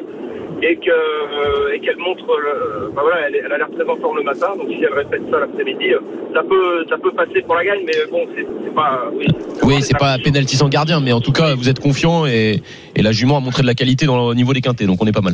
et 0.61 0.75
que 0.77 0.91
euh, 0.91 1.73
et 1.73 1.79
qu'elle 1.79 1.97
montre, 1.97 2.23
le, 2.39 2.89
bah 2.95 3.01
voilà, 3.03 3.27
elle, 3.27 3.51
a 3.51 3.57
l'air 3.57 3.67
très 3.75 3.83
en 3.89 3.97
forme 3.97 4.17
le 4.17 4.23
matin, 4.23 4.47
donc 4.55 4.67
si 4.69 4.81
elle 4.83 4.93
répète 4.93 5.23
ça 5.31 5.39
l'après-midi, 5.39 5.87
ça 6.33 6.41
peut 6.43 6.85
ça 6.89 6.97
peut 6.97 7.11
passer 7.11 7.41
pour 7.41 7.55
la 7.55 7.65
gagne, 7.65 7.81
mais 7.85 7.93
bon, 8.11 8.25
c'est 8.35 8.73
pas. 8.75 9.09
Oui, 9.13 9.25
Oui, 9.63 9.81
c'est 9.81 9.97
pas 9.97 10.17
pénalty 10.23 10.55
sans 10.55 10.69
gardien, 10.69 10.99
mais 11.01 11.11
en 11.13 11.19
tout 11.21 11.31
cas, 11.33 11.55
vous 11.55 11.67
êtes 11.67 11.79
confiant 11.79 12.25
et, 12.27 12.61
et 12.95 13.01
la 13.01 13.11
jument 13.11 13.37
a 13.37 13.39
montré 13.39 13.63
de 13.63 13.67
la 13.67 13.73
qualité 13.73 14.05
dans 14.05 14.15
le 14.17 14.21
au 14.23 14.35
niveau 14.35 14.53
des 14.53 14.61
quintés, 14.61 14.85
donc 14.85 15.01
on 15.01 15.07
est 15.07 15.11
pas 15.11 15.21
mal. 15.21 15.33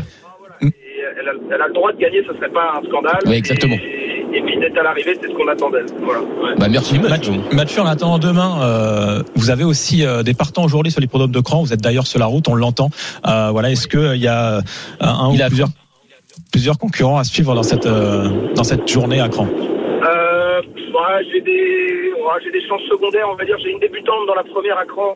Et 0.62 0.68
elle, 1.20 1.28
a, 1.30 1.32
elle 1.56 1.62
a 1.62 1.68
le 1.68 1.74
droit 1.74 1.92
de 1.92 1.98
gagner, 2.00 2.24
ce 2.28 2.34
serait 2.36 2.50
pas 2.50 2.80
un 2.82 2.88
scandale. 2.88 3.20
Oui, 3.26 3.36
exactement. 3.36 3.76
Et, 3.76 3.99
d'être 4.60 4.78
à 4.78 4.84
l'arrivée, 4.84 5.18
c'est 5.22 5.28
ce 5.28 5.34
qu'on 5.34 5.48
attend 5.48 5.70
d'elle. 5.70 5.86
Voilà. 6.02 6.22
ouais. 6.22 6.56
Bah 6.58 6.68
merci, 6.70 7.00
Mathieu, 7.00 7.10
Mathieu. 7.10 7.34
Mathieu, 7.56 7.82
en 7.82 7.86
attendant 7.86 8.20
demain, 8.20 8.62
euh, 8.62 9.24
vous 9.36 9.50
avez 9.50 9.64
aussi 9.64 10.06
euh, 10.06 10.24
des 10.24 10.34
partants 10.34 10.64
aujourd'hui 10.64 10.92
sur 10.92 11.02
l'hippodrome 11.02 11.32
de 11.32 11.40
Cran. 11.40 11.62
Vous 11.62 11.74
êtes 11.74 11.82
d'ailleurs 11.82 12.08
sur 12.08 12.20
la 12.20 12.26
route, 12.28 12.48
on 12.48 12.56
l'entend. 12.56 12.90
Euh, 13.28 13.50
voilà, 13.52 13.72
est-ce 13.72 13.88
que 13.88 14.16
il 14.16 14.22
y 14.22 14.28
a 14.28 14.58
euh, 14.58 14.62
un 15.00 15.32
Il 15.34 15.40
ou 15.40 15.44
a- 15.44 15.48
plusieurs 15.48 15.70
plusieurs 16.52 16.78
concurrents 16.78 17.18
à 17.18 17.24
suivre 17.24 17.54
dans 17.56 17.64
cette 17.64 17.86
euh, 17.86 18.28
dans 18.56 18.64
cette 18.64 18.88
journée 18.88 19.20
à 19.20 19.30
Cran? 19.30 19.48
Euh, 19.48 20.62
ouais, 20.62 21.26
j'ai 21.32 21.42
des, 21.42 22.12
ouais, 22.14 22.40
j'ai 22.44 22.52
des 22.52 22.66
chances 22.68 22.82
secondaires, 22.90 23.28
on 23.32 23.36
va 23.36 23.46
dire. 23.46 23.58
J'ai 23.64 23.72
une 23.72 23.80
débutante 23.80 24.26
dans 24.28 24.36
la 24.36 24.44
première 24.44 24.78
à 24.78 24.86
cran. 24.86 25.16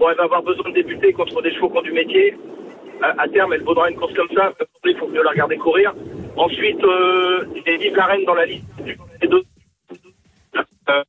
Bon, 0.00 0.06
elle 0.10 0.16
va 0.16 0.24
avoir 0.24 0.42
besoin 0.42 0.68
de 0.70 0.74
débuter 0.74 1.12
contre 1.12 1.40
des 1.42 1.52
chevaux 1.54 1.68
qui 1.68 1.78
ont 1.78 1.82
du 1.82 1.92
métier. 1.92 2.36
À, 3.02 3.22
à 3.22 3.28
terme, 3.28 3.52
elle 3.52 3.62
vaudra 3.62 3.90
une 3.90 3.96
course 3.96 4.12
comme 4.14 4.28
ça. 4.34 4.52
Il 4.84 4.96
faut 4.96 5.08
mieux 5.08 5.22
la 5.22 5.30
regarder 5.30 5.56
courir. 5.56 5.92
Ensuite, 6.36 6.82
euh, 6.82 7.46
j'ai 7.66 7.76
Vive 7.78 7.96
la 7.96 8.06
Reine 8.06 8.24
dans 8.24 8.34
la 8.34 8.46
liste 8.46 8.64
deux. 9.28 9.42
Euh, 10.88 11.02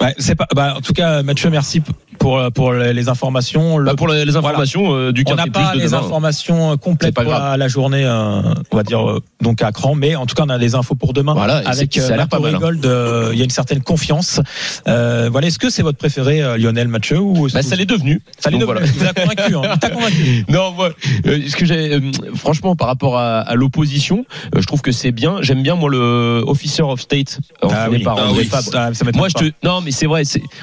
Ouais, 0.00 0.14
c'est 0.18 0.36
pas. 0.36 0.46
Bah, 0.54 0.74
en 0.76 0.80
tout 0.80 0.92
cas, 0.92 1.22
Mathieu, 1.24 1.50
merci 1.50 1.82
pour 2.18 2.40
pour 2.52 2.72
les 2.72 3.08
informations. 3.08 3.78
Le- 3.78 3.84
Bah, 3.86 3.94
pour 3.96 4.08
les, 4.08 4.36
informations 4.36 4.94
euh, 4.94 5.12
du 5.12 5.24
on 5.26 5.34
n'a 5.34 5.46
pas 5.46 5.74
les 5.74 5.84
demain. 5.84 5.98
informations 5.98 6.72
euh, 6.72 6.76
complètes 6.76 7.14
pour 7.14 7.24
la, 7.24 7.56
la 7.56 7.68
journée, 7.68 8.04
euh, 8.04 8.42
on 8.70 8.76
va 8.76 8.82
dire 8.82 9.08
euh, 9.08 9.20
donc 9.40 9.62
à 9.62 9.72
Cran, 9.72 9.94
mais 9.94 10.16
en 10.16 10.26
tout 10.26 10.34
cas, 10.34 10.44
on 10.46 10.48
a 10.50 10.58
les 10.58 10.74
infos 10.74 10.94
pour 10.94 11.12
demain. 11.12 11.34
Voilà, 11.34 11.62
avec 11.66 11.94
ça 11.94 12.14
a 12.14 12.16
l'air 12.16 12.28
pas 12.28 12.38
mal, 12.40 12.54
hein. 12.54 12.58
Gold, 12.58 12.84
euh, 12.86 13.30
il 13.32 13.38
y 13.38 13.40
a 13.40 13.44
une 13.44 13.50
certaine 13.50 13.80
confiance. 13.82 14.40
Euh, 14.88 15.28
voilà, 15.30 15.46
est-ce 15.46 15.58
que 15.58 15.70
c'est 15.70 15.82
votre 15.82 15.98
préféré, 15.98 16.42
euh, 16.42 16.56
Lionel 16.58 16.88
Mathieu 16.88 17.18
ou 17.18 17.48
Bah, 17.52 17.62
ça 17.62 17.76
l'est 17.76 17.86
devenu. 17.86 18.20
Ça 18.38 18.50
l'est 18.50 18.58
devenu. 18.58 18.80
Il 18.84 18.92
vous 18.92 19.04
a 19.06 19.12
convaincu. 19.12 19.54
Hein. 19.56 19.76
Il 19.82 19.90
convaincu. 19.90 20.44
Non, 20.48 20.72
moi, 20.72 20.90
euh, 21.26 21.38
ce 21.48 21.56
que 21.56 21.64
j'ai, 21.66 21.94
euh, 21.94 22.00
franchement, 22.34 22.74
par 22.76 22.88
rapport 22.88 23.16
à, 23.18 23.40
à 23.40 23.54
l'opposition, 23.54 24.24
euh, 24.54 24.60
je 24.60 24.66
trouve 24.66 24.80
que 24.82 24.92
c'est 24.92 25.12
bien. 25.12 25.38
J'aime 25.42 25.62
bien 25.62 25.74
moi 25.74 25.90
le 25.90 26.42
Officer 26.46 26.82
of 26.82 27.00
State 27.00 27.38
par 27.60 27.70
Ah 27.74 27.88
oui. 27.90 28.04
Ça, 28.50 28.60
ça 28.62 29.04
m'étonne 29.04 29.18
Moi, 29.18 29.28
je 29.28 29.34
te, 29.34 29.52
non, 29.62 29.80
mais 29.80 29.90
c'est 29.90 30.06
vrai, 30.06 30.22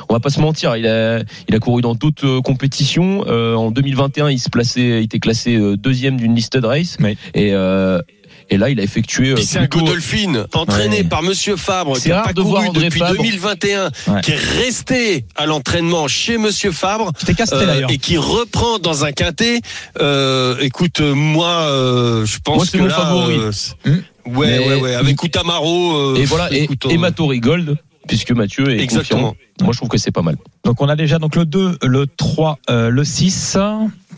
on 0.09 0.13
va 0.13 0.19
pas 0.19 0.29
se 0.29 0.39
mentir. 0.39 0.75
Il 0.75 0.85
a, 0.87 1.19
il 1.47 1.55
a 1.55 1.59
couru 1.59 1.81
dans 1.81 1.95
d'autres 1.95 2.25
euh, 2.27 2.41
compétitions. 2.41 3.25
Euh, 3.27 3.55
en 3.55 3.71
2021, 3.71 4.29
il 4.31 4.39
se 4.39 4.49
plaçait, 4.49 4.81
il 5.01 5.03
était 5.03 5.19
classé 5.19 5.55
euh, 5.55 5.75
deuxième 5.77 6.17
d'une 6.17 6.35
listed 6.35 6.65
race. 6.65 6.97
Oui. 6.99 7.17
Et, 7.33 7.53
euh, 7.53 7.99
Et 8.51 8.57
là, 8.59 8.69
il 8.69 8.79
a 8.79 8.83
effectué. 8.83 9.31
euh, 9.31 9.37
c'est 9.37 9.57
un 9.57 9.65
Godolphin 9.65 10.45
entraîné 10.53 10.97
Ouais. 10.97 11.03
par 11.03 11.23
Monsieur 11.23 11.55
Fabre, 11.55 11.97
C'est 11.97 12.03
qui 12.09 12.11
a 12.11 12.17
rare 12.17 12.25
pas 12.27 12.33
de 12.33 12.41
voir 12.43 12.63
couru 12.65 12.83
depuis 12.85 12.99
Fabre. 12.99 13.15
2021, 13.15 13.89
Ouais. 14.07 14.21
qui 14.21 14.31
est 14.33 14.35
resté 14.35 15.25
à 15.35 15.47
l'entraînement 15.47 16.07
chez 16.07 16.37
Monsieur 16.37 16.71
Fabre. 16.71 17.11
C'était 17.17 17.33
casté 17.33 17.55
euh, 17.55 17.65
d'ailleurs. 17.65 17.89
et 17.91 17.97
qui 17.97 18.17
reprend 18.17 18.77
dans 18.77 19.03
un 19.03 19.11
quintet. 19.13 19.61
Euh, 19.99 20.57
écoute, 20.61 20.99
moi, 21.01 21.47
euh, 21.69 22.23
je 22.27 22.37
pense 22.43 22.55
Moi, 22.57 22.65
c'est 22.67 22.77
que 22.77 22.83
mon 22.83 22.89
là, 22.89 22.93
favori. 22.95 23.35
euh, 23.39 23.51
Hmm. 23.85 24.37
ouais, 24.37 24.59
ouais, 24.59 24.75
ouais, 24.81 24.93
avec 24.95 25.21
Outamaro. 25.23 25.95
euh, 25.95 26.15
Et 26.15 26.25
voilà, 26.25 26.51
et, 26.53 26.63
écoute, 26.65 26.85
et 26.89 26.95
euh, 26.95 26.99
Matori 26.99 27.39
Gold, 27.39 27.77
puisque 28.07 28.31
Mathieu 28.31 28.69
est 28.69 28.79
Exactement. 28.83 29.29
confiant. 29.29 29.44
Moi, 29.61 29.71
je 29.71 29.77
trouve 29.77 29.89
que 29.89 29.97
c'est 29.97 30.11
pas 30.11 30.21
mal. 30.21 30.35
Donc 30.65 30.81
on 30.81 30.89
a 30.89 30.95
déjà 30.95 31.17
donc 31.17 31.35
le 31.35 31.45
2, 31.45 31.77
le 31.83 32.07
3, 32.07 32.59
euh, 32.69 32.89
le 32.89 33.03
6. 33.03 33.57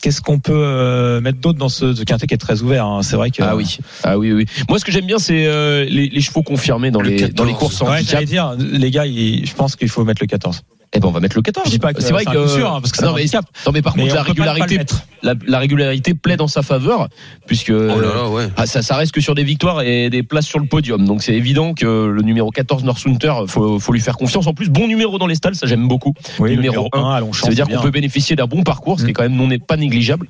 Qu'est-ce 0.01 0.21
qu'on 0.21 0.39
peut 0.39 0.53
euh, 0.53 1.21
mettre 1.21 1.39
d'autre 1.39 1.57
dans 1.57 1.69
ce, 1.69 1.93
ce 1.93 2.03
quintet 2.03 2.27
qui 2.27 2.33
est 2.33 2.37
très 2.37 2.61
ouvert 2.61 2.85
hein? 2.85 3.01
C'est 3.03 3.15
vrai 3.15 3.31
que 3.31 3.41
Ah 3.41 3.55
oui, 3.55 3.77
ah 4.03 4.17
oui, 4.17 4.31
oui. 4.31 4.45
Moi, 4.69 4.79
ce 4.79 4.85
que 4.85 4.91
j'aime 4.91 5.05
bien, 5.05 5.19
c'est 5.19 5.45
euh, 5.47 5.85
les, 5.85 6.09
les 6.09 6.21
chevaux 6.21 6.43
confirmés 6.43 6.91
dans 6.91 7.01
Le 7.01 7.09
les 7.09 7.15
14. 7.17 7.33
dans 7.35 7.43
les 7.45 7.53
courses 7.53 7.81
en 7.81 7.89
Ouais, 7.89 8.03
dire, 8.25 8.55
les 8.57 8.91
gars, 8.91 9.05
je 9.05 9.53
pense 9.53 9.75
qu'il 9.75 9.89
faut 9.89 10.03
mettre 10.03 10.21
le 10.21 10.27
14. 10.27 10.61
Eh 10.93 10.99
ben, 10.99 11.09
on 11.09 11.11
va 11.11 11.19
mettre 11.19 11.35
le 11.35 11.41
14. 11.41 11.65
Je 11.65 11.71
dis 11.71 11.79
pas 11.79 11.93
que 11.93 12.01
c'est 12.01 12.13
vrai 12.13 12.23
que 12.23 12.47
sûr, 12.47 12.73
hein, 12.73 12.79
parce 12.81 12.91
que 12.91 12.97
c'est 12.97 13.05
non, 13.05 13.13
mais, 13.13 13.25
non, 13.65 13.71
mais 13.73 13.81
par 13.81 13.97
Mais 13.97 14.03
contre, 14.03 14.15
la 14.15 14.23
régularité, 14.23 14.79
la, 15.21 15.33
la 15.45 15.59
régularité 15.59 16.13
plaide 16.13 16.41
en 16.41 16.47
sa 16.47 16.61
faveur, 16.61 17.09
puisque 17.45 17.71
Oh 17.71 17.99
là 17.99 18.15
là, 18.15 18.29
ouais. 18.29 18.47
ah, 18.55 18.65
ça, 18.65 18.81
ça 18.81 18.95
reste 18.95 19.11
que 19.11 19.19
sur 19.19 19.35
des 19.35 19.43
victoires 19.43 19.81
et 19.81 20.09
des 20.09 20.23
places 20.23 20.47
sur 20.47 20.59
le 20.59 20.65
podium. 20.65 21.05
Donc 21.05 21.23
c'est 21.23 21.33
évident 21.33 21.73
que 21.73 21.85
le 22.07 22.21
numéro 22.21 22.51
14 22.51 22.83
Northunter, 22.85 23.33
faut, 23.47 23.79
faut 23.79 23.91
lui 23.91 23.99
faire 23.99 24.17
confiance. 24.17 24.47
En 24.47 24.53
plus, 24.53 24.69
bon 24.69 24.87
numéro 24.87 25.19
dans 25.19 25.27
les 25.27 25.35
stalles, 25.35 25.55
ça 25.55 25.67
j'aime 25.67 25.87
beaucoup. 25.87 26.13
Oui, 26.39 26.51
numéro 26.51 26.83
numéro 26.83 26.89
un, 26.93 27.03
1 27.11 27.15
à 27.15 27.19
Longchamp. 27.19 27.43
Ça 27.43 27.49
veut 27.49 27.55
dire 27.55 27.67
qu'on 27.67 27.81
peut 27.81 27.91
bénéficier 27.91 28.35
d'un 28.35 28.47
bon 28.47 28.63
parcours, 28.63 28.99
ce 28.99 29.03
qui 29.05 29.09
est 29.09 29.13
Mm. 29.13 29.15
quand 29.15 29.23
même 29.23 29.35
non 29.35 29.49
pas 29.59 29.77
négligeable. 29.77 30.27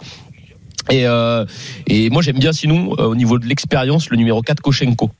Et, 0.89 1.05
euh, 1.05 1.45
et 1.88 2.10
moi 2.10 2.22
j'aime 2.22 2.39
bien 2.39 2.53
sinon 2.53 2.93
euh, 2.97 3.03
au 3.08 3.16
niveau 3.16 3.38
de 3.39 3.45
l'expérience 3.45 4.10
le 4.10 4.18
numéro 4.18 4.41
4 4.41 4.62
Koshenko. 4.62 5.12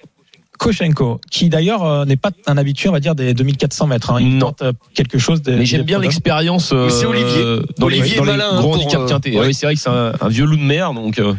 Koshenko, 0.58 1.20
qui 1.32 1.50
d'ailleurs 1.50 1.84
euh, 1.84 2.06
n'est 2.06 2.16
pas 2.18 2.32
un 2.48 2.58
habitué, 2.58 2.90
on 2.90 2.92
va 2.92 3.00
dire, 3.00 3.16
des 3.16 3.34
2400 3.34 3.88
mètres. 3.88 4.12
hein. 4.12 4.18
Il 4.20 4.38
Non. 4.38 4.48
tente 4.48 4.62
euh, 4.64 4.74
quelque 4.94 5.18
chose. 5.18 5.42
Des, 5.42 5.56
Mais 5.56 5.66
j'aime 5.66 5.84
bien 5.84 6.00
l'expérience 6.00 6.72
Mais 6.74 6.90
c'est 6.90 7.06
euh, 7.06 7.10
Olivier. 7.10 7.44
dans 7.78 7.88
les, 7.88 8.00
Olivier 8.00 8.18
dans 8.18 8.24
les 8.26 8.32
malin, 8.32 8.50
grands 8.54 8.62
pour, 8.64 8.74
handicaps 8.76 9.12
euh, 9.12 9.30
ouais. 9.30 9.38
Ah 9.42 9.46
oui, 9.48 9.54
c'est 9.54 9.66
vrai 9.66 9.76
que 9.76 9.82
c'est 9.82 9.90
un, 9.90 10.14
un 10.20 10.28
vieux 10.30 10.46
loup 10.46 10.58
de 10.58 10.62
mer, 10.62 10.94
donc. 10.94 11.20
euh, 11.20 11.34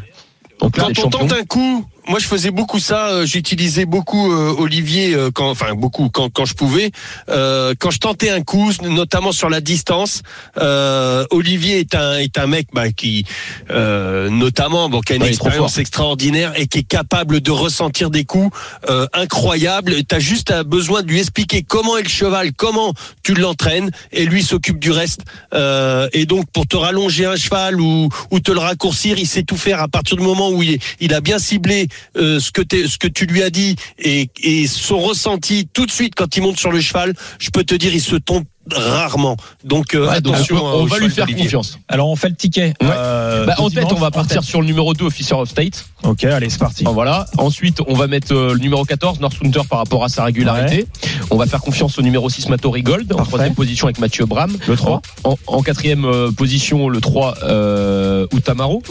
donc 0.60 0.76
là, 0.76 0.84
Quand 0.84 0.88
les 0.88 0.98
on 0.98 1.02
champions. 1.02 1.18
tente 1.28 1.32
un 1.38 1.44
coup, 1.44 1.84
moi 2.08 2.18
je 2.18 2.26
faisais 2.26 2.50
beaucoup 2.50 2.78
ça. 2.78 3.08
euh, 3.08 3.26
J'utilisais 3.26 3.84
beaucoup 3.84 4.32
euh, 4.32 4.54
Olivier 4.58 5.14
euh, 5.14 5.30
quand, 5.32 5.50
enfin 5.50 5.74
beaucoup 5.74 6.08
quand 6.08 6.30
quand 6.30 6.44
je 6.44 6.54
pouvais. 6.54 6.90
Euh, 7.28 7.74
quand 7.78 7.90
je 7.90 7.98
tentais 7.98 8.30
un 8.30 8.42
coup, 8.42 8.70
notamment 8.82 9.32
sur 9.32 9.48
la 9.50 9.60
distance, 9.60 10.22
euh, 10.58 11.24
Olivier 11.30 11.80
est 11.80 11.94
un 11.94 12.18
est 12.18 12.38
un 12.38 12.46
mec 12.46 12.68
bah, 12.72 12.90
qui, 12.92 13.24
euh, 13.70 14.30
notamment, 14.30 14.88
bon, 14.88 15.00
qui 15.00 15.12
a 15.12 15.16
une 15.16 15.22
Ouais, 15.22 15.28
expérience 15.28 15.78
extraordinaire 15.78 16.52
et 16.56 16.66
qui 16.66 16.78
est 16.78 16.82
capable 16.88 17.40
de 17.40 17.50
ressentir 17.50 18.10
des 18.10 18.24
coups 18.24 18.56
euh, 18.88 19.06
incroyables. 19.12 20.04
T'as 20.04 20.18
juste 20.18 20.52
besoin 20.64 21.02
de 21.02 21.08
lui 21.08 21.18
expliquer 21.18 21.62
comment 21.62 21.96
est 21.98 22.02
le 22.02 22.08
cheval, 22.08 22.52
comment 22.54 22.94
tu 23.22 23.34
l'entraînes, 23.34 23.90
et 24.12 24.24
lui 24.24 24.42
s'occupe 24.42 24.78
du 24.78 24.90
reste. 24.90 25.20
Euh, 25.54 26.08
et 26.12 26.24
donc 26.26 26.46
pour 26.52 26.66
te 26.66 26.76
rallonger 26.76 27.26
un 27.26 27.36
cheval 27.36 27.80
ou 27.80 28.08
ou 28.30 28.40
te 28.40 28.50
le 28.52 28.58
raccourcir, 28.60 29.18
il 29.18 29.26
sait 29.26 29.42
tout 29.42 29.56
faire 29.56 29.82
à 29.82 29.88
partir 29.88 30.16
du 30.16 30.22
moment 30.22 30.50
où 30.50 30.62
il, 30.62 30.74
est- 30.74 30.82
il 31.00 31.12
a 31.14 31.20
bien 31.20 31.38
ciblé 31.38 31.88
euh, 32.16 32.40
ce 32.40 32.50
que 32.50 32.62
ce 32.86 32.98
que 32.98 33.08
tu 33.08 33.26
lui 33.26 33.42
as 33.42 33.50
dit 33.50 33.76
et, 33.98 34.30
et 34.42 34.66
son 34.66 34.98
ressenti 34.98 35.68
tout 35.72 35.86
de 35.86 35.90
suite 35.90 36.14
quand 36.14 36.36
il 36.36 36.42
monte 36.42 36.58
sur 36.58 36.72
le 36.72 36.80
cheval. 36.80 37.14
Je 37.38 37.50
peux 37.50 37.64
te 37.64 37.74
dire, 37.74 37.94
il 37.94 38.00
se 38.00 38.16
trompe 38.16 38.46
rarement. 38.74 39.36
Donc 39.64 39.94
euh, 39.94 40.08
Ouais, 40.08 40.20
donc 40.20 40.34
attention. 40.34 40.56
on, 40.64 40.68
on 40.68 40.82
au 40.82 40.86
va 40.86 40.98
lui 40.98 41.10
faire 41.10 41.24
d'Olivier. 41.26 41.44
confiance. 41.44 41.78
Alors 41.88 42.08
on 42.08 42.16
fait 42.16 42.28
le 42.28 42.34
ticket. 42.36 42.74
Ouais. 42.80 42.88
euh, 42.90 43.46
Bah, 43.46 43.54
en 43.58 43.70
tête, 43.70 43.86
on 43.92 43.98
va 43.98 44.10
partir 44.10 44.42
sur 44.44 44.60
le 44.60 44.66
numéro 44.66 44.94
2, 44.94 45.04
Officer 45.04 45.34
of 45.34 45.48
State. 45.48 45.84
Ok, 46.04 46.24
allez, 46.24 46.48
c'est 46.50 46.58
parti. 46.58 46.84
Ah, 46.86 46.90
Voilà. 46.92 47.26
Ensuite, 47.38 47.80
on 47.86 47.94
va 47.94 48.06
mettre 48.06 48.32
euh, 48.34 48.52
le 48.54 48.58
numéro 48.60 48.84
14, 48.84 49.20
Northunter, 49.20 49.60
par 49.68 49.80
rapport 49.80 50.04
à 50.04 50.08
sa 50.08 50.24
régularité. 50.24 50.86
On 51.30 51.36
va 51.36 51.46
faire 51.46 51.60
confiance 51.60 51.98
au 51.98 52.02
numéro 52.02 52.28
6, 52.30 52.48
Matori 52.48 52.82
Gold, 52.82 53.12
en 53.12 53.24
troisième 53.24 53.54
position 53.54 53.86
avec 53.86 53.98
Mathieu 53.98 54.24
Bram. 54.26 54.56
Le 54.66 54.76
3. 54.76 55.02
En, 55.24 55.36
en 55.46 55.62
quatrième 55.62 56.04
euh, 56.04 56.30
position, 56.30 56.88
le 56.88 57.00
3, 57.00 57.34
euh. 57.42 58.26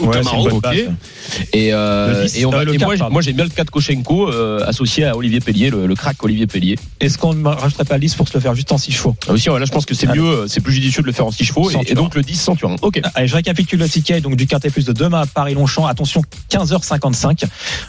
Ouais, 0.00 0.18
une 0.20 0.42
bonne 0.44 0.52
ok. 0.54 0.62
base. 0.62 0.76
Et, 1.52 1.72
euh, 1.72 2.22
Le 2.22 2.28
10, 2.28 2.38
et, 2.38 2.46
on 2.46 2.50
va, 2.50 2.58
euh, 2.58 2.64
le 2.64 2.74
et 2.74 2.78
moi, 2.78 2.88
4, 2.90 2.98
pardon. 2.98 3.12
moi, 3.12 3.22
j'aime 3.22 3.36
bien 3.36 3.44
le 3.44 3.50
4 3.50 3.70
Koshenko 3.70 4.28
euh, 4.30 4.64
associé 4.66 5.04
à 5.04 5.16
Olivier 5.16 5.40
Pellier, 5.40 5.70
le, 5.70 5.86
le 5.86 5.94
crack 5.94 6.22
Olivier 6.22 6.46
Pellier. 6.46 6.78
Est-ce 7.00 7.18
qu'on 7.18 7.34
ne 7.34 7.46
rajouterait 7.48 7.84
pas 7.84 7.94
le 7.94 8.00
10 8.00 8.14
pour 8.14 8.28
se 8.28 8.34
le 8.34 8.40
faire 8.40 8.54
juste 8.54 8.70
en 8.72 8.78
6 8.78 8.92
chevaux? 8.92 9.16
Ah, 9.28 9.32
aussi, 9.32 9.50
ouais, 9.50 9.58
là, 9.58 9.66
je 9.68 9.72
pense 9.72 9.86
que 9.86 9.94
c'est 9.94 10.06
mieux, 10.06 10.24
euh, 10.24 10.46
c'est 10.48 10.60
plus 10.60 10.72
judicieux 10.72 11.02
de 11.02 11.06
le 11.06 11.12
faire 11.12 11.26
en 11.26 11.30
6 11.30 11.44
chevaux. 11.44 11.70
Et, 11.70 11.92
et 11.92 11.94
donc 11.94 12.14
le 12.14 12.22
10 12.22 12.36
Centurion. 12.36 12.76
Ok. 12.82 13.00
Allez, 13.14 13.28
je 13.28 13.36
récapitule 13.36 13.78
le 13.78 13.88
ticket 13.88 14.20
donc 14.20 14.36
du 14.36 14.46
quintet 14.46 14.70
plus 14.70 14.86
de 14.86 14.92
demain 14.92 15.20
à 15.20 15.26
Paris-Longchamp. 15.26 15.86
Attention, 15.86 16.22
15h55. 16.50 17.44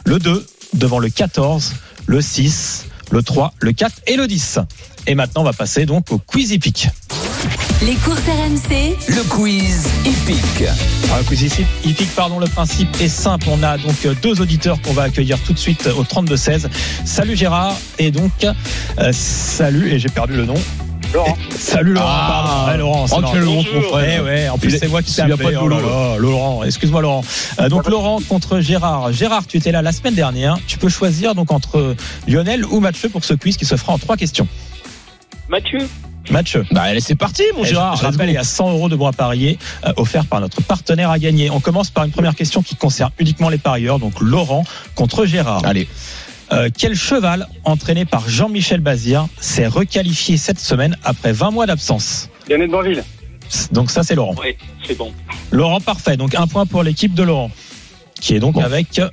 Le 0.05 0.19
2 0.19 0.45
devant 0.73 0.99
le 0.99 1.09
14, 1.09 1.73
le 2.05 2.21
6, 2.21 2.86
le 3.11 3.23
3, 3.23 3.53
le 3.59 3.71
4 3.71 3.93
et 4.07 4.17
le 4.17 4.27
10. 4.27 4.59
Et 5.07 5.15
maintenant, 5.15 5.41
on 5.41 5.45
va 5.45 5.53
passer 5.53 5.86
donc 5.86 6.11
au 6.11 6.19
quiz 6.19 6.51
hippique. 6.51 6.89
Les 7.82 7.95
courses 7.95 8.19
RMC, 8.19 8.97
Le 9.07 9.23
quiz 9.30 9.88
hippique. 10.05 10.67
Alors, 11.05 11.19
le 11.19 11.23
quiz 11.23 11.41
hippique, 11.86 12.13
pardon, 12.13 12.39
le 12.39 12.47
principe 12.47 12.89
est 12.99 13.07
simple. 13.07 13.47
On 13.49 13.63
a 13.63 13.77
donc 13.77 14.05
deux 14.21 14.41
auditeurs 14.41 14.82
qu'on 14.82 14.91
va 14.91 15.03
accueillir 15.03 15.39
tout 15.39 15.53
de 15.53 15.59
suite 15.59 15.88
au 15.88 16.03
32-16. 16.03 16.67
Salut 17.05 17.38
Gérard 17.38 17.77
et 17.97 18.11
donc 18.11 18.32
euh, 18.43 19.13
salut, 19.13 19.93
et 19.93 19.99
j'ai 19.99 20.09
perdu 20.09 20.34
le 20.34 20.45
nom. 20.45 20.61
Laurent. 21.14 21.38
Salut 21.57 21.93
Laurent, 21.93 22.07
Ah. 22.07 22.28
pardon. 22.30 22.72
Ouais, 22.72 22.78
Laurent, 22.78 23.07
c'est 23.07 23.16
Oh, 23.18 23.22
quelle 23.34 23.47
honte, 23.47 23.66
mon 23.74 23.82
frère. 23.82 24.22
Eh 24.22 24.24
ouais, 24.24 24.49
en 24.49 24.57
plus 24.57 24.78
c'est 24.78 24.88
moi 24.88 25.01
qui 25.01 25.14
t'ai 25.14 25.22
appelé. 25.22 25.38
pas 25.43 25.51
de 25.51 25.57
Oh 25.57 25.62
boulot. 25.62 26.18
Laurent, 26.20 26.64
excuse-moi 26.64 27.01
Laurent. 27.01 27.24
Euh, 27.60 27.68
donc 27.70 27.89
Laurent 27.89 28.20
contre 28.30 28.60
Gérard. 28.60 29.12
Gérard, 29.12 29.47
tu 29.47 29.57
étais 29.57 29.72
là 29.72 29.82
la 29.82 29.91
semaine 29.91 30.14
dernière. 30.14 30.57
Tu 30.68 30.78
peux 30.78 30.89
choisir 30.89 31.34
donc 31.34 31.51
entre 31.51 31.95
Lionel 32.28 32.64
ou 32.66 32.80
Mathieu 32.80 33.10
pour 33.10 33.24
ce 33.24 33.34
quiz 33.34 33.57
qui 33.57 33.66
se 33.66 33.76
fera 33.76 33.93
en 33.93 33.97
trois 33.97 34.18
questions. 34.18 34.47
Mathieu 35.49 35.80
Mathieu. 36.30 36.64
Bah, 36.72 36.84
allez, 36.84 36.99
c'est 36.99 37.16
parti, 37.16 37.41
mon 37.55 37.64
Et 37.64 37.66
je, 37.66 37.70
Gérard. 37.72 37.95
je 37.95 38.03
rappelle, 38.03 38.30
il 38.30 38.34
y 38.34 38.38
a 38.38 38.43
100 38.43 38.70
euros 38.74 38.88
de 38.88 38.95
bons 38.95 39.07
à 39.07 39.14
parier 39.14 39.57
euh, 39.88 39.93
offerts 39.97 40.28
par 40.28 40.39
notre 40.41 40.62
partenaire 40.62 41.10
à 41.10 41.18
gagner. 41.18 41.49
On 41.49 41.60
commence 41.60 41.89
par 41.89 42.03
une 42.03 42.12
première 42.12 42.36
question 42.36 42.62
qui 42.62 42.76
concerne 42.76 43.10
uniquement 43.18 43.49
les 43.49 43.57
parieurs. 43.57 43.97
Donc 43.97 44.20
Laurent 44.22 44.64
contre 44.93 45.26
Gérard. 45.26 45.66
Allez. 45.66 45.88
Euh, 46.52 46.70
quel 46.76 46.95
cheval 46.95 47.47
entraîné 47.64 48.06
par 48.06 48.28
Jean-Michel 48.28 48.80
Bazir 48.82 49.28
s'est 49.39 49.68
requalifié 49.68 50.38
cette 50.38 50.60
semaine 50.60 50.97
après 51.04 51.32
20 51.32 51.52
mois 51.52 51.66
d'absence 51.68 52.30
de 52.50 52.66
Banville. 52.68 53.04
Donc 53.72 53.91
ça 53.91 54.04
c'est 54.04 54.16
Laurent. 54.16 54.36
Oui, 54.41 54.56
c'est 54.88 54.97
bon. 54.97 55.12
Laurent 55.52 55.80
parfait. 55.80 56.18
Donc 56.18 56.34
un 56.36 56.47
point 56.47 56.66
pour 56.66 56.82
l'équipe 56.84 57.14
de 57.14 57.24
Laurent 57.24 57.52
qui 58.20 58.36
est 58.36 58.39
donc 58.39 58.56
Bon. 58.56 58.62
avec 58.62 58.97
euh, 59.00 59.10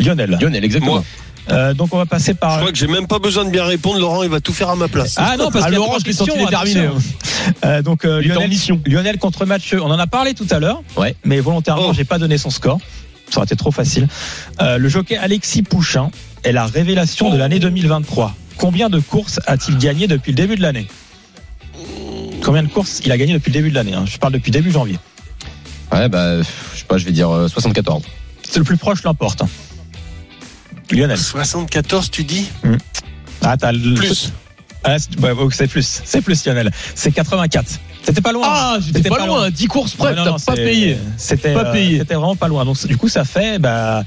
Lionel. 0.00 0.36
Lionel, 0.40 0.64
exactement. 0.64 0.94
Moi. 0.94 1.04
Euh, 1.50 1.74
donc 1.74 1.92
on 1.92 1.98
va 1.98 2.06
passer 2.06 2.32
Je 2.32 2.36
par 2.36 2.58
crois 2.58 2.70
que 2.72 2.78
j'ai 2.78 2.86
même 2.86 3.06
pas 3.08 3.18
besoin 3.18 3.44
de 3.44 3.50
bien 3.50 3.64
répondre. 3.64 3.98
Laurent, 3.98 4.22
il 4.22 4.28
va 4.28 4.40
tout 4.40 4.52
faire 4.52 4.68
à 4.68 4.76
ma 4.76 4.88
place. 4.88 5.14
ah 5.18 5.36
non 5.36 5.50
parce 5.50 5.64
Ah, 5.64 5.68
a 5.68 5.70
Laurent, 5.70 5.98
je 6.00 6.04
l'ai 6.06 6.12
senti. 6.12 6.30
Euh, 7.64 7.82
donc 7.82 8.04
euh, 8.04 8.20
Lionel, 8.20 8.48
mission. 8.48 8.80
Lionel 8.86 9.18
contre 9.18 9.46
Mathieu. 9.46 9.80
On 9.82 9.86
en 9.90 9.98
a 9.98 10.06
parlé 10.06 10.34
tout 10.34 10.46
à 10.50 10.58
l'heure. 10.60 10.82
Ouais. 10.96 11.16
Mais 11.24 11.40
volontairement, 11.40 11.88
Oh. 11.88 11.92
j'ai 11.92 12.04
pas 12.04 12.18
donné 12.18 12.38
son 12.38 12.50
score. 12.50 12.78
Ça 13.32 13.38
aurait 13.38 13.46
été 13.46 13.56
trop 13.56 13.70
facile. 13.70 14.08
Euh, 14.60 14.76
le 14.76 14.88
jockey 14.90 15.16
Alexis 15.16 15.62
Pouchin 15.62 16.10
est 16.44 16.52
la 16.52 16.66
révélation 16.66 17.30
de 17.30 17.38
l'année 17.38 17.58
2023. 17.58 18.34
Combien 18.58 18.90
de 18.90 18.98
courses 19.00 19.40
a-t-il 19.46 19.78
gagné 19.78 20.06
depuis 20.06 20.32
le 20.32 20.36
début 20.36 20.56
de 20.56 20.60
l'année? 20.62 20.86
Combien 22.44 22.62
de 22.62 22.68
courses 22.68 23.00
il 23.04 23.10
a 23.10 23.16
gagné 23.16 23.32
depuis 23.32 23.48
le 23.50 23.54
début 23.54 23.70
de 23.70 23.74
l'année 23.74 23.94
hein? 23.94 24.04
Je 24.06 24.18
parle 24.18 24.34
depuis 24.34 24.50
début 24.50 24.70
janvier. 24.70 24.98
Ouais, 25.92 26.08
bah, 26.10 26.42
je 26.42 26.78
sais 26.78 26.84
pas, 26.86 26.98
je 26.98 27.04
vais 27.06 27.12
dire 27.12 27.30
euh, 27.30 27.48
74. 27.48 28.02
C'est 28.48 28.58
le 28.58 28.64
plus 28.64 28.76
proche 28.76 29.02
l'emporte. 29.02 29.42
Lionel. 30.90 31.16
74, 31.18 32.10
tu 32.10 32.24
dis? 32.24 32.48
Ah, 33.40 33.56
t'as 33.56 33.72
le- 33.72 33.94
Plus. 33.94 34.32
Ah, 34.84 34.98
c'est 34.98 35.18
ouais, 35.20 35.32
c'est 35.52 35.68
plus. 35.68 36.02
C'est 36.04 36.20
plus 36.20 36.44
Lionel. 36.44 36.70
C'est 36.94 37.12
84. 37.12 37.78
C'était 38.04 38.20
pas 38.20 38.32
loin. 38.32 38.42
Ah, 38.46 38.76
j'étais 38.80 38.98
C'était 38.98 39.08
pas, 39.10 39.16
pas 39.18 39.26
loin, 39.26 39.40
loin. 39.42 39.50
10 39.50 39.66
courses 39.66 39.94
près, 39.94 40.14
non, 40.14 40.24
t'as 40.24 40.44
pas 40.44 40.54
payé. 40.54 40.96
C'était 41.16 41.54
Pas 41.54 41.66
euh, 41.66 41.72
payé. 41.72 41.98
C'était 41.98 42.14
vraiment 42.14 42.36
pas 42.36 42.48
loin. 42.48 42.64
Donc 42.64 42.84
du 42.86 42.96
coup 42.96 43.08
ça 43.08 43.24
fait 43.24 43.58
bah, 43.58 44.02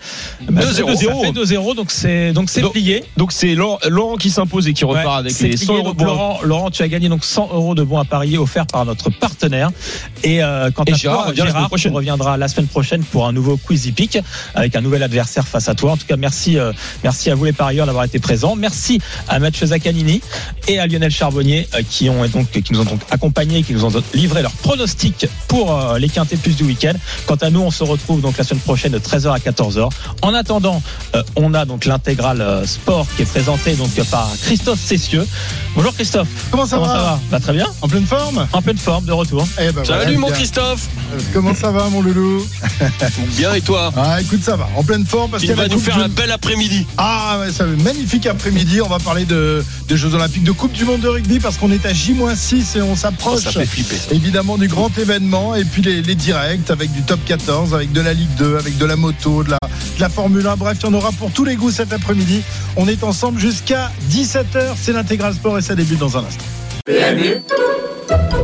bah, 0.49 0.61
2-0. 0.61 0.95
ça 0.95 1.15
fait 1.15 1.31
2-0 1.55 1.75
donc 1.75 1.91
c'est 1.91 2.33
donc 2.33 2.49
c'est 2.49 2.61
Donc, 2.61 2.73
plié. 2.73 3.03
Donc 3.17 3.31
c'est 3.31 3.55
Laurent, 3.55 3.79
Laurent 3.87 4.15
qui 4.17 4.29
s'impose 4.29 4.67
et 4.67 4.73
qui 4.73 4.83
repart 4.85 5.05
Ouais, 5.05 5.29
avec 5.31 5.39
les 5.39 5.49
plié. 5.49 5.57
100 5.65 5.75
euros. 5.77 5.93
Laurent, 5.99 6.39
Laurent, 6.43 6.71
tu 6.71 6.83
as 6.83 6.87
gagné 6.87 7.09
donc 7.09 7.23
100 7.23 7.49
euros 7.53 7.75
de 7.75 7.83
bons 7.83 7.97
à 7.99 8.05
parier 8.05 8.37
offerts 8.37 8.67
par 8.67 8.85
notre 8.85 9.09
partenaire. 9.09 9.71
Et 10.23 10.43
euh, 10.43 10.69
à 10.69 10.93
Gérard 10.93 11.25
toi, 11.25 11.33
la 11.35 11.45
Gérard, 11.45 11.63
tu 11.63 11.67
prochaine. 11.69 11.93
reviendras 11.93 12.37
la 12.37 12.47
semaine 12.47 12.67
prochaine 12.67 13.03
pour 13.03 13.25
un 13.27 13.31
nouveau 13.31 13.57
quiz 13.57 13.85
hippique 13.85 14.17
avec 14.55 14.75
un 14.75 14.81
nouvel 14.81 15.03
adversaire 15.03 15.47
face 15.47 15.69
à 15.69 15.75
toi. 15.75 15.91
En 15.93 15.97
tout 15.97 16.05
cas, 16.07 16.17
merci, 16.17 16.57
euh, 16.57 16.71
merci 17.03 17.29
à 17.31 17.35
vous 17.35 17.45
les 17.45 17.53
parieurs 17.53 17.85
d'avoir 17.85 18.03
été 18.03 18.19
présents. 18.19 18.55
Merci 18.55 18.99
à 19.27 19.39
Mathieu 19.39 19.67
Zaccanini 19.67 20.21
et 20.67 20.79
à 20.79 20.87
Lionel 20.87 21.11
Charbonnier 21.11 21.67
euh, 21.75 21.81
qui 21.89 22.09
ont 22.09 22.25
donc 22.27 22.49
qui 22.51 22.73
nous 22.73 22.81
ont 22.81 22.85
donc 22.85 23.01
accompagnés, 23.11 23.63
qui 23.63 23.73
nous 23.73 23.84
ont 23.84 23.84
ont 23.85 24.03
livré 24.13 24.41
leur 24.41 24.51
pronostic 24.51 25.27
pour 25.47 25.73
euh, 25.73 25.97
les 25.99 26.09
quintés 26.09 26.37
plus 26.37 26.55
du 26.55 26.63
week-end. 26.63 26.93
Quant 27.25 27.35
à 27.35 27.49
nous, 27.49 27.61
on 27.61 27.71
se 27.71 27.83
retrouve 27.83 28.21
donc 28.21 28.37
la 28.37 28.43
semaine 28.43 28.61
prochaine 28.61 28.91
de 28.91 28.99
13h 28.99 29.33
à 29.33 29.39
14h. 29.39 29.89
En 30.21 30.33
attendant, 30.33 30.81
euh, 31.15 31.23
on 31.35 31.53
a 31.53 31.65
donc 31.65 31.85
l'intégrale 31.85 32.41
euh, 32.41 32.65
sport 32.65 33.07
qui 33.15 33.23
est 33.23 33.25
présentée 33.25 33.73
donc 33.75 33.93
par 34.09 34.29
Christophe 34.43 34.79
Cessieux. 34.79 35.27
Bonjour 35.75 35.93
Christophe. 35.93 36.27
Comment 36.51 36.65
ça 36.65 36.79
va 36.79 37.19
Bah, 37.31 37.39
Très 37.39 37.53
bien. 37.53 37.67
En 37.81 37.87
pleine 37.87 38.05
forme 38.05 38.47
En 38.53 38.61
pleine 38.61 38.77
forme, 38.77 39.05
de 39.05 39.11
retour. 39.11 39.47
Eh 39.59 39.71
ben 39.71 39.83
voilà, 39.83 40.03
Salut 40.03 40.17
mon 40.17 40.27
bien. 40.27 40.35
Christophe. 40.35 40.87
Euh, 41.13 41.19
Comment 41.33 41.53
ça 41.53 41.71
va 41.71 41.89
mon 41.89 42.01
loulou 42.01 42.45
Bien 43.37 43.53
et 43.53 43.61
toi 43.61 43.91
Ah 43.95 44.21
écoute 44.21 44.43
ça 44.43 44.55
va, 44.55 44.67
en 44.75 44.83
pleine 44.83 45.05
forme 45.05 45.31
parce 45.31 45.41
Tu 45.41 45.47
qu'il 45.47 45.55
y 45.55 45.59
a 45.59 45.63
vas 45.63 45.67
la 45.69 45.73
nous 45.75 45.79
faire 45.81 45.97
un 45.97 46.07
bel 46.07 46.31
après-midi. 46.31 46.85
Ah 46.97 47.37
ouais, 47.39 47.51
ça 47.51 47.65
va, 47.65 47.75
magnifique 47.83 48.25
après-midi, 48.25 48.81
on 48.81 48.87
va 48.89 48.99
parler 48.99 49.25
de, 49.25 49.63
de 49.87 49.95
Jeux 49.95 50.13
Olympiques, 50.13 50.43
de 50.43 50.51
Coupe 50.51 50.71
du 50.71 50.85
Monde 50.85 51.01
de 51.01 51.07
rugby 51.09 51.39
parce 51.39 51.57
qu'on 51.57 51.71
est 51.71 51.85
à 51.85 51.93
J-6 51.93 52.77
et 52.77 52.81
on 52.81 52.95
s'approche 52.95 53.41
Ça 53.41 53.51
flipper. 53.75 54.15
évidemment 54.15 54.57
du 54.57 54.67
grand 54.67 54.95
événement 54.97 55.55
et 55.55 55.65
puis 55.65 55.81
les, 55.81 56.01
les 56.01 56.15
directs 56.15 56.69
avec 56.69 56.91
du 56.91 57.01
top 57.03 57.19
14, 57.25 57.73
avec 57.73 57.91
de 57.91 58.01
la 58.01 58.13
Ligue 58.13 58.33
2, 58.37 58.57
avec 58.57 58.77
de 58.77 58.85
la 58.85 58.95
moto, 58.95 59.43
de 59.43 59.51
la, 59.51 59.57
de 59.61 60.01
la 60.01 60.09
Formule 60.09 60.47
1, 60.47 60.55
bref, 60.55 60.77
il 60.81 60.85
y 60.85 60.89
en 60.89 60.93
aura 60.93 61.11
pour 61.11 61.31
tous 61.31 61.43
les 61.43 61.55
goûts 61.55 61.71
cet 61.71 61.91
après-midi. 61.93 62.41
On 62.77 62.87
est 62.87 63.03
ensemble 63.03 63.39
jusqu'à 63.39 63.91
17h, 64.09 64.75
c'est 64.81 64.93
l'intégral 64.93 65.33
sport 65.33 65.57
et 65.57 65.61
ça 65.61 65.75
débute 65.75 65.99
dans 65.99 66.17
un 66.17 66.23
instant. 66.25 66.45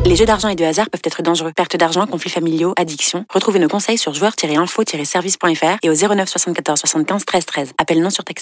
Les 0.06 0.16
jeux 0.16 0.26
d'argent 0.26 0.50
et 0.50 0.56
de 0.56 0.66
hasard 0.66 0.90
peuvent 0.90 1.02
être 1.04 1.22
dangereux. 1.22 1.52
Perte 1.56 1.78
d'argent, 1.78 2.08
conflits 2.08 2.32
familiaux, 2.32 2.74
addiction. 2.76 3.26
Retrouvez 3.30 3.60
nos 3.60 3.68
conseils 3.68 3.98
sur 4.00 4.14
joueurs-info-service.fr 4.14 5.78
et 5.84 5.90
au 5.90 5.94
09 5.94 6.28
74 6.28 6.80
75 6.80 7.26
13 7.26 7.46
13. 7.46 7.72
Appel 7.78 8.02
non 8.02 8.10
surtaxé. 8.10 8.40